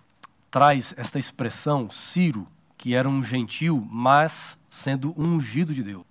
traz 0.51 0.95
esta 0.99 1.18
expressão, 1.18 1.89
Ciro, 1.89 2.47
que 2.77 2.95
era 2.95 3.09
um 3.09 3.23
gentil, 3.23 3.87
mas 3.91 4.59
sendo 4.68 5.18
ungido 5.18 5.73
de 5.73 5.83
Deus? 5.83 6.05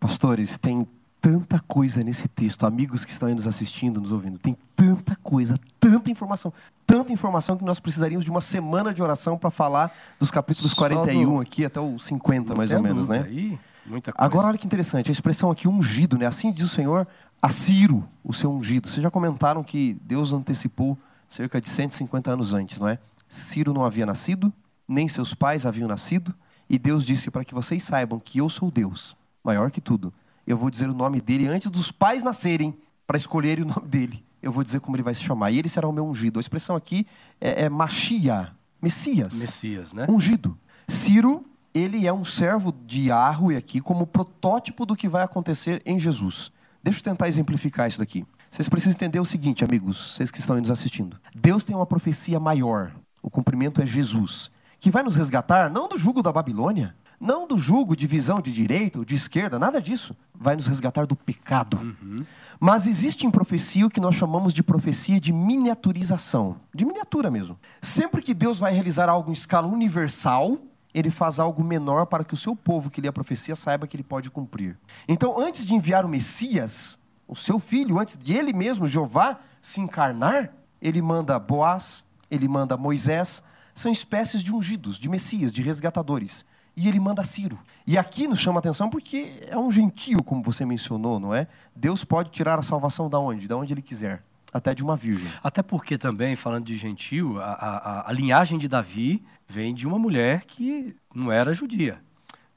Pastores, 0.00 0.56
tem 0.56 0.88
tanta 1.22 1.60
coisa 1.60 2.02
nesse 2.02 2.26
texto. 2.26 2.66
Amigos 2.66 3.04
que 3.04 3.12
estão 3.12 3.28
aí 3.28 3.34
nos 3.34 3.46
assistindo, 3.46 4.00
nos 4.00 4.10
ouvindo, 4.10 4.38
tem 4.38 4.56
tanta 4.74 5.14
coisa, 5.22 5.56
tanta 5.78 6.10
informação, 6.10 6.52
tanta 6.84 7.12
informação 7.12 7.56
que 7.56 7.64
nós 7.64 7.78
precisaríamos 7.78 8.24
de 8.24 8.30
uma 8.30 8.40
semana 8.40 8.92
de 8.92 9.00
oração 9.00 9.38
para 9.38 9.48
falar 9.48 9.94
dos 10.18 10.32
capítulos 10.32 10.72
Só 10.72 10.78
41 10.78 11.40
aqui 11.40 11.64
até 11.64 11.78
o 11.78 11.96
50, 11.96 12.56
mais 12.56 12.72
ou 12.72 12.82
menos, 12.82 13.08
né? 13.08 13.22
Aí, 13.24 13.58
muita 13.86 14.12
coisa. 14.12 14.26
Agora, 14.26 14.48
olha 14.48 14.58
que 14.58 14.66
interessante, 14.66 15.10
a 15.10 15.12
expressão 15.12 15.48
aqui 15.48 15.68
ungido, 15.68 16.18
né? 16.18 16.26
Assim 16.26 16.50
diz 16.50 16.64
o 16.64 16.68
Senhor 16.68 17.06
a 17.40 17.48
Ciro, 17.48 18.06
o 18.24 18.34
seu 18.34 18.50
ungido. 18.50 18.88
Vocês 18.88 19.02
já 19.02 19.10
comentaram 19.10 19.62
que 19.62 19.96
Deus 20.02 20.32
antecipou 20.32 20.98
cerca 21.28 21.60
de 21.60 21.68
150 21.68 22.32
anos 22.32 22.52
antes, 22.52 22.80
não 22.80 22.88
é? 22.88 22.98
Ciro 23.28 23.72
não 23.72 23.84
havia 23.84 24.04
nascido, 24.04 24.52
nem 24.88 25.08
seus 25.08 25.34
pais 25.34 25.64
haviam 25.64 25.86
nascido, 25.86 26.34
e 26.68 26.78
Deus 26.78 27.06
disse 27.06 27.30
para 27.30 27.44
que 27.44 27.54
vocês 27.54 27.82
saibam 27.84 28.18
que 28.18 28.38
eu 28.38 28.48
sou 28.48 28.70
Deus, 28.72 29.16
maior 29.44 29.70
que 29.70 29.80
tudo 29.80 30.12
eu 30.46 30.56
vou 30.56 30.70
dizer 30.70 30.88
o 30.88 30.94
nome 30.94 31.20
dele 31.20 31.46
antes 31.46 31.70
dos 31.70 31.90
pais 31.90 32.22
nascerem, 32.22 32.76
para 33.06 33.16
escolherem 33.16 33.64
o 33.64 33.68
nome 33.68 33.88
dele. 33.88 34.24
Eu 34.42 34.50
vou 34.50 34.64
dizer 34.64 34.80
como 34.80 34.96
ele 34.96 35.02
vai 35.02 35.14
se 35.14 35.22
chamar. 35.22 35.50
E 35.50 35.58
ele 35.58 35.68
será 35.68 35.86
o 35.86 35.92
meu 35.92 36.04
ungido. 36.04 36.38
A 36.38 36.40
expressão 36.40 36.74
aqui 36.74 37.06
é, 37.40 37.64
é 37.64 37.68
Machia, 37.68 38.52
Messias. 38.80 39.34
Messias, 39.34 39.92
né? 39.92 40.06
Ungido. 40.08 40.58
Ciro, 40.88 41.44
ele 41.72 42.06
é 42.06 42.12
um 42.12 42.24
servo 42.24 42.72
de 42.72 43.08
Yahweh 43.08 43.56
aqui 43.56 43.80
como 43.80 44.06
protótipo 44.06 44.84
do 44.84 44.96
que 44.96 45.08
vai 45.08 45.22
acontecer 45.22 45.80
em 45.86 45.98
Jesus. 45.98 46.50
Deixa 46.82 46.98
eu 46.98 47.04
tentar 47.04 47.28
exemplificar 47.28 47.86
isso 47.86 47.98
daqui. 47.98 48.26
Vocês 48.50 48.68
precisam 48.68 48.92
entender 48.92 49.20
o 49.20 49.24
seguinte, 49.24 49.64
amigos, 49.64 50.14
vocês 50.14 50.30
que 50.30 50.40
estão 50.40 50.56
aí 50.56 50.60
nos 50.60 50.70
assistindo. 50.70 51.18
Deus 51.34 51.62
tem 51.62 51.74
uma 51.74 51.86
profecia 51.86 52.38
maior. 52.40 52.92
O 53.22 53.30
cumprimento 53.30 53.80
é 53.80 53.86
Jesus, 53.86 54.50
que 54.80 54.90
vai 54.90 55.02
nos 55.02 55.14
resgatar 55.14 55.70
não 55.70 55.88
do 55.88 55.96
jugo 55.96 56.20
da 56.20 56.32
Babilônia, 56.32 56.94
não 57.22 57.46
do 57.46 57.56
jugo 57.56 57.94
de 57.94 58.04
visão 58.04 58.40
de 58.40 58.52
direita 58.52 58.98
ou 58.98 59.04
de 59.04 59.14
esquerda, 59.14 59.56
nada 59.56 59.80
disso. 59.80 60.16
Vai 60.34 60.56
nos 60.56 60.66
resgatar 60.66 61.06
do 61.06 61.14
pecado. 61.14 61.78
Uhum. 61.78 62.18
Mas 62.58 62.84
existe 62.84 63.24
em 63.24 63.30
profecia 63.30 63.86
o 63.86 63.90
que 63.90 64.00
nós 64.00 64.16
chamamos 64.16 64.52
de 64.52 64.60
profecia 64.60 65.20
de 65.20 65.32
miniaturização 65.32 66.56
de 66.74 66.84
miniatura 66.84 67.30
mesmo. 67.30 67.56
Sempre 67.80 68.22
que 68.22 68.34
Deus 68.34 68.58
vai 68.58 68.72
realizar 68.72 69.08
algo 69.08 69.30
em 69.30 69.34
escala 69.34 69.68
universal, 69.68 70.58
ele 70.92 71.12
faz 71.12 71.38
algo 71.38 71.62
menor 71.62 72.06
para 72.06 72.24
que 72.24 72.34
o 72.34 72.36
seu 72.36 72.56
povo 72.56 72.90
que 72.90 73.00
lê 73.00 73.06
a 73.06 73.12
profecia 73.12 73.54
saiba 73.54 73.86
que 73.86 73.96
ele 73.96 74.02
pode 74.02 74.28
cumprir. 74.28 74.76
Então, 75.06 75.40
antes 75.40 75.64
de 75.64 75.74
enviar 75.74 76.04
o 76.04 76.08
Messias, 76.08 76.98
o 77.28 77.36
seu 77.36 77.60
filho, 77.60 78.00
antes 78.00 78.18
de 78.18 78.34
ele 78.34 78.52
mesmo, 78.52 78.88
Jeová, 78.88 79.38
se 79.60 79.80
encarnar, 79.80 80.52
ele 80.80 81.00
manda 81.00 81.38
Boaz, 81.38 82.04
ele 82.28 82.48
manda 82.48 82.76
Moisés, 82.76 83.44
são 83.72 83.92
espécies 83.92 84.42
de 84.42 84.52
ungidos, 84.52 84.98
de 84.98 85.08
Messias, 85.08 85.52
de 85.52 85.62
resgatadores 85.62 86.44
e 86.76 86.88
ele 86.88 87.00
manda 87.00 87.22
Ciro. 87.24 87.58
E 87.86 87.98
aqui 87.98 88.26
nos 88.26 88.38
chama 88.38 88.58
a 88.58 88.60
atenção 88.60 88.88
porque 88.88 89.32
é 89.46 89.58
um 89.58 89.70
gentio, 89.70 90.22
como 90.22 90.42
você 90.42 90.64
mencionou, 90.64 91.18
não 91.18 91.34
é? 91.34 91.46
Deus 91.74 92.04
pode 92.04 92.30
tirar 92.30 92.58
a 92.58 92.62
salvação 92.62 93.08
da 93.08 93.18
onde? 93.18 93.48
Da 93.48 93.56
onde 93.56 93.72
ele 93.72 93.82
quiser. 93.82 94.22
Até 94.52 94.74
de 94.74 94.82
uma 94.82 94.96
virgem. 94.96 95.26
Até 95.42 95.62
porque 95.62 95.96
também, 95.96 96.36
falando 96.36 96.66
de 96.66 96.76
gentio, 96.76 97.40
a, 97.40 97.52
a, 97.52 98.10
a 98.10 98.12
linhagem 98.12 98.58
de 98.58 98.68
Davi 98.68 99.24
vem 99.48 99.74
de 99.74 99.86
uma 99.86 99.98
mulher 99.98 100.44
que 100.44 100.94
não 101.14 101.32
era 101.32 101.54
judia. 101.54 101.98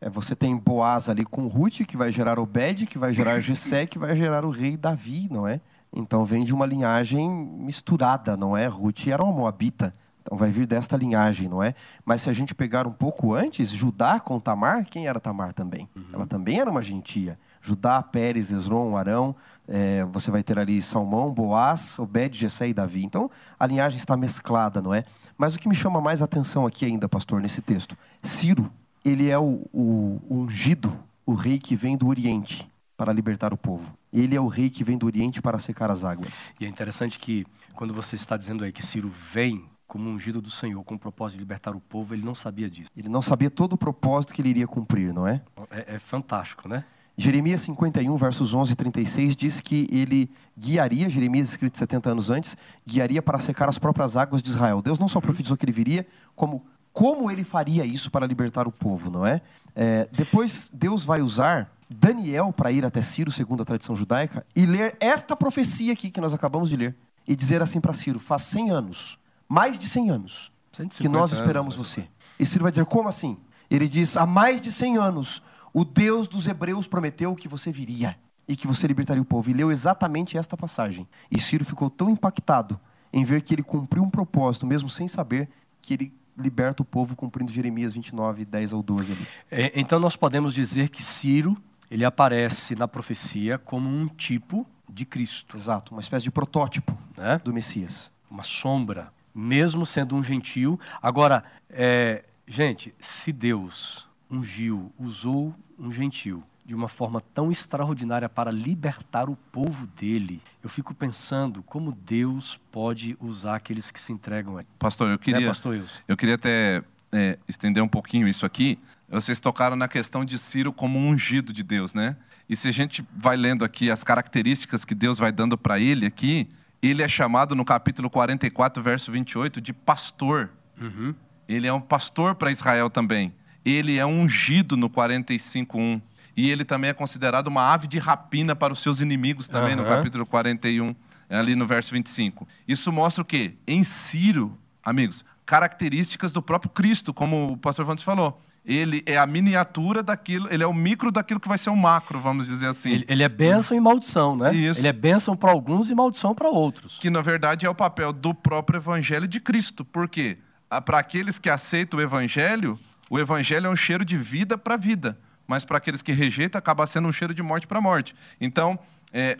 É, 0.01 0.09
você 0.09 0.35
tem 0.35 0.57
Boaz 0.57 1.09
ali 1.09 1.23
com 1.23 1.47
Ruth, 1.47 1.85
que 1.87 1.95
vai 1.95 2.11
gerar 2.11 2.37
Obed, 2.37 2.85
que 2.85 2.97
vai 2.97 3.13
gerar 3.13 3.39
Jessé, 3.39 3.85
que 3.85 3.97
vai 3.97 4.15
gerar 4.15 4.43
o 4.43 4.49
rei 4.49 4.75
Davi, 4.75 5.29
não 5.31 5.47
é? 5.47 5.61
Então 5.95 6.25
vem 6.25 6.43
de 6.43 6.53
uma 6.53 6.65
linhagem 6.65 7.29
misturada, 7.29 8.35
não 8.35 8.57
é? 8.57 8.67
Ruth 8.67 9.07
era 9.07 9.23
uma 9.23 9.31
moabita. 9.31 9.95
Então 10.25 10.35
vai 10.35 10.49
vir 10.49 10.65
desta 10.65 10.97
linhagem, 10.97 11.47
não 11.47 11.61
é? 11.61 11.75
Mas 12.03 12.23
se 12.23 12.31
a 12.31 12.33
gente 12.33 12.55
pegar 12.55 12.87
um 12.87 12.91
pouco 12.91 13.35
antes, 13.35 13.69
Judá 13.69 14.19
com 14.19 14.39
Tamar, 14.39 14.83
quem 14.83 15.05
era 15.05 15.19
Tamar 15.19 15.53
também? 15.53 15.87
Uhum. 15.95 16.03
Ela 16.13 16.25
também 16.25 16.59
era 16.59 16.69
uma 16.69 16.81
gentia. 16.81 17.37
Judá, 17.61 18.01
Pérez, 18.01 18.51
Esron, 18.51 18.97
Arão, 18.97 19.35
é, 19.67 20.03
você 20.05 20.31
vai 20.31 20.41
ter 20.41 20.57
ali 20.57 20.81
Salmão, 20.81 21.31
Boaz, 21.31 21.99
Obed, 21.99 22.35
Jessé 22.35 22.67
e 22.67 22.73
Davi. 22.73 23.05
Então 23.05 23.29
a 23.59 23.67
linhagem 23.67 23.99
está 23.99 24.17
mesclada, 24.17 24.81
não 24.81 24.95
é? 24.95 25.05
Mas 25.37 25.55
o 25.55 25.59
que 25.59 25.69
me 25.69 25.75
chama 25.75 26.01
mais 26.01 26.23
atenção 26.23 26.65
aqui 26.65 26.85
ainda, 26.85 27.07
pastor, 27.07 27.39
nesse 27.39 27.61
texto, 27.61 27.95
Ciro, 28.23 28.71
ele 29.03 29.29
é 29.29 29.37
o, 29.37 29.61
o, 29.71 30.19
o 30.27 30.35
ungido, 30.37 30.97
o 31.23 31.35
rei 31.35 31.59
que 31.59 31.75
vem 31.75 31.95
do 31.95 32.07
Oriente 32.07 32.67
para 32.97 33.13
libertar 33.13 33.53
o 33.53 33.57
povo. 33.57 33.95
Ele 34.11 34.35
é 34.35 34.41
o 34.41 34.47
rei 34.47 34.71
que 34.71 34.83
vem 34.83 34.97
do 34.97 35.05
Oriente 35.05 35.39
para 35.39 35.59
secar 35.59 35.91
as 35.91 36.03
águas. 36.03 36.51
E 36.59 36.65
é 36.65 36.67
interessante 36.67 37.19
que 37.19 37.45
quando 37.75 37.93
você 37.93 38.15
está 38.15 38.35
dizendo 38.35 38.63
aí 38.63 38.71
que 38.71 38.83
Ciro 38.83 39.09
vem 39.09 39.65
como 39.87 40.09
ungido 40.09 40.41
do 40.41 40.49
Senhor, 40.49 40.83
com 40.83 40.95
o 40.95 40.99
propósito 40.99 41.37
de 41.37 41.41
libertar 41.41 41.75
o 41.75 41.79
povo, 41.79 42.13
ele 42.13 42.25
não 42.25 42.35
sabia 42.35 42.69
disso. 42.69 42.89
Ele 42.95 43.09
não 43.09 43.21
sabia 43.21 43.49
todo 43.49 43.73
o 43.73 43.77
propósito 43.77 44.33
que 44.33 44.41
ele 44.41 44.49
iria 44.49 44.67
cumprir, 44.67 45.13
não 45.13 45.27
é? 45.27 45.41
É, 45.69 45.95
é 45.95 45.99
fantástico, 45.99 46.67
né? 46.67 46.83
Jeremias 47.17 47.61
51, 47.61 48.17
versos 48.17 48.53
11 48.53 48.73
e 48.73 48.75
36, 48.75 49.35
diz 49.35 49.61
que 49.61 49.87
ele 49.89 50.29
guiaria, 50.57 51.09
Jeremias 51.09 51.49
escrito 51.49 51.77
70 51.77 52.09
anos 52.11 52.29
antes, 52.29 52.57
guiaria 52.85 53.21
para 53.21 53.39
secar 53.39 53.69
as 53.69 53.79
próprias 53.79 54.17
águas 54.17 54.41
de 54.41 54.49
Israel. 54.49 54.81
Deus 54.81 54.99
não 54.99 55.07
só 55.07 55.21
profetizou 55.21 55.55
que 55.55 55.65
ele 55.65 55.71
viria, 55.71 56.05
como 56.35 56.63
como 56.91 57.29
ele 57.29 57.43
faria 57.43 57.85
isso 57.85 58.09
para 58.09 58.25
libertar 58.25 58.69
o 58.69 58.71
povo, 58.71 59.11
não 59.11 59.25
é? 59.25 59.41
é 59.75 60.07
depois 60.13 60.71
Deus 60.73 61.03
vai 61.03 61.21
usar 61.21 61.69
Daniel 61.89 62.53
para 62.53 62.71
ir 62.71 62.85
até 62.85 63.01
Ciro, 63.01 63.29
segundo 63.29 63.61
a 63.61 63.65
tradição 63.65 63.97
judaica, 63.97 64.45
e 64.55 64.65
ler 64.65 64.95
esta 65.01 65.35
profecia 65.35 65.91
aqui 65.91 66.09
que 66.09 66.21
nós 66.21 66.33
acabamos 66.33 66.69
de 66.69 66.77
ler. 66.77 66.95
E 67.27 67.35
dizer 67.35 67.61
assim 67.61 67.81
para 67.81 67.93
Ciro: 67.93 68.17
faz 68.17 68.43
100 68.43 68.71
anos, 68.71 69.19
mais 69.47 69.77
de 69.77 69.87
100 69.87 70.09
anos, 70.09 70.51
que 70.97 71.07
nós 71.07 71.31
esperamos 71.31 71.75
anos. 71.75 71.87
você. 71.87 72.07
E 72.39 72.45
Ciro 72.45 72.63
vai 72.63 72.71
dizer: 72.71 72.85
como 72.85 73.07
assim? 73.07 73.37
Ele 73.69 73.87
diz: 73.87 74.17
há 74.17 74.25
mais 74.25 74.61
de 74.61 74.71
100 74.71 74.97
anos, 74.97 75.41
o 75.73 75.83
Deus 75.83 76.27
dos 76.27 76.47
Hebreus 76.47 76.87
prometeu 76.87 77.35
que 77.35 77.47
você 77.47 77.71
viria 77.71 78.15
e 78.47 78.55
que 78.55 78.67
você 78.67 78.87
libertaria 78.87 79.21
o 79.21 79.25
povo. 79.25 79.49
E 79.49 79.53
leu 79.53 79.71
exatamente 79.71 80.37
esta 80.37 80.55
passagem. 80.55 81.07
E 81.31 81.39
Ciro 81.39 81.65
ficou 81.65 81.89
tão 81.89 82.09
impactado 82.09 82.79
em 83.11 83.23
ver 83.23 83.41
que 83.41 83.53
ele 83.53 83.63
cumpriu 83.63 84.03
um 84.03 84.09
propósito, 84.09 84.65
mesmo 84.65 84.89
sem 84.89 85.07
saber 85.07 85.49
que 85.81 85.93
ele 85.93 86.13
liberta 86.37 86.83
o 86.83 86.85
povo 86.85 87.15
cumprindo 87.15 87.51
Jeremias 87.51 87.93
29, 87.93 88.45
10 88.45 88.73
ao 88.73 88.83
12. 88.83 89.11
Ali. 89.13 89.27
É, 89.49 89.79
então 89.79 89.99
nós 89.99 90.15
podemos 90.15 90.53
dizer 90.53 90.89
que 90.89 91.01
Ciro 91.01 91.55
ele 91.89 92.03
aparece 92.03 92.75
na 92.75 92.87
profecia 92.87 93.57
como 93.57 93.87
um 93.87 94.07
tipo 94.07 94.67
de 94.89 95.05
Cristo. 95.05 95.55
Exato, 95.55 95.93
uma 95.93 96.01
espécie 96.01 96.25
de 96.25 96.31
protótipo 96.31 96.97
né? 97.17 97.39
do 97.43 97.53
Messias. 97.53 98.11
Uma 98.29 98.43
sombra, 98.43 99.13
mesmo 99.35 99.85
sendo 99.85 100.15
um 100.15 100.23
gentil. 100.23 100.79
Agora, 101.01 101.43
é, 101.69 102.23
gente, 102.47 102.95
se 102.97 103.33
Deus 103.33 104.07
ungiu, 104.31 104.93
usou 104.97 105.53
um 105.77 105.91
gentil 105.91 106.41
de 106.65 106.73
uma 106.73 106.87
forma 106.87 107.21
tão 107.21 107.51
extraordinária 107.51 108.27
para 108.27 108.49
libertar 108.49 109.29
o 109.29 109.35
povo 109.35 109.85
dele, 109.87 110.41
eu 110.63 110.69
fico 110.69 110.95
pensando 110.95 111.61
como 111.61 111.91
Deus 111.93 112.59
pode 112.71 113.15
usar 113.19 113.57
aqueles 113.57 113.91
que 113.91 113.99
se 113.99 114.11
entregam 114.11 114.57
a 114.57 114.61
ele. 114.61 114.69
Pastor, 114.79 115.11
eu 115.11 115.19
queria, 115.19 115.45
é, 115.45 115.47
pastor 115.47 115.79
eu 116.07 116.17
queria 116.17 116.33
até 116.33 116.83
é, 117.11 117.37
estender 117.47 117.83
um 117.83 117.87
pouquinho 117.87 118.27
isso 118.27 118.47
aqui. 118.47 118.79
Vocês 119.07 119.39
tocaram 119.39 119.75
na 119.75 119.87
questão 119.87 120.25
de 120.25 120.39
Ciro 120.39 120.73
como 120.73 120.97
um 120.97 121.09
ungido 121.09 121.53
de 121.53 121.61
Deus, 121.61 121.93
né? 121.93 122.17
E 122.49 122.55
se 122.55 122.67
a 122.67 122.71
gente 122.71 123.05
vai 123.15 123.37
lendo 123.37 123.63
aqui 123.63 123.91
as 123.91 124.03
características 124.03 124.83
que 124.83 124.95
Deus 124.95 125.19
vai 125.19 125.31
dando 125.31 125.57
para 125.57 125.79
ele 125.79 126.05
aqui, 126.05 126.47
ele 126.81 127.01
é 127.01 127.07
chamado 127.07 127.55
no 127.55 127.65
capítulo 127.65 128.09
44, 128.09 128.81
verso 128.81 129.11
28, 129.11 129.59
de 129.61 129.73
pastor. 129.73 130.51
Uhum. 130.79 131.15
Ele 131.47 131.67
é 131.67 131.73
um 131.73 131.81
pastor 131.81 132.35
para 132.35 132.51
Israel 132.51 132.89
também. 132.89 133.33
Ele 133.63 133.97
é 133.97 134.05
ungido 134.05 134.77
no 134.77 134.89
45:1. 134.89 136.01
E 136.37 136.49
ele 136.49 136.65
também 136.65 136.89
é 136.89 136.93
considerado 136.93 137.47
uma 137.47 137.73
ave 137.73 137.87
de 137.87 137.97
rapina 137.97 138.55
para 138.55 138.73
os 138.73 138.79
seus 138.79 138.99
inimigos 138.99 139.47
também 139.47 139.75
uhum. 139.75 139.83
no 139.83 139.87
capítulo 139.87 140.25
41, 140.25 140.93
ali 141.29 141.55
no 141.55 141.65
verso 141.65 141.93
25. 141.93 142.45
Isso 142.67 142.91
mostra 142.91 143.21
o 143.21 143.25
quê? 143.25 143.55
Em 143.65 143.83
Ciro, 143.85 144.57
amigos, 144.83 145.23
características 145.45 146.33
do 146.33 146.41
próprio 146.41 146.69
Cristo, 146.69 147.13
como 147.13 147.53
o 147.53 147.57
pastor 147.57 147.85
Vantes 147.85 148.03
falou 148.03 148.41
ele 148.65 149.03
é 149.05 149.17
a 149.17 149.27
miniatura 149.27 150.01
daquilo, 150.01 150.47
ele 150.51 150.63
é 150.63 150.67
o 150.67 150.73
micro 150.73 151.11
daquilo 151.11 151.39
que 151.39 151.47
vai 151.47 151.57
ser 151.57 151.69
o 151.69 151.75
macro, 151.75 152.19
vamos 152.19 152.47
dizer 152.47 152.67
assim. 152.67 152.91
Ele, 152.91 153.05
ele 153.07 153.23
é 153.23 153.29
bênção 153.29 153.77
e 153.77 153.79
maldição, 153.79 154.35
né? 154.35 154.53
Isso. 154.53 154.81
Ele 154.81 154.87
é 154.87 154.93
bênção 154.93 155.35
para 155.37 155.51
alguns 155.51 155.91
e 155.91 155.95
maldição 155.95 156.33
para 156.33 156.49
outros. 156.49 156.97
Que 156.99 157.09
na 157.09 157.21
verdade 157.21 157.65
é 157.65 157.69
o 157.69 157.75
papel 157.75 158.11
do 158.11 158.33
próprio 158.33 158.77
evangelho 158.77 159.27
de 159.27 159.39
Cristo. 159.39 159.85
Por 159.85 160.09
quê? 160.09 160.39
Ah, 160.69 160.81
para 160.81 160.97
aqueles 160.97 161.37
que 161.37 161.49
aceitam 161.49 161.99
o 161.99 162.03
evangelho, 162.03 162.79
o 163.09 163.19
evangelho 163.19 163.67
é 163.67 163.69
um 163.69 163.75
cheiro 163.75 164.03
de 164.03 164.17
vida 164.17 164.57
para 164.57 164.77
vida, 164.77 165.17
mas 165.47 165.63
para 165.63 165.77
aqueles 165.77 166.01
que 166.01 166.11
rejeitam, 166.11 166.57
acaba 166.57 166.87
sendo 166.87 167.07
um 167.07 167.11
cheiro 167.11 167.33
de 167.33 167.43
morte 167.43 167.67
para 167.67 167.79
morte. 167.79 168.15
Então, 168.41 168.79
é, 169.13 169.37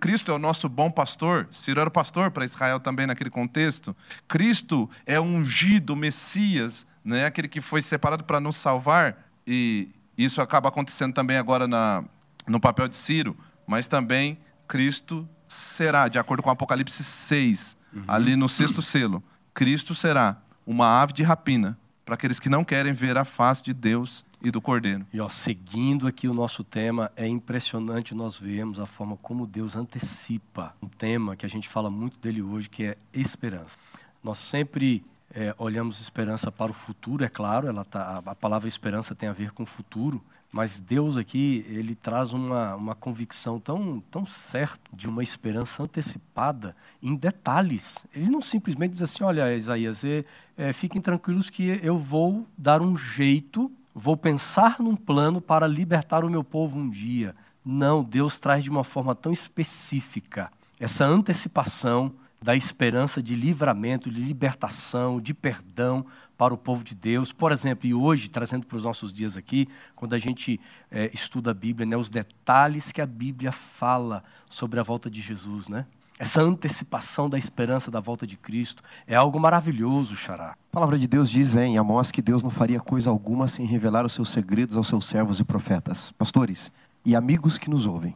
Cristo 0.00 0.30
é 0.30 0.34
o 0.34 0.38
nosso 0.38 0.68
bom 0.68 0.90
pastor, 0.90 1.48
Ciro 1.52 1.80
era 1.80 1.88
o 1.88 1.92
pastor 1.92 2.30
para 2.30 2.44
Israel 2.44 2.80
também 2.80 3.06
naquele 3.06 3.30
contexto. 3.30 3.96
Cristo 4.26 4.88
é 5.06 5.20
ungido, 5.20 5.94
Messias, 5.94 6.86
né? 7.04 7.26
aquele 7.26 7.48
que 7.48 7.60
foi 7.60 7.82
separado 7.82 8.24
para 8.24 8.40
nos 8.40 8.56
salvar, 8.56 9.16
e 9.46 9.88
isso 10.16 10.40
acaba 10.40 10.68
acontecendo 10.68 11.12
também 11.12 11.36
agora 11.36 11.66
na, 11.66 12.04
no 12.46 12.58
papel 12.58 12.88
de 12.88 12.96
Ciro, 12.96 13.36
mas 13.66 13.86
também 13.86 14.38
Cristo 14.66 15.28
será, 15.46 16.08
de 16.08 16.18
acordo 16.18 16.42
com 16.42 16.50
Apocalipse 16.50 17.04
6, 17.04 17.76
uhum. 17.92 18.04
ali 18.08 18.36
no 18.36 18.48
sexto 18.48 18.82
selo, 18.82 19.22
Cristo 19.52 19.94
será 19.94 20.38
uma 20.66 21.00
ave 21.00 21.12
de 21.12 21.22
rapina 21.22 21.78
para 22.04 22.14
aqueles 22.14 22.38
que 22.38 22.48
não 22.48 22.64
querem 22.64 22.92
ver 22.92 23.16
a 23.16 23.24
face 23.24 23.62
de 23.62 23.72
Deus 23.72 24.24
e 24.42 24.50
do 24.50 24.60
Cordeiro. 24.60 25.06
E 25.12 25.20
ó, 25.20 25.28
seguindo 25.28 26.06
aqui 26.06 26.28
o 26.28 26.34
nosso 26.34 26.62
tema, 26.62 27.10
é 27.16 27.26
impressionante 27.26 28.14
nós 28.14 28.38
vermos 28.38 28.78
a 28.78 28.84
forma 28.84 29.16
como 29.16 29.46
Deus 29.46 29.74
antecipa 29.74 30.74
um 30.82 30.88
tema 30.88 31.34
que 31.34 31.46
a 31.46 31.48
gente 31.48 31.68
fala 31.68 31.90
muito 31.90 32.20
dele 32.20 32.42
hoje, 32.42 32.68
que 32.68 32.84
é 32.84 32.96
esperança. 33.12 33.78
Nós 34.22 34.38
sempre 34.38 35.04
é, 35.34 35.54
olhamos 35.58 36.00
esperança 36.00 36.50
para 36.50 36.70
o 36.70 36.74
futuro, 36.74 37.24
é 37.24 37.28
claro, 37.28 37.66
ela 37.66 37.84
tá, 37.84 38.22
a 38.24 38.34
palavra 38.34 38.68
esperança 38.68 39.14
tem 39.14 39.28
a 39.28 39.32
ver 39.32 39.50
com 39.50 39.64
o 39.64 39.66
futuro, 39.66 40.22
mas 40.52 40.78
Deus 40.78 41.16
aqui, 41.16 41.66
ele 41.68 41.96
traz 41.96 42.32
uma, 42.32 42.76
uma 42.76 42.94
convicção 42.94 43.58
tão, 43.58 44.00
tão 44.08 44.24
certa 44.24 44.88
de 44.92 45.08
uma 45.08 45.20
esperança 45.20 45.82
antecipada 45.82 46.76
em 47.02 47.16
detalhes. 47.16 48.06
Ele 48.14 48.30
não 48.30 48.40
simplesmente 48.40 48.92
diz 48.92 49.02
assim, 49.02 49.24
olha, 49.24 49.52
Isaías, 49.56 50.04
é, 50.04 50.22
é, 50.56 50.72
fiquem 50.72 51.02
tranquilos 51.02 51.50
que 51.50 51.80
eu 51.82 51.98
vou 51.98 52.46
dar 52.56 52.80
um 52.80 52.96
jeito, 52.96 53.72
vou 53.92 54.16
pensar 54.16 54.76
num 54.78 54.94
plano 54.94 55.40
para 55.40 55.66
libertar 55.66 56.24
o 56.24 56.30
meu 56.30 56.44
povo 56.44 56.78
um 56.78 56.88
dia. 56.88 57.34
Não, 57.64 58.04
Deus 58.04 58.38
traz 58.38 58.62
de 58.62 58.70
uma 58.70 58.84
forma 58.84 59.12
tão 59.12 59.32
específica 59.32 60.52
essa 60.78 61.04
antecipação 61.04 62.12
da 62.44 62.54
esperança 62.54 63.22
de 63.22 63.34
livramento, 63.34 64.10
de 64.10 64.20
libertação, 64.20 65.18
de 65.18 65.32
perdão 65.32 66.04
para 66.36 66.52
o 66.52 66.58
povo 66.58 66.84
de 66.84 66.94
Deus. 66.94 67.32
Por 67.32 67.50
exemplo, 67.50 67.88
e 67.88 67.94
hoje, 67.94 68.28
trazendo 68.28 68.66
para 68.66 68.76
os 68.76 68.84
nossos 68.84 69.14
dias 69.14 69.34
aqui, 69.34 69.66
quando 69.96 70.12
a 70.12 70.18
gente 70.18 70.60
é, 70.90 71.10
estuda 71.14 71.52
a 71.52 71.54
Bíblia, 71.54 71.86
né, 71.86 71.96
os 71.96 72.10
detalhes 72.10 72.92
que 72.92 73.00
a 73.00 73.06
Bíblia 73.06 73.50
fala 73.50 74.22
sobre 74.46 74.78
a 74.78 74.82
volta 74.82 75.08
de 75.08 75.22
Jesus, 75.22 75.68
né? 75.68 75.86
Essa 76.18 76.42
antecipação 76.42 77.30
da 77.30 77.38
esperança 77.38 77.90
da 77.90 77.98
volta 77.98 78.26
de 78.26 78.36
Cristo 78.36 78.82
é 79.06 79.16
algo 79.16 79.40
maravilhoso, 79.40 80.14
Xará. 80.14 80.50
A 80.50 80.56
palavra 80.70 80.98
de 80.98 81.08
Deus 81.08 81.30
diz 81.30 81.54
né, 81.54 81.64
em 81.66 81.78
Amós 81.78 82.12
que 82.12 82.20
Deus 82.20 82.42
não 82.42 82.50
faria 82.50 82.78
coisa 82.78 83.08
alguma 83.08 83.48
sem 83.48 83.64
revelar 83.64 84.04
os 84.04 84.12
seus 84.12 84.28
segredos 84.28 84.76
aos 84.76 84.86
seus 84.86 85.06
servos 85.06 85.40
e 85.40 85.44
profetas. 85.44 86.12
Pastores 86.12 86.70
e 87.06 87.16
amigos 87.16 87.56
que 87.56 87.70
nos 87.70 87.86
ouvem, 87.86 88.14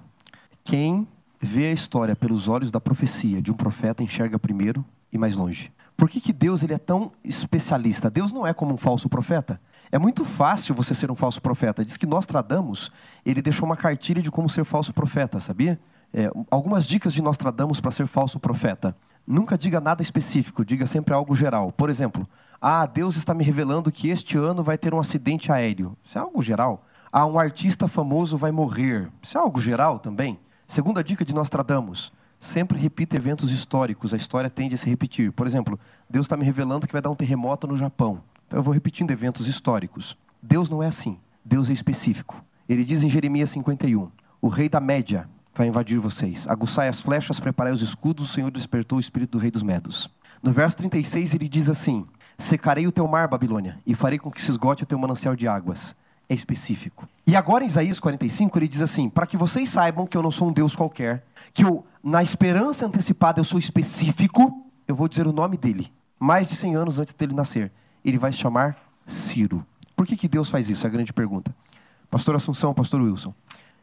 quem 0.63 1.09
vê 1.41 1.67
a 1.67 1.73
história 1.73 2.17
pelos 2.17 2.49
olhos 2.49 2.71
da 2.71 2.81
profecia 2.81 3.41
de 3.41 3.51
um 3.51 3.55
profeta, 3.55 4.03
enxerga 4.03 4.39
primeiro 4.39 4.85
e 5.13 5.19
mais 5.19 5.37
longe. 5.37 5.73
Por 5.97 6.09
que, 6.09 6.21
que 6.21 6.33
Deus 6.33 6.63
ele 6.63 6.75
é 6.75 6.79
tão 6.79 7.11
especialista? 7.25 8.09
Deus 8.09 8.31
não 8.31 8.47
é 8.47 8.55
como 8.55 8.75
um 8.75 8.77
falso 8.77 9.09
profeta. 9.09 9.61
É 9.91 9.99
muito 9.99 10.25
fácil 10.25 10.75
você 10.75 10.95
ser 10.95 11.11
um 11.11 11.17
falso 11.17 11.43
profeta. 11.43 11.85
Diz 11.85 11.97
que 11.97 12.07
Nostradamus, 12.07 12.93
ele 13.25 13.43
deixou 13.43 13.67
uma 13.67 13.77
cartilha 13.77 14.23
de 14.23 14.31
como 14.31 14.49
ser 14.49 14.65
falso 14.65 14.93
profeta, 14.93 15.41
sabia? 15.41 15.81
É, 16.13 16.31
algumas 16.51 16.87
dicas 16.87 17.13
de 17.13 17.23
Nostradamus 17.23 17.81
para 17.81 17.91
ser 17.91 18.07
falso 18.07 18.39
profeta. 18.39 18.97
Nunca 19.27 19.59
diga 19.59 19.81
nada 19.81 20.01
específico, 20.01 20.65
diga 20.65 20.87
sempre 20.87 21.13
algo 21.15 21.35
geral. 21.35 21.73
Por 21.73 21.91
exemplo, 21.91 22.29
ah, 22.61 22.87
Deus 22.87 23.17
está 23.17 23.35
me 23.35 23.45
revelando 23.45 23.91
que 23.91 24.09
este 24.09 24.39
ano 24.39 24.63
vai 24.63 24.79
ter 24.79 24.95
um 24.95 25.01
acidente 25.01 25.51
aéreo. 25.51 25.97
Isso 26.05 26.17
é 26.17 26.21
algo 26.21 26.43
geral. 26.43 26.85
Ah, 27.11 27.27
um 27.27 27.39
artista 27.39 27.89
famoso 27.89 28.39
vai 28.39 28.53
morrer. 28.53 29.11
Isso 29.23 29.37
é 29.37 29.41
algo 29.41 29.61
geral 29.61 29.99
também. 29.99 30.39
Segunda 30.71 31.03
dica 31.03 31.25
de 31.25 31.35
Nostradamus: 31.35 32.13
sempre 32.39 32.79
repita 32.79 33.17
eventos 33.17 33.51
históricos, 33.51 34.13
a 34.13 34.19
história 34.19 34.51
tende 34.51 34.75
a 34.75 34.79
se 34.79 34.87
repetir. 34.87 35.33
Por 35.33 35.47
exemplo, 35.47 35.81
Deus 36.11 36.27
está 36.27 36.37
me 36.37 36.45
revelando 36.45 36.87
que 36.87 36.93
vai 36.93 37.01
dar 37.01 37.09
um 37.09 37.15
terremoto 37.15 37.67
no 37.67 37.75
Japão. 37.75 38.23
Então 38.47 38.59
eu 38.59 38.63
vou 38.63 38.75
repetindo 38.75 39.11
eventos 39.11 39.49
históricos. 39.49 40.15
Deus 40.43 40.69
não 40.69 40.83
é 40.83 40.87
assim. 40.87 41.19
Deus 41.43 41.71
é 41.71 41.73
específico. 41.73 42.45
Ele 42.69 42.85
diz 42.85 43.03
em 43.03 43.09
Jeremias 43.09 43.49
51: 43.49 44.11
O 44.43 44.49
rei 44.49 44.69
da 44.69 44.79
Média 44.79 45.27
vai 45.55 45.69
invadir 45.69 45.99
vocês. 45.99 46.47
Aguçai 46.47 46.89
as 46.89 47.01
flechas, 47.01 47.41
preparai 47.41 47.73
os 47.73 47.81
escudos, 47.81 48.29
o 48.29 48.33
Senhor 48.35 48.51
despertou 48.51 48.99
o 48.99 49.01
espírito 49.01 49.39
do 49.39 49.39
rei 49.39 49.51
dos 49.51 49.63
Medos. 49.63 50.11
No 50.43 50.53
verso 50.53 50.77
36 50.77 51.33
ele 51.33 51.49
diz 51.49 51.71
assim: 51.71 52.07
Secarei 52.37 52.87
o 52.87 52.93
teu 52.93 53.09
mar, 53.09 53.27
Babilônia, 53.27 53.79
e 53.87 53.95
farei 53.95 54.19
com 54.19 54.31
que 54.31 54.43
se 54.43 54.51
esgote 54.51 54.83
o 54.83 54.87
teu 54.87 54.99
manancial 54.99 55.35
de 55.35 55.49
águas 55.49 55.97
é 56.29 56.35
específico. 56.35 57.09
E 57.27 57.35
agora 57.35 57.65
em 57.65 57.67
Isaías 57.67 57.99
45 57.99 58.59
ele 58.59 58.69
diz 58.69 58.83
assim: 58.83 59.09
para 59.09 59.27
que 59.27 59.37
vocês 59.37 59.69
saibam 59.69 60.07
que 60.07 60.17
eu 60.17 60.23
não 60.23 60.31
sou 60.31 60.49
um 60.49 60.53
Deus 60.53 60.77
qualquer, 60.77 61.25
que 61.53 61.65
eu, 61.65 61.85
na 62.03 62.23
esperança 62.23 62.87
antecipada 62.87 63.41
eu 63.41 63.45
sou 63.45 63.59
específico, 63.59 64.67
eu 64.87 64.95
vou 64.95 65.09
dizer 65.09 65.27
o 65.27 65.33
nome 65.33 65.57
dele. 65.57 65.93
Mais 66.19 66.49
de 66.49 66.57
100 66.57 66.77
anos 66.77 66.99
antes 66.99 67.15
dele 67.15 67.35
nascer, 67.35 67.73
ele 68.05 68.19
vai 68.19 68.33
se 68.33 68.39
chamar 68.39 68.77
Ciro. 69.07 69.65
Por 69.97 70.07
que, 70.07 70.17
que 70.17 70.29
Deus 70.29 70.49
faz 70.49 70.69
isso? 70.69 70.87
É 70.87 70.89
a 70.89 70.93
grande 70.93 71.13
pergunta. 71.13 71.55
Pastor 72.11 72.35
Assunção, 72.37 72.73
Pastor 72.73 73.01
Wilson, 73.01 73.35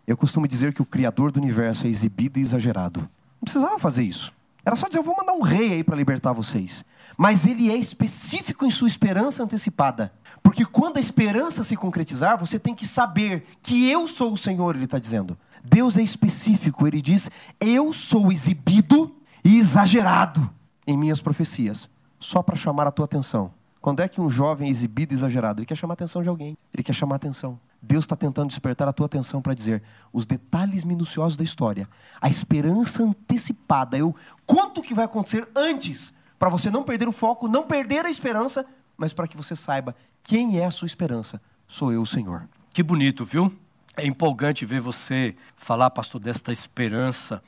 eu 0.07 0.17
costumo 0.17 0.47
dizer 0.47 0.73
que 0.73 0.81
o 0.81 0.85
Criador 0.85 1.31
do 1.31 1.39
universo 1.39 1.85
é 1.85 1.89
exibido 1.89 2.39
e 2.39 2.41
exagerado. 2.41 3.01
Não 3.01 3.43
precisava 3.43 3.77
fazer 3.79 4.03
isso. 4.03 4.33
Era 4.65 4.75
só 4.75 4.87
dizer, 4.87 4.99
eu 4.99 5.03
vou 5.03 5.15
mandar 5.15 5.33
um 5.33 5.41
rei 5.41 5.73
aí 5.73 5.83
para 5.83 5.95
libertar 5.95 6.33
vocês. 6.33 6.83
Mas 7.15 7.45
ele 7.45 7.69
é 7.69 7.75
específico 7.75 8.65
em 8.65 8.69
sua 8.69 8.87
esperança 8.87 9.43
antecipada. 9.43 10.11
Porque 10.45 10.63
quando 10.63 10.97
a 10.97 10.99
esperança 10.99 11.63
se 11.63 11.75
concretizar, 11.75 12.37
você 12.37 12.59
tem 12.59 12.75
que 12.75 12.85
saber 12.85 13.43
que 13.63 13.89
eu 13.89 14.07
sou 14.07 14.31
o 14.31 14.37
Senhor, 14.37 14.75
ele 14.75 14.85
está 14.85 14.99
dizendo. 14.99 15.35
Deus 15.63 15.97
é 15.97 16.03
específico, 16.03 16.85
ele 16.85 17.01
diz: 17.01 17.31
Eu 17.59 17.91
sou 17.91 18.31
exibido 18.31 19.11
e 19.43 19.57
exagerado 19.57 20.47
em 20.85 20.95
minhas 20.95 21.19
profecias, 21.19 21.89
só 22.19 22.43
para 22.43 22.55
chamar 22.55 22.85
a 22.85 22.91
tua 22.91 23.05
atenção. 23.05 23.51
Quando 23.81 24.01
é 24.01 24.07
que 24.07 24.21
um 24.21 24.29
jovem 24.29 24.67
é 24.67 24.71
exibido 24.71 25.13
e 25.13 25.17
exagerado? 25.17 25.61
Ele 25.61 25.65
quer 25.65 25.75
chamar 25.75 25.93
a 25.93 25.95
atenção 25.95 26.21
de 26.21 26.29
alguém, 26.29 26.55
ele 26.71 26.83
quer 26.83 26.93
chamar 26.93 27.15
a 27.15 27.17
atenção. 27.17 27.59
Deus 27.81 28.03
está 28.03 28.15
tentando 28.15 28.49
despertar 28.49 28.87
a 28.87 28.93
tua 28.93 29.07
atenção 29.07 29.41
para 29.41 29.55
dizer 29.55 29.81
os 30.13 30.27
detalhes 30.27 30.83
minuciosos 30.83 31.35
da 31.35 31.43
história, 31.43 31.89
a 32.21 32.29
esperança 32.29 33.01
antecipada, 33.01 33.97
eu, 33.97 34.15
quanto 34.45 34.83
que 34.83 34.93
vai 34.93 35.05
acontecer 35.05 35.49
antes, 35.55 36.13
para 36.37 36.49
você 36.49 36.69
não 36.69 36.83
perder 36.83 37.07
o 37.07 37.11
foco, 37.11 37.47
não 37.47 37.63
perder 37.63 38.05
a 38.05 38.09
esperança, 38.11 38.63
mas 38.97 39.13
para 39.13 39.27
que 39.27 39.37
você 39.37 39.55
saiba 39.55 39.95
quem 40.23 40.59
é 40.59 40.65
a 40.65 40.71
sua 40.71 40.85
esperança. 40.85 41.41
Sou 41.67 41.91
eu, 41.91 42.01
o 42.01 42.07
Senhor. 42.07 42.47
Que 42.73 42.83
bonito, 42.83 43.23
viu? 43.25 43.53
É 43.97 44.05
empolgante 44.05 44.65
ver 44.65 44.81
você 44.81 45.35
falar, 45.55 45.89
pastor, 45.89 46.19
desta 46.19 46.51
esperança 46.51 47.41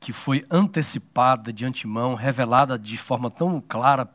que 0.00 0.12
foi 0.12 0.44
antecipada 0.50 1.52
de 1.52 1.64
antemão, 1.64 2.14
revelada 2.14 2.78
de 2.78 2.96
forma 2.96 3.30
tão 3.30 3.60
clara 3.60 4.08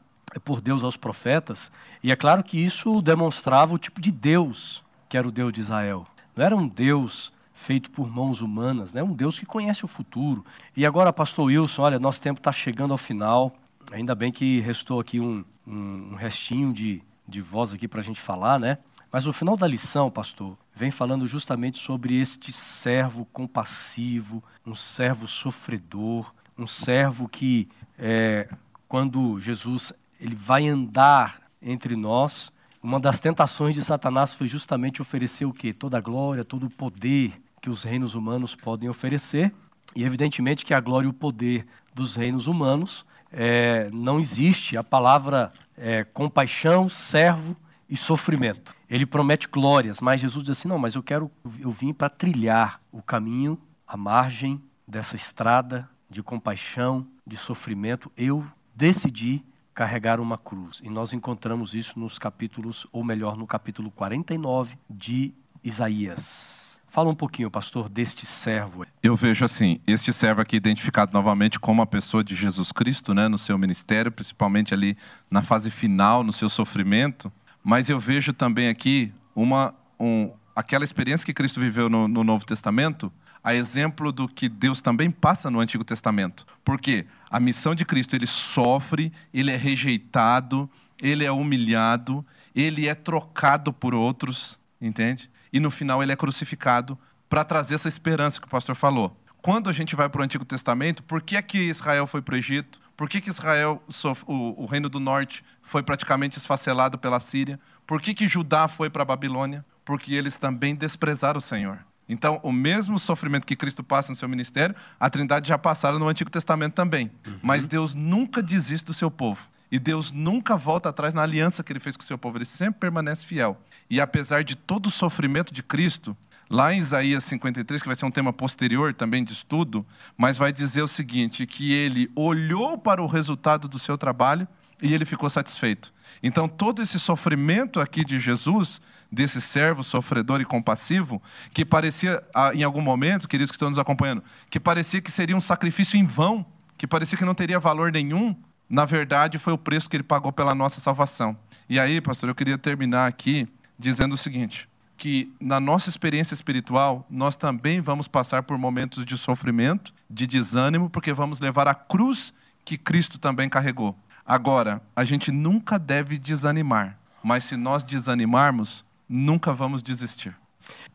por 0.46 0.62
Deus 0.62 0.84
aos 0.84 0.96
profetas. 0.96 1.72
E 2.02 2.12
é 2.12 2.16
claro 2.16 2.44
que 2.44 2.58
isso 2.58 3.02
demonstrava 3.02 3.74
o 3.74 3.78
tipo 3.78 4.00
de 4.00 4.12
Deus 4.12 4.84
que 5.14 5.18
era 5.18 5.28
o 5.28 5.32
Deus 5.32 5.54
de 5.54 5.62
Israel. 5.62 6.08
Não 6.36 6.44
era 6.44 6.56
um 6.56 6.68
Deus 6.68 7.32
feito 7.54 7.92
por 7.92 8.10
mãos 8.10 8.42
humanas, 8.42 8.96
né? 8.96 9.04
um 9.04 9.14
Deus 9.14 9.38
que 9.38 9.46
conhece 9.46 9.86
o 9.86 9.88
futuro. 9.88 10.44
E 10.76 10.88
agora, 10.88 11.14
pastor 11.14 11.46
Wilson, 11.46 11.84
olha, 11.84 12.00
nosso 12.00 12.20
tempo 12.20 12.40
está 12.40 12.52
chegando 12.52 12.94
ao 12.94 12.98
final. 12.98 13.54
Ainda 13.92 14.16
bem 14.16 14.32
que 14.32 14.60
restou 14.60 15.00
aqui 15.00 15.20
um, 15.20 15.46
um, 15.66 16.12
um 16.12 16.16
restinho 16.16 16.74
de, 16.74 17.02
de 17.28 17.42
voz 17.42 17.74
aqui 17.74 17.88
para 17.88 18.00
a 18.00 18.04
gente 18.04 18.20
falar, 18.20 18.60
né? 18.60 18.78
Mas 19.12 19.28
o 19.28 19.34
final 19.34 19.56
da 19.56 19.68
lição, 19.68 20.10
pastor, 20.10 20.58
vem 20.74 20.90
falando 20.90 21.28
justamente 21.28 21.78
sobre 21.78 22.20
este 22.20 22.52
servo 22.52 23.26
compassivo, 23.26 24.44
um 24.66 24.74
servo 24.74 25.28
sofredor, 25.28 26.34
um 26.58 26.66
servo 26.66 27.28
que, 27.28 27.70
é, 27.98 28.50
quando 28.88 29.40
Jesus 29.40 29.94
ele 30.20 30.36
vai 30.36 30.68
andar 30.68 31.42
entre 31.62 31.96
nós, 31.96 32.52
uma 32.82 33.00
das 33.00 33.20
tentações 33.20 33.76
de 33.76 33.84
Satanás 33.84 34.34
foi 34.34 34.48
justamente 34.48 35.02
oferecer 35.02 35.46
o 35.46 35.54
quê? 35.54 35.72
Toda 35.72 35.98
a 35.98 36.02
glória, 36.02 36.44
todo 36.44 36.66
o 36.66 36.70
poder 36.70 37.40
que 37.62 37.70
os 37.70 37.84
reinos 37.84 38.16
humanos 38.16 38.56
podem 38.56 38.90
oferecer. 38.90 39.54
E 39.96 40.04
evidentemente 40.04 40.66
que 40.66 40.74
a 40.74 40.82
glória 40.82 41.06
e 41.06 41.10
o 41.10 41.14
poder 41.14 41.66
dos 41.94 42.16
reinos 42.16 42.48
humanos 42.48 43.06
é, 43.34 43.90
não 43.92 44.20
existe 44.20 44.78
a 44.78 44.84
palavra 44.84 45.52
é, 45.76 46.04
compaixão, 46.04 46.88
servo 46.88 47.58
e 47.90 47.98
sofrimento. 47.98 48.76
Ele 48.90 49.06
promete 49.06 49.48
glórias, 49.48 50.00
mas 50.00 50.22
Jesus 50.22 50.44
diz 50.44 50.58
assim: 50.58 50.68
não, 50.68 50.78
mas 50.78 50.96
eu 50.96 51.04
quero, 51.04 51.32
eu 51.60 51.72
vim 51.72 51.92
para 51.92 52.10
trilhar 52.10 52.80
o 52.92 53.02
caminho, 53.02 53.60
a 53.88 53.98
margem 53.98 54.62
dessa 54.88 55.16
estrada 55.16 55.90
de 56.10 56.22
compaixão, 56.22 57.08
de 57.26 57.36
sofrimento. 57.36 58.12
Eu 58.16 58.46
decidi 58.76 59.44
carregar 59.74 60.20
uma 60.20 60.38
cruz. 60.38 60.80
E 60.84 60.90
nós 60.90 61.14
encontramos 61.14 61.74
isso 61.74 62.00
nos 62.00 62.20
capítulos, 62.20 62.86
ou 62.92 63.04
melhor, 63.04 63.36
no 63.36 63.48
capítulo 63.48 63.90
49 63.90 64.78
de 64.88 65.34
Isaías. 65.64 66.73
Fala 66.94 67.10
um 67.10 67.16
pouquinho, 67.16 67.50
pastor, 67.50 67.90
deste 67.90 68.24
servo. 68.24 68.86
Eu 69.02 69.16
vejo 69.16 69.44
assim, 69.44 69.80
este 69.88 70.14
servo 70.14 70.42
aqui 70.42 70.58
identificado 70.58 71.12
novamente 71.12 71.60
como 71.60 71.82
a 71.82 71.88
pessoa 71.88 72.24
de 72.24 72.36
Jesus 72.36 72.72
Cristo, 72.72 73.16
né, 73.16 73.28
no 73.28 73.36
seu 73.36 73.58
ministério, 73.58 74.12
principalmente 74.12 74.76
ali 74.76 74.96
na 75.28 75.42
fase 75.42 75.72
final, 75.72 76.24
no 76.24 76.32
seu 76.32 76.52
sofrimento. 76.52 77.34
Mas 77.64 77.90
eu 77.90 78.00
vejo 78.00 78.32
também 78.32 78.70
aqui 78.70 79.12
uma, 79.36 79.74
um, 80.00 80.32
aquela 80.56 80.84
experiência 80.84 81.26
que 81.26 81.34
Cristo 81.34 81.60
viveu 81.60 81.90
no, 81.90 82.08
no 82.08 82.24
Novo 82.24 82.46
Testamento, 82.46 83.12
a 83.44 83.56
exemplo 83.56 84.12
do 84.12 84.28
que 84.28 84.48
Deus 84.48 84.80
também 84.80 85.10
passa 85.10 85.50
no 85.50 85.60
Antigo 85.60 85.84
Testamento. 85.84 86.46
Porque 86.64 87.08
a 87.28 87.40
missão 87.40 87.74
de 87.74 87.86
Cristo, 87.86 88.16
ele 88.16 88.28
sofre, 88.28 89.12
ele 89.34 89.50
é 89.50 89.58
rejeitado, 89.58 90.70
ele 91.02 91.26
é 91.26 91.32
humilhado, 91.32 92.24
ele 92.56 92.88
é 92.88 92.94
trocado 92.94 93.74
por 93.74 93.96
outros, 93.96 94.60
entende? 94.80 95.33
E 95.54 95.60
no 95.60 95.72
final 95.72 96.02
ele 96.02 96.12
é 96.12 96.16
crucificado 96.16 96.98
para 97.30 97.44
trazer 97.44 97.76
essa 97.76 97.88
esperança 97.88 98.42
que 98.42 98.48
o 98.48 98.50
pastor 98.50 98.76
falou. 98.76 99.16
Quando 99.42 99.70
a 99.70 99.74
gente 99.74 99.96
vai 99.96 100.10
para 100.10 100.22
o 100.22 100.24
Antigo 100.24 100.44
Testamento, 100.44 101.04
por 101.04 101.22
que, 101.22 101.36
é 101.36 101.42
que 101.42 101.60
Israel 101.60 102.08
foi 102.08 102.22
para 102.22 102.34
o 102.34 102.38
Egito? 102.38 102.80
Por 102.96 103.10
que, 103.10 103.20
que 103.20 103.30
Israel, 103.30 103.84
o, 104.26 104.64
o 104.64 104.66
reino 104.66 104.88
do 104.88 105.00
norte, 105.00 105.44
foi 105.62 105.84
praticamente 105.84 106.38
esfacelado 106.38 106.98
pela 106.98 107.20
Síria? 107.20 107.60
Por 107.86 108.02
que, 108.02 108.14
que 108.14 108.28
Judá 108.28 108.68
foi 108.68 108.90
para 108.90 109.02
a 109.02 109.06
Babilônia? 109.06 109.66
Porque 109.84 110.14
eles 110.14 110.38
também 110.38 110.74
desprezaram 110.74 111.38
o 111.38 111.42
Senhor. 111.42 111.80
Então, 112.08 112.40
o 112.44 112.52
mesmo 112.52 113.00
sofrimento 113.00 113.48
que 113.48 113.56
Cristo 113.56 113.84
passa 113.84 114.12
no 114.12 114.16
seu 114.16 114.30
ministério, 114.30 114.76
a 115.00 115.10
Trindade 115.10 115.48
já 115.48 115.58
passaram 115.58 116.00
no 116.00 116.08
Antigo 116.08 116.30
Testamento 116.30 116.74
também. 116.74 117.12
Uhum. 117.26 117.40
Mas 117.42 117.66
Deus 117.66 117.94
nunca 117.94 118.42
desiste 118.42 118.86
do 118.86 118.94
seu 118.94 119.10
povo. 119.10 119.48
E 119.74 119.80
Deus 119.80 120.12
nunca 120.12 120.56
volta 120.56 120.90
atrás 120.90 121.16
na 121.16 121.24
aliança 121.24 121.64
que 121.64 121.74
ele 121.74 121.80
fez 121.80 121.98
com 121.98 122.04
o 122.04 122.06
seu 122.06 122.16
povo. 122.16 122.38
Ele 122.38 122.46
sempre 122.46 122.82
permanece 122.82 123.26
fiel. 123.26 123.60
E 123.90 124.00
apesar 124.00 124.44
de 124.44 124.56
todo 124.56 124.86
o 124.86 124.92
sofrimento 124.92 125.52
de 125.52 125.64
Cristo, 125.64 126.16
lá 126.48 126.72
em 126.72 126.78
Isaías 126.78 127.24
53, 127.24 127.82
que 127.82 127.88
vai 127.88 127.96
ser 127.96 128.06
um 128.06 128.12
tema 128.12 128.32
posterior 128.32 128.94
também 128.94 129.24
de 129.24 129.34
estudo, 129.34 129.84
mas 130.16 130.38
vai 130.38 130.54
dizer 130.54 130.84
o 130.84 130.88
seguinte: 130.88 131.48
que 131.48 131.74
ele 131.74 132.08
olhou 132.16 132.78
para 132.78 133.02
o 133.02 133.08
resultado 133.08 133.68
do 133.68 133.80
seu 133.80 133.98
trabalho 133.98 134.48
e 134.80 134.94
ele 134.94 135.06
ficou 135.06 135.28
satisfeito. 135.28 135.92
Então, 136.22 136.48
todo 136.48 136.80
esse 136.80 137.00
sofrimento 137.00 137.80
aqui 137.80 138.06
de 138.06 138.20
Jesus 138.20 138.80
desse 139.12 139.42
servo 139.42 139.84
sofredor 139.84 140.40
e 140.40 140.46
compassivo, 140.46 141.20
que 141.52 141.66
parecia, 141.66 142.24
ah, 142.36 142.52
em 142.54 142.62
algum 142.62 142.82
momento, 142.82 143.28
queridos 143.28 143.50
que 143.50 143.56
estão 143.56 143.72
nos 143.72 143.80
acompanhando, 143.80 144.24
que 144.52 144.60
parecia 144.60 145.02
que 145.02 145.10
seria 145.10 145.36
um 145.36 145.42
sacrifício 145.42 145.98
em 145.98 146.06
vão, 146.06 146.46
que 146.78 146.86
parecia 146.86 147.18
que 147.18 147.26
não 147.26 147.34
teria 147.34 147.60
valor 147.60 147.92
nenhum, 147.92 148.38
na 148.74 148.86
verdade 148.86 149.38
foi 149.38 149.54
o 149.54 149.58
preço 149.58 149.88
que 149.88 149.96
ele 149.96 150.04
pagou 150.04 150.34
pela 150.34 150.56
nossa 150.56 150.82
salvação. 150.82 151.38
E 151.70 151.80
aí, 151.80 152.02
pastor, 152.02 152.28
eu 152.28 152.34
queria 152.34 152.58
terminar 152.58 153.06
aqui 153.06 153.48
dizendo 153.78 154.14
o 154.14 154.18
seguinte: 154.18 154.68
que 154.98 155.32
na 155.40 155.60
nossa 155.60 155.90
experiência 155.90 156.34
espiritual, 156.34 157.06
nós 157.08 157.36
também 157.36 157.80
vamos 157.82 158.08
passar 158.08 158.42
por 158.42 158.58
momentos 158.58 159.06
de 159.06 159.16
sofrimento, 159.16 159.94
de 160.10 160.26
desânimo, 160.26 160.90
porque 160.90 161.14
vamos 161.14 161.40
levar 161.40 161.68
a 161.68 161.76
cruz 161.76 162.34
que 162.66 162.76
Cristo 162.76 163.20
também 163.20 163.48
carregou. 163.48 163.96
Agora, 164.26 164.82
a 164.96 165.04
gente 165.04 165.32
nunca 165.32 165.78
deve 165.78 166.18
desanimar, 166.18 166.98
mas 167.24 167.44
se 167.44 167.56
nós 167.56 167.84
desanimarmos, 167.84 168.84
nunca 169.08 169.54
vamos 169.54 169.84
desistir. 169.84 170.36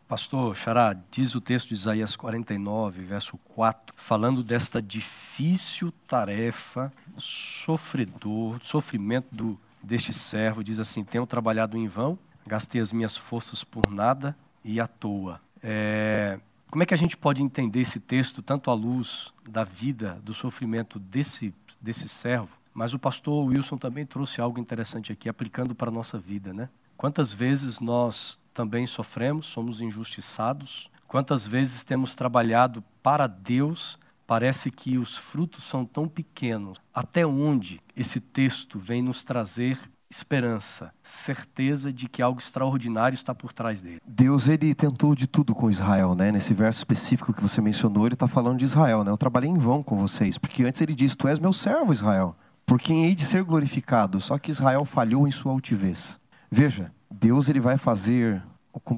Pastor 0.09 0.57
Xará, 0.57 0.97
diz 1.11 1.35
o 1.35 1.41
texto 1.41 1.69
de 1.69 1.75
Isaías 1.75 2.17
49, 2.17 3.03
verso 3.03 3.37
4, 3.37 3.95
falando 3.95 4.43
desta 4.43 4.81
difícil 4.81 5.93
tarefa, 6.07 6.91
sofredor, 7.19 8.59
sofrimento 8.63 9.27
do, 9.31 9.61
deste 9.83 10.15
servo, 10.15 10.65
diz 10.65 10.81
assim: 10.81 11.05
Tenho 11.05 11.27
trabalhado 11.27 11.77
em 11.77 11.87
vão, 11.87 12.19
gastei 12.47 12.81
as 12.81 12.91
minhas 12.91 13.19
forças 13.19 13.63
por 13.63 13.91
nada 13.91 14.35
e 14.65 14.81
à 14.81 14.87
toa. 14.87 15.43
É, 15.63 16.41
como 16.71 16.83
é 16.83 16.87
que 16.87 16.95
a 16.95 16.99
gente 16.99 17.15
pode 17.15 17.43
entender 17.43 17.81
esse 17.81 18.01
texto, 18.01 18.41
tanto 18.41 18.71
à 18.71 18.75
luz 18.75 19.35
da 19.47 19.63
vida, 19.63 20.19
do 20.25 20.33
sofrimento 20.33 20.99
desse, 20.99 21.55
desse 21.79 22.09
servo, 22.09 22.57
mas 22.73 22.95
o 22.95 22.99
pastor 22.99 23.45
Wilson 23.45 23.77
também 23.77 24.07
trouxe 24.07 24.41
algo 24.41 24.59
interessante 24.59 25.13
aqui, 25.13 25.29
aplicando 25.29 25.75
para 25.75 25.91
a 25.91 25.93
nossa 25.93 26.19
vida, 26.19 26.55
né? 26.55 26.71
Quantas 26.97 27.33
vezes 27.33 27.79
nós 27.79 28.41
também 28.59 28.89
sofremos, 28.89 29.47
somos 29.47 29.81
injustiçados? 29.81 30.91
Quantas 31.07 31.47
vezes 31.47 31.85
temos 31.85 32.13
trabalhado 32.13 32.83
para 33.01 33.29
Deus? 33.29 33.97
Parece 34.27 34.69
que 34.69 34.99
os 34.99 35.17
frutos 35.17 35.63
são 35.63 35.85
tão 35.85 36.09
pequenos. 36.09 36.77
Até 36.93 37.25
onde 37.25 37.79
esse 37.95 38.19
texto 38.19 38.77
vem 38.77 39.01
nos 39.01 39.23
trazer 39.23 39.79
esperança, 40.11 40.93
certeza 41.05 41.93
de 41.93 42.09
que 42.09 42.21
algo 42.21 42.41
extraordinário 42.41 43.15
está 43.15 43.33
por 43.33 43.53
trás 43.53 43.81
dele. 43.81 44.01
Deus 44.05 44.49
ele 44.49 44.75
tentou 44.75 45.15
de 45.15 45.29
tudo 45.29 45.55
com 45.55 45.71
Israel, 45.71 46.17
né? 46.17 46.33
Nesse 46.33 46.53
verso 46.53 46.81
específico 46.81 47.33
que 47.33 47.43
você 47.43 47.61
mencionou, 47.61 48.07
ele 48.07 48.15
está 48.15 48.27
falando 48.27 48.59
de 48.59 48.65
Israel, 48.65 49.05
né? 49.05 49.13
Eu 49.13 49.17
trabalhei 49.17 49.49
em 49.49 49.59
vão 49.59 49.85
com 49.85 49.97
vocês, 49.97 50.37
porque 50.37 50.65
antes 50.65 50.81
ele 50.81 50.97
disse: 50.97 51.17
Tu 51.17 51.29
és 51.29 51.39
meu 51.39 51.53
servo, 51.53 51.93
Israel, 51.93 52.35
por 52.67 52.81
quem 52.81 53.05
hei 53.05 53.15
de 53.15 53.23
ser 53.23 53.45
glorificado. 53.45 54.19
Só 54.19 54.37
que 54.37 54.51
Israel 54.51 54.85
falhou 54.85 55.29
em 55.29 55.31
sua 55.31 55.53
altivez. 55.53 56.19
Veja, 56.51 56.91
Deus 57.11 57.49
ele 57.49 57.61
vai 57.61 57.79
fazer, 57.79 58.43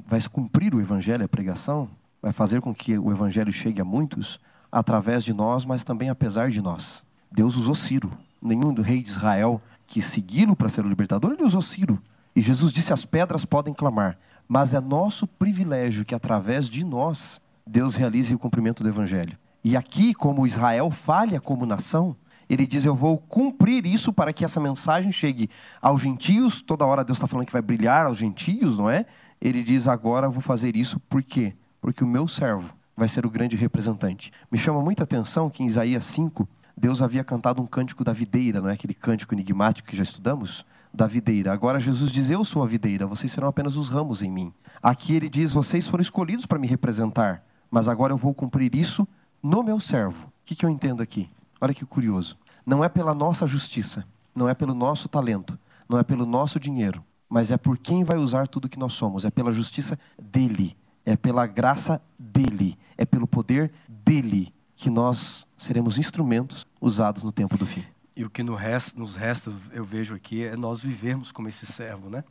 vai 0.05 0.21
cumprir 0.29 0.75
o 0.75 0.81
evangelho, 0.81 1.23
a 1.23 1.27
pregação, 1.27 1.89
vai 2.21 2.33
fazer 2.33 2.61
com 2.61 2.73
que 2.73 2.97
o 2.97 3.11
evangelho 3.11 3.51
chegue 3.51 3.81
a 3.81 3.85
muitos 3.85 4.39
através 4.71 5.23
de 5.23 5.33
nós, 5.33 5.65
mas 5.65 5.83
também 5.83 6.09
apesar 6.09 6.49
de 6.49 6.61
nós. 6.61 7.05
Deus 7.31 7.55
usou 7.55 7.75
Ciro. 7.75 8.11
Nenhum 8.41 8.73
do 8.73 8.81
rei 8.81 9.01
de 9.01 9.09
Israel 9.09 9.61
quis 9.85 10.05
segui-lo 10.05 10.55
para 10.55 10.69
ser 10.69 10.85
o 10.85 10.89
libertador, 10.89 11.33
ele 11.33 11.43
usou 11.43 11.61
Ciro. 11.61 12.01
E 12.35 12.41
Jesus 12.41 12.71
disse: 12.71 12.93
as 12.93 13.05
pedras 13.05 13.45
podem 13.45 13.73
clamar, 13.73 14.17
mas 14.47 14.73
é 14.73 14.79
nosso 14.79 15.27
privilégio 15.27 16.05
que 16.05 16.15
através 16.15 16.67
de 16.67 16.83
nós 16.83 17.41
Deus 17.65 17.95
realize 17.95 18.33
o 18.33 18.39
cumprimento 18.39 18.83
do 18.83 18.89
evangelho. 18.89 19.37
E 19.63 19.77
aqui, 19.77 20.13
como 20.13 20.47
Israel 20.47 20.89
falha 20.89 21.39
como 21.39 21.65
nação, 21.65 22.15
Ele 22.51 22.67
diz: 22.67 22.83
Eu 22.83 22.93
vou 22.93 23.17
cumprir 23.17 23.85
isso 23.85 24.11
para 24.11 24.33
que 24.33 24.43
essa 24.43 24.59
mensagem 24.59 25.09
chegue 25.09 25.49
aos 25.81 26.01
gentios. 26.01 26.61
Toda 26.61 26.85
hora 26.85 27.01
Deus 27.01 27.17
está 27.17 27.25
falando 27.25 27.45
que 27.45 27.53
vai 27.53 27.61
brilhar 27.61 28.05
aos 28.05 28.17
gentios, 28.17 28.77
não 28.77 28.89
é? 28.89 29.05
Ele 29.39 29.63
diz: 29.63 29.87
Agora 29.87 30.27
eu 30.27 30.31
vou 30.31 30.41
fazer 30.41 30.75
isso 30.75 30.99
por 30.99 31.23
quê? 31.23 31.55
Porque 31.79 32.03
o 32.03 32.07
meu 32.07 32.27
servo 32.27 32.75
vai 32.95 33.07
ser 33.07 33.25
o 33.25 33.29
grande 33.29 33.55
representante. 33.55 34.33
Me 34.51 34.57
chama 34.57 34.81
muita 34.81 35.03
atenção 35.03 35.49
que 35.49 35.63
em 35.63 35.65
Isaías 35.65 36.03
5, 36.03 36.45
Deus 36.75 37.01
havia 37.01 37.23
cantado 37.23 37.61
um 37.61 37.65
cântico 37.65 38.03
da 38.03 38.11
videira, 38.11 38.59
não 38.59 38.67
é 38.67 38.73
aquele 38.73 38.93
cântico 38.93 39.33
enigmático 39.33 39.87
que 39.87 39.95
já 39.95 40.03
estudamos? 40.03 40.65
Da 40.93 41.07
videira. 41.07 41.53
Agora 41.53 41.79
Jesus 41.79 42.11
diz: 42.11 42.29
Eu 42.29 42.43
sou 42.43 42.63
a 42.63 42.67
videira, 42.67 43.07
vocês 43.07 43.31
serão 43.31 43.47
apenas 43.47 43.77
os 43.77 43.87
ramos 43.87 44.21
em 44.21 44.29
mim. 44.29 44.51
Aqui 44.83 45.15
ele 45.15 45.29
diz: 45.29 45.53
Vocês 45.53 45.87
foram 45.87 46.01
escolhidos 46.01 46.45
para 46.45 46.59
me 46.59 46.67
representar, 46.67 47.45
mas 47.69 47.87
agora 47.87 48.11
eu 48.11 48.17
vou 48.17 48.33
cumprir 48.33 48.75
isso 48.75 49.07
no 49.41 49.63
meu 49.63 49.79
servo. 49.79 50.27
O 50.27 50.31
que, 50.43 50.53
que 50.53 50.65
eu 50.65 50.69
entendo 50.69 51.01
aqui? 51.01 51.29
Olha 51.61 51.73
que 51.73 51.85
curioso. 51.85 52.40
Não 52.65 52.83
é 52.83 52.89
pela 52.89 53.13
nossa 53.13 53.47
justiça, 53.47 54.05
não 54.35 54.47
é 54.47 54.53
pelo 54.53 54.73
nosso 54.73 55.07
talento, 55.07 55.57
não 55.87 55.99
é 55.99 56.03
pelo 56.03 56.25
nosso 56.25 56.59
dinheiro, 56.59 57.03
mas 57.29 57.51
é 57.51 57.57
por 57.57 57.77
quem 57.77 58.03
vai 58.03 58.17
usar 58.17 58.47
tudo 58.47 58.69
que 58.69 58.79
nós 58.79 58.93
somos, 58.93 59.25
é 59.25 59.31
pela 59.31 59.51
justiça 59.51 59.97
dele, 60.21 60.75
é 61.05 61.15
pela 61.15 61.47
graça 61.47 62.01
dele, 62.17 62.77
é 62.97 63.05
pelo 63.05 63.27
poder 63.27 63.71
dele 63.87 64.53
que 64.75 64.89
nós 64.89 65.45
seremos 65.57 65.97
instrumentos 65.97 66.65
usados 66.79 67.23
no 67.23 67.31
tempo 67.31 67.57
do 67.57 67.65
fim. 67.65 67.83
E 68.15 68.25
o 68.25 68.29
que 68.29 68.43
no 68.43 68.55
resta, 68.55 68.99
nos 68.99 69.15
resta, 69.15 69.51
eu 69.71 69.83
vejo 69.83 70.15
aqui, 70.15 70.43
é 70.43 70.55
nós 70.55 70.81
vivermos 70.81 71.31
como 71.31 71.47
esse 71.47 71.65
servo, 71.65 72.09
né? 72.09 72.23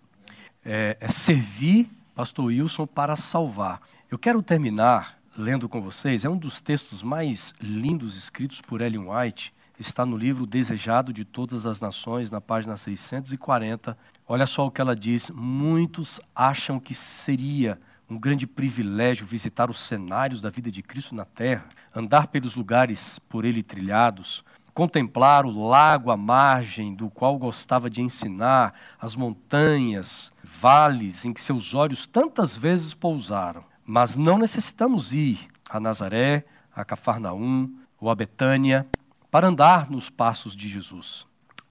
É, 0.65 0.97
é 1.01 1.09
servir, 1.09 1.91
pastor 2.15 2.47
Wilson, 2.47 2.87
para 2.87 3.17
salvar. 3.17 3.81
Eu 4.11 4.19
quero 4.19 4.43
terminar 4.43 5.19
lendo 5.37 5.69
com 5.69 5.81
vocês, 5.81 6.25
é 6.25 6.29
um 6.29 6.37
dos 6.37 6.61
textos 6.61 7.03
mais 7.03 7.55
lindos 7.61 8.17
escritos 8.17 8.61
por 8.61 8.81
Ellen 8.81 9.09
White, 9.11 9.55
está 9.81 10.05
no 10.05 10.17
livro 10.17 10.47
Desejado 10.47 11.11
de 11.11 11.25
Todas 11.25 11.65
as 11.67 11.81
Nações, 11.81 12.31
na 12.31 12.41
página 12.41 12.77
640. 12.77 13.97
Olha 14.29 14.47
só 14.47 14.67
o 14.67 14.71
que 14.71 14.81
ela 14.81 14.95
diz: 14.95 15.31
Muitos 15.31 16.21
acham 16.35 16.79
que 16.79 16.95
seria 16.95 17.81
um 18.09 18.19
grande 18.19 18.47
privilégio 18.47 19.27
visitar 19.27 19.71
os 19.71 19.81
cenários 19.81 20.43
da 20.43 20.51
vida 20.51 20.71
de 20.71 20.83
Cristo 20.83 21.15
na 21.15 21.25
terra, 21.25 21.65
andar 21.95 22.27
pelos 22.27 22.57
lugares 22.57 23.19
por 23.21 23.45
ele 23.45 23.63
trilhados, 23.63 24.45
contemplar 24.75 25.47
o 25.47 25.69
lago 25.69 26.11
à 26.11 26.17
margem 26.17 26.95
do 26.95 27.09
qual 27.09 27.39
gostava 27.39 27.89
de 27.89 28.03
ensinar, 28.03 28.75
as 29.01 29.17
montanhas, 29.17 30.31
vales 30.45 31.25
em 31.25 31.33
que 31.33 31.41
seus 31.41 31.75
olhos 31.75 32.07
tantas 32.07 32.55
vezes 32.55 32.93
pousaram. 32.93 33.65
Mas 33.87 34.15
não 34.15 34.37
necessitamos 34.37 35.15
ir 35.15 35.39
a 35.71 35.81
Nazaré, 35.81 36.45
a 36.75 36.85
Cafarnaum 36.85 37.71
ou 37.99 38.11
a 38.11 38.15
Betânia 38.15 38.87
para 39.31 39.49
andar 39.49 39.91
nos 39.91 40.11
passos 40.11 40.57
de 40.57 40.69
Jesus. 40.69 41.27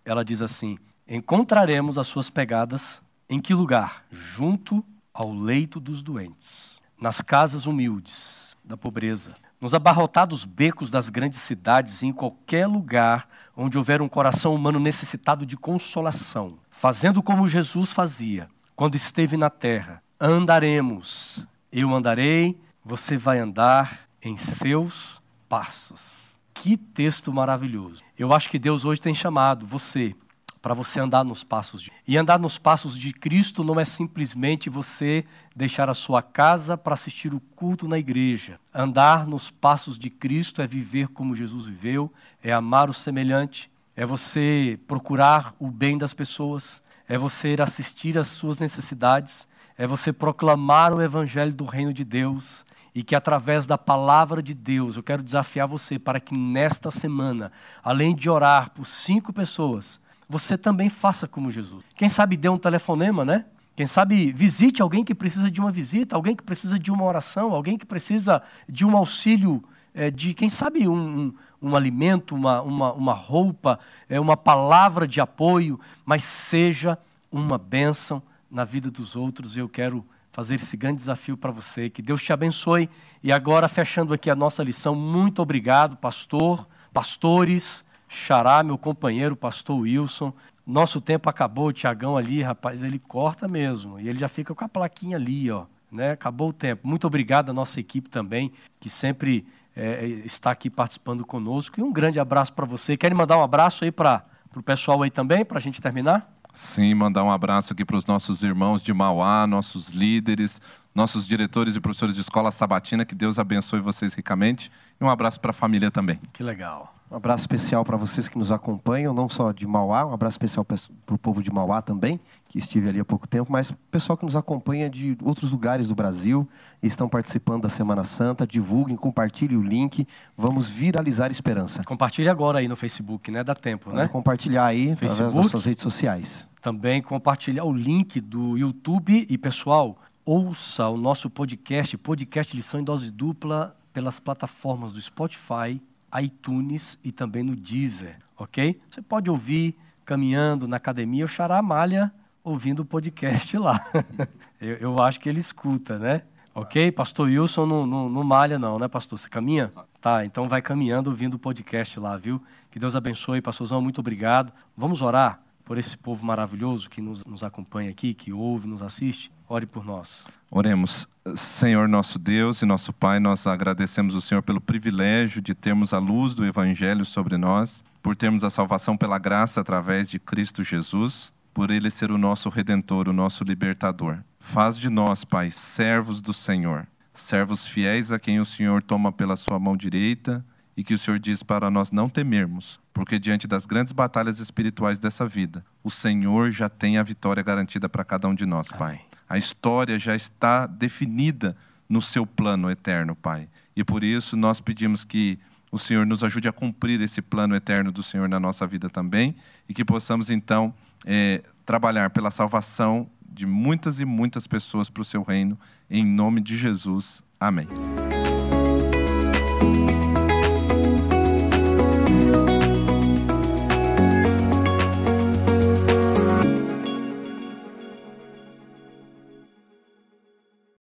Ela 0.06 0.24
diz 0.24 0.42
assim: 0.42 0.78
Encontraremos 1.08 1.98
as 1.98 2.08
suas 2.08 2.30
pegadas 2.30 3.02
em 3.30 3.40
que 3.40 3.54
lugar? 3.54 4.06
Junto 4.10 4.84
ao 5.14 5.34
leito 5.34 5.80
dos 5.80 6.02
doentes, 6.02 6.82
nas 7.00 7.22
casas 7.22 7.66
humildes 7.66 8.58
da 8.64 8.78
pobreza, 8.78 9.34
nos 9.60 9.74
abarrotados 9.74 10.46
becos 10.46 10.90
das 10.90 11.10
grandes 11.10 11.40
cidades 11.40 12.02
e 12.02 12.08
em 12.08 12.14
qualquer 12.14 12.68
lugar 12.68 13.28
onde 13.56 13.78
houver 13.78 14.02
um 14.02 14.08
coração 14.08 14.56
humano 14.56 14.80
necessitado 14.80 15.46
de 15.46 15.58
consolação, 15.58 16.58
fazendo 16.70 17.22
como 17.22 17.48
Jesus 17.48 17.92
fazia 17.92 18.50
quando 18.76 18.96
esteve 18.96 19.36
na 19.36 19.50
terra. 19.50 20.02
Andaremos 20.20 21.48
eu 21.72 21.94
andarei, 21.94 22.60
você 22.84 23.16
vai 23.16 23.38
andar 23.38 24.08
em 24.22 24.36
seus 24.36 25.22
passos. 25.48 26.39
Que 26.62 26.76
texto 26.76 27.32
maravilhoso. 27.32 28.04
Eu 28.18 28.34
acho 28.34 28.50
que 28.50 28.60
Deus 28.60 28.84
hoje 28.84 29.00
tem 29.00 29.14
chamado 29.14 29.66
você 29.66 30.14
para 30.62 30.74
você 30.74 31.00
andar 31.00 31.24
nos 31.24 31.42
passos 31.42 31.82
de. 31.82 31.90
E 32.06 32.18
andar 32.18 32.38
nos 32.38 32.58
passos 32.58 32.98
de 32.98 33.14
Cristo 33.14 33.64
não 33.64 33.80
é 33.80 33.86
simplesmente 33.86 34.70
você 34.70 35.24
deixar 35.56 35.90
a 35.90 35.94
sua 35.94 36.22
casa 36.22 36.78
para 36.78 36.96
assistir 36.96 37.34
o 37.34 37.40
culto 37.40 37.88
na 37.88 37.98
igreja. 37.98 38.60
Andar 38.74 39.26
nos 39.26 39.50
passos 39.50 39.98
de 39.98 40.10
Cristo 40.10 40.62
é 40.62 40.68
viver 40.68 41.08
como 41.08 41.34
Jesus 41.34 41.66
viveu, 41.66 42.12
é 42.44 42.52
amar 42.52 42.90
o 42.90 42.94
semelhante, 42.94 43.72
é 43.96 44.06
você 44.06 44.78
procurar 44.86 45.56
o 45.60 45.72
bem 45.72 45.98
das 45.98 46.14
pessoas, 46.14 46.82
é 47.08 47.18
você 47.18 47.56
assistir 47.58 48.18
às 48.18 48.28
suas 48.28 48.60
necessidades, 48.60 49.48
é 49.78 49.88
você 49.88 50.12
proclamar 50.12 50.94
o 50.94 51.02
evangelho 51.02 51.54
do 51.54 51.64
reino 51.64 51.94
de 51.94 52.04
Deus 52.04 52.66
e 52.94 53.04
que 53.04 53.16
através 53.16 53.66
da 53.66 53.78
palavra 53.78 54.42
de 54.42 54.54
Deus, 54.54 54.98
eu 54.98 55.04
quero 55.04 55.24
desafiar 55.24 55.68
você 55.68 56.00
para 56.00 56.20
que 56.20 56.36
nesta 56.36 56.90
semana, 56.92 57.52
além 57.84 58.16
de 58.16 58.30
orar 58.30 58.72
por 58.72 58.88
cinco 58.88 59.32
pessoas, 59.32 60.00
você 60.28 60.58
também 60.58 60.90
faça 60.90 61.28
como 61.28 61.52
Jesus. 61.52 61.84
Quem 61.96 62.10
sabe 62.10 62.38
dê 62.38 62.50
um 62.50 62.58
telefonema, 62.58 63.26
né? 63.26 63.46
Quem 63.76 63.88
sabe 63.88 64.32
visite 64.34 64.82
alguém 64.82 65.04
que 65.04 65.16
precisa 65.16 65.50
de 65.50 65.60
uma 65.60 65.72
visita, 65.72 66.16
alguém 66.16 66.36
que 66.36 66.44
precisa 66.44 66.78
de 66.78 66.92
uma 66.92 67.06
oração, 67.06 67.54
alguém 67.54 67.78
que 67.78 67.86
precisa 67.86 68.42
de 68.68 68.86
um 68.86 68.98
auxílio, 68.98 69.64
é, 69.94 70.12
de 70.12 70.34
quem 70.34 70.50
sabe 70.50 70.88
um, 70.88 70.94
um, 70.94 71.34
um 71.62 71.76
alimento, 71.76 72.36
uma, 72.36 72.62
uma, 72.62 72.94
uma 72.94 73.14
roupa, 73.14 73.80
é, 74.10 74.20
uma 74.20 74.36
palavra 74.36 75.08
de 75.08 75.22
apoio, 75.22 75.80
mas 76.06 76.24
seja 76.24 76.98
uma 77.32 77.58
bênção 77.58 78.22
na 78.52 78.66
vida 78.66 78.92
dos 78.92 79.16
outros. 79.16 79.58
Eu 79.58 79.70
quero 79.70 80.06
fazer 80.32 80.56
esse 80.56 80.78
grande 80.78 80.98
desafio 80.98 81.36
para 81.36 81.52
você. 81.52 81.90
Que 81.90 82.02
Deus 82.02 82.22
te 82.22 82.32
abençoe. 82.32 82.90
E 83.24 83.32
agora, 83.32 83.68
fechando 83.68 84.14
aqui 84.14 84.30
a 84.30 84.36
nossa 84.36 84.64
lição, 84.64 84.96
muito 84.96 85.42
obrigado, 85.42 85.98
pastor, 85.98 86.68
pastores, 86.94 87.84
Xará, 88.08 88.64
meu 88.64 88.78
companheiro, 88.78 89.36
pastor 89.36 89.82
Wilson. 89.82 90.34
Nosso 90.66 91.00
tempo 91.00 91.30
acabou, 91.30 91.68
o 91.68 91.74
Tiagão 91.74 92.18
ali, 92.18 92.42
rapaz, 92.42 92.84
ele 92.84 93.00
corta 93.00 93.48
mesmo. 93.48 94.00
E 94.00 94.10
ele 94.10 94.18
já 94.18 94.28
fica 94.28 94.54
com 94.54 94.66
a 94.66 94.70
plaquinha 94.70 95.18
ali, 95.18 95.50
ó. 95.52 95.66
Né? 95.92 96.12
Acabou 96.12 96.50
o 96.50 96.54
tempo. 96.54 96.88
Muito 96.88 97.06
obrigado 97.08 97.50
à 97.50 97.54
nossa 97.54 97.80
equipe 97.80 98.10
também, 98.10 98.52
que 98.80 98.90
sempre 98.90 99.46
é, 99.76 100.06
está 100.26 100.52
aqui 100.52 100.70
participando 100.70 101.26
conosco. 101.26 101.80
E 101.80 101.84
um 101.84 101.92
grande 101.92 102.20
abraço 102.20 102.54
para 102.54 102.66
você. 102.66 102.98
Querem 102.98 103.18
mandar 103.18 103.38
um 103.38 103.44
abraço 103.44 103.84
aí 103.84 103.92
para 103.92 104.24
o 104.56 104.62
pessoal 104.62 105.02
aí 105.02 105.10
também, 105.10 105.46
para 105.46 105.58
a 105.58 105.62
gente 105.62 105.82
terminar? 105.82 106.39
Sim, 106.54 106.94
mandar 106.94 107.24
um 107.24 107.32
abraço 107.32 107.74
aqui 107.74 107.86
para 107.86 107.96
os 107.96 108.06
nossos 108.06 108.44
irmãos 108.44 108.82
de 108.82 108.94
Mauá, 108.94 109.46
nossos 109.48 109.90
líderes, 109.90 110.62
nossos 110.94 111.28
diretores 111.28 111.76
e 111.76 111.80
professores 111.80 112.16
de 112.16 112.22
escola 112.22 112.52
sabatina. 112.52 113.06
Que 113.06 113.16
Deus 113.16 113.40
abençoe 113.40 113.80
vocês 113.80 114.14
ricamente. 114.14 114.72
E 115.00 115.04
um 115.04 115.10
abraço 115.10 115.40
para 115.40 115.52
a 115.52 115.54
família 115.54 115.92
também. 115.92 116.20
Que 116.34 116.44
legal. 116.44 116.99
Um 117.12 117.16
abraço 117.16 117.42
especial 117.42 117.84
para 117.84 117.98
vocês 117.98 118.30
que 118.30 118.38
nos 118.38 118.52
acompanham, 118.52 119.14
não 119.14 119.28
só 119.28 119.52
de 119.52 119.66
Mauá, 119.66 120.06
um 120.06 120.14
abraço 120.14 120.36
especial 120.36 120.64
para 120.64 120.78
o 121.16 121.18
povo 121.18 121.42
de 121.42 121.52
Mauá 121.52 121.82
também, 121.82 122.20
que 122.48 122.60
estive 122.60 122.88
ali 122.88 123.00
há 123.00 123.06
pouco 123.06 123.28
tempo, 123.28 123.52
mas 123.52 123.72
o 123.72 123.76
pessoal 123.90 124.16
que 124.16 124.24
nos 124.24 124.36
acompanha 124.36 124.88
de 124.88 125.18
outros 125.24 125.52
lugares 125.52 125.88
do 125.88 125.96
Brasil 125.96 126.48
e 126.84 126.86
estão 126.86 127.10
participando 127.10 127.64
da 127.64 127.70
Semana 127.70 128.04
Santa. 128.04 128.46
Divulguem, 128.46 128.96
compartilhem 128.96 129.58
o 129.58 129.64
link. 129.64 130.08
Vamos 130.38 130.70
viralizar 130.70 131.32
esperança. 131.32 131.84
Compartilhe 131.84 132.30
agora 132.30 132.60
aí 132.60 132.68
no 132.68 132.76
Facebook, 132.76 133.32
né? 133.32 133.44
Dá 133.44 133.56
tempo, 133.56 133.92
né? 133.92 134.08
compartilhar 134.08 134.66
aí 134.66 134.96
Facebook, 134.96 135.12
através 135.12 135.34
das 135.34 135.52
suas 135.52 135.66
redes 135.66 135.82
sociais. 135.82 136.48
Também 136.62 137.02
compartilhar 137.02 137.64
o 137.64 137.74
link 137.74 138.22
do 138.22 138.56
YouTube 138.56 139.26
e, 139.28 139.38
pessoal, 139.38 139.98
ouça 140.24 140.88
o 140.88 140.98
nosso 140.98 141.28
podcast, 141.28 141.98
podcast 141.98 142.56
Lição 142.56 142.80
em 142.80 142.84
Dose 142.84 143.10
Dupla, 143.10 143.76
pelas 143.92 144.20
plataformas 144.20 144.92
do 144.92 145.02
Spotify, 145.02 145.82
iTunes 146.22 146.98
e 147.04 147.12
também 147.12 147.44
no 147.44 147.56
Deezer, 147.56 148.18
ok? 148.38 148.80
Você 148.90 149.02
pode 149.02 149.30
ouvir 149.30 149.76
caminhando 150.06 150.68
na 150.68 150.78
academia, 150.78 151.26
o 151.26 151.28
Xará 151.28 151.62
malha 151.62 152.12
ouvindo 152.44 152.82
o 152.82 152.86
podcast 152.86 153.58
lá. 153.58 153.80
eu, 154.60 154.76
eu, 154.78 155.02
acho 155.02 155.20
que 155.20 155.30
ele 155.30 155.40
escuta, 155.40 156.00
né? 156.00 156.22
Ok? 156.54 156.92
Pastor 156.92 157.28
Wilson 157.28 157.66
não, 157.66 157.86
não, 157.86 158.10
não, 158.10 158.24
malha 158.24 158.58
não, 158.58 158.80
né, 158.80 158.88
pastor? 158.88 159.20
Você 159.20 159.30
caminha? 159.30 159.70
Tá, 160.02 160.26
então 160.26 160.50
vai 160.50 160.62
caminhando 160.62 161.10
ouvindo 161.10 161.36
o 161.36 161.40
podcast 161.40 162.00
lá, 162.00 162.18
viu? 162.18 162.42
Que 162.72 162.80
Deus 162.80 162.96
abençoe. 162.96 163.42
Pastorzão, 163.42 163.82
muito 163.82 164.00
obrigado. 164.00 164.52
Vamos 164.76 165.02
orar 165.02 165.42
por 165.64 165.78
esse 165.78 165.96
povo 165.96 166.26
maravilhoso 166.26 166.90
que 166.90 167.02
nos, 167.02 167.24
nos 167.26 167.44
acompanha 167.44 167.92
aqui, 167.92 168.14
que 168.14 168.34
ouve, 168.34 168.68
nos 168.68 168.82
assiste. 168.82 169.32
Ore 169.50 169.66
por 169.66 169.84
nós. 169.84 170.28
Oremos. 170.52 171.08
Senhor 171.36 171.90
nosso 171.90 172.20
Deus 172.20 172.62
e 172.62 172.66
nosso 172.68 172.94
Pai, 172.94 173.20
nós 173.20 173.48
agradecemos 173.48 174.14
o 174.14 174.22
Senhor 174.22 174.44
pelo 174.44 174.62
privilégio 174.62 175.42
de 175.42 175.56
termos 175.56 175.92
a 175.92 175.98
luz 175.98 176.36
do 176.36 176.46
Evangelho 176.46 177.04
sobre 177.04 177.36
nós, 177.36 177.84
por 178.00 178.16
termos 178.16 178.44
a 178.44 178.52
salvação 178.52 178.96
pela 178.96 179.18
graça 179.18 179.60
através 179.60 180.08
de 180.08 180.20
Cristo 180.20 180.64
Jesus, 180.64 181.34
por 181.52 181.72
Ele 181.72 181.90
ser 181.90 182.12
o 182.12 182.18
nosso 182.18 182.48
Redentor, 182.48 183.10
o 183.10 183.14
nosso 183.14 183.44
Libertador. 183.44 184.20
Faz 184.40 184.78
de 184.78 184.88
nós, 184.88 185.26
Pai, 185.26 185.50
servos 185.50 186.22
do 186.22 186.34
Senhor, 186.34 186.88
servos 187.12 187.66
fiéis 187.66 188.12
a 188.12 188.20
quem 188.20 188.40
o 188.40 188.46
Senhor 188.46 188.84
toma 188.84 189.12
pela 189.12 189.36
sua 189.36 189.58
mão 189.58 189.76
direita 189.76 190.46
e 190.78 190.84
que 190.84 190.94
o 190.94 190.98
Senhor 190.98 191.20
diz 191.20 191.42
para 191.42 191.72
nós 191.72 191.92
não 191.92 192.08
temermos, 192.08 192.80
porque 192.94 193.18
diante 193.18 193.48
das 193.48 193.66
grandes 193.66 193.94
batalhas 193.94 194.40
espirituais 194.40 195.00
dessa 195.00 195.26
vida, 195.26 195.66
o 195.84 195.90
Senhor 195.90 196.52
já 196.52 196.70
tem 196.70 197.00
a 197.00 197.04
vitória 197.04 197.42
garantida 197.42 197.90
para 197.90 198.06
cada 198.06 198.28
um 198.28 198.36
de 198.36 198.46
nós, 198.46 198.70
Pai. 198.70 198.94
Amém. 198.94 199.09
A 199.30 199.38
história 199.38 200.00
já 200.00 200.16
está 200.16 200.66
definida 200.66 201.56
no 201.88 202.02
seu 202.02 202.26
plano 202.26 202.70
eterno, 202.70 203.16
Pai. 203.16 203.48
E 203.76 203.84
por 203.84 204.04
isso 204.04 204.36
nós 204.36 204.60
pedimos 204.60 205.06
que 205.06 205.40
o 205.72 205.78
Senhor 205.78 206.06
nos 206.06 206.24
ajude 206.24 206.48
a 206.48 206.52
cumprir 206.52 207.00
esse 207.02 207.22
plano 207.22 207.56
eterno 207.56 207.92
do 207.92 208.02
Senhor 208.02 208.28
na 208.28 208.40
nossa 208.40 208.66
vida 208.66 208.90
também 208.90 209.36
e 209.68 209.74
que 209.74 209.86
possamos 209.86 210.30
então 210.30 210.74
é, 211.06 211.44
trabalhar 211.66 212.10
pela 212.10 212.32
salvação 212.32 213.08
de 213.32 213.46
muitas 213.46 214.00
e 214.00 214.06
muitas 214.06 214.48
pessoas 214.48 214.90
para 214.90 215.02
o 215.02 215.06
seu 215.06 215.22
reino, 215.22 215.58
em 215.90 216.04
nome 216.04 216.42
de 216.42 216.58
Jesus. 216.58 217.24
Amém. 217.40 217.68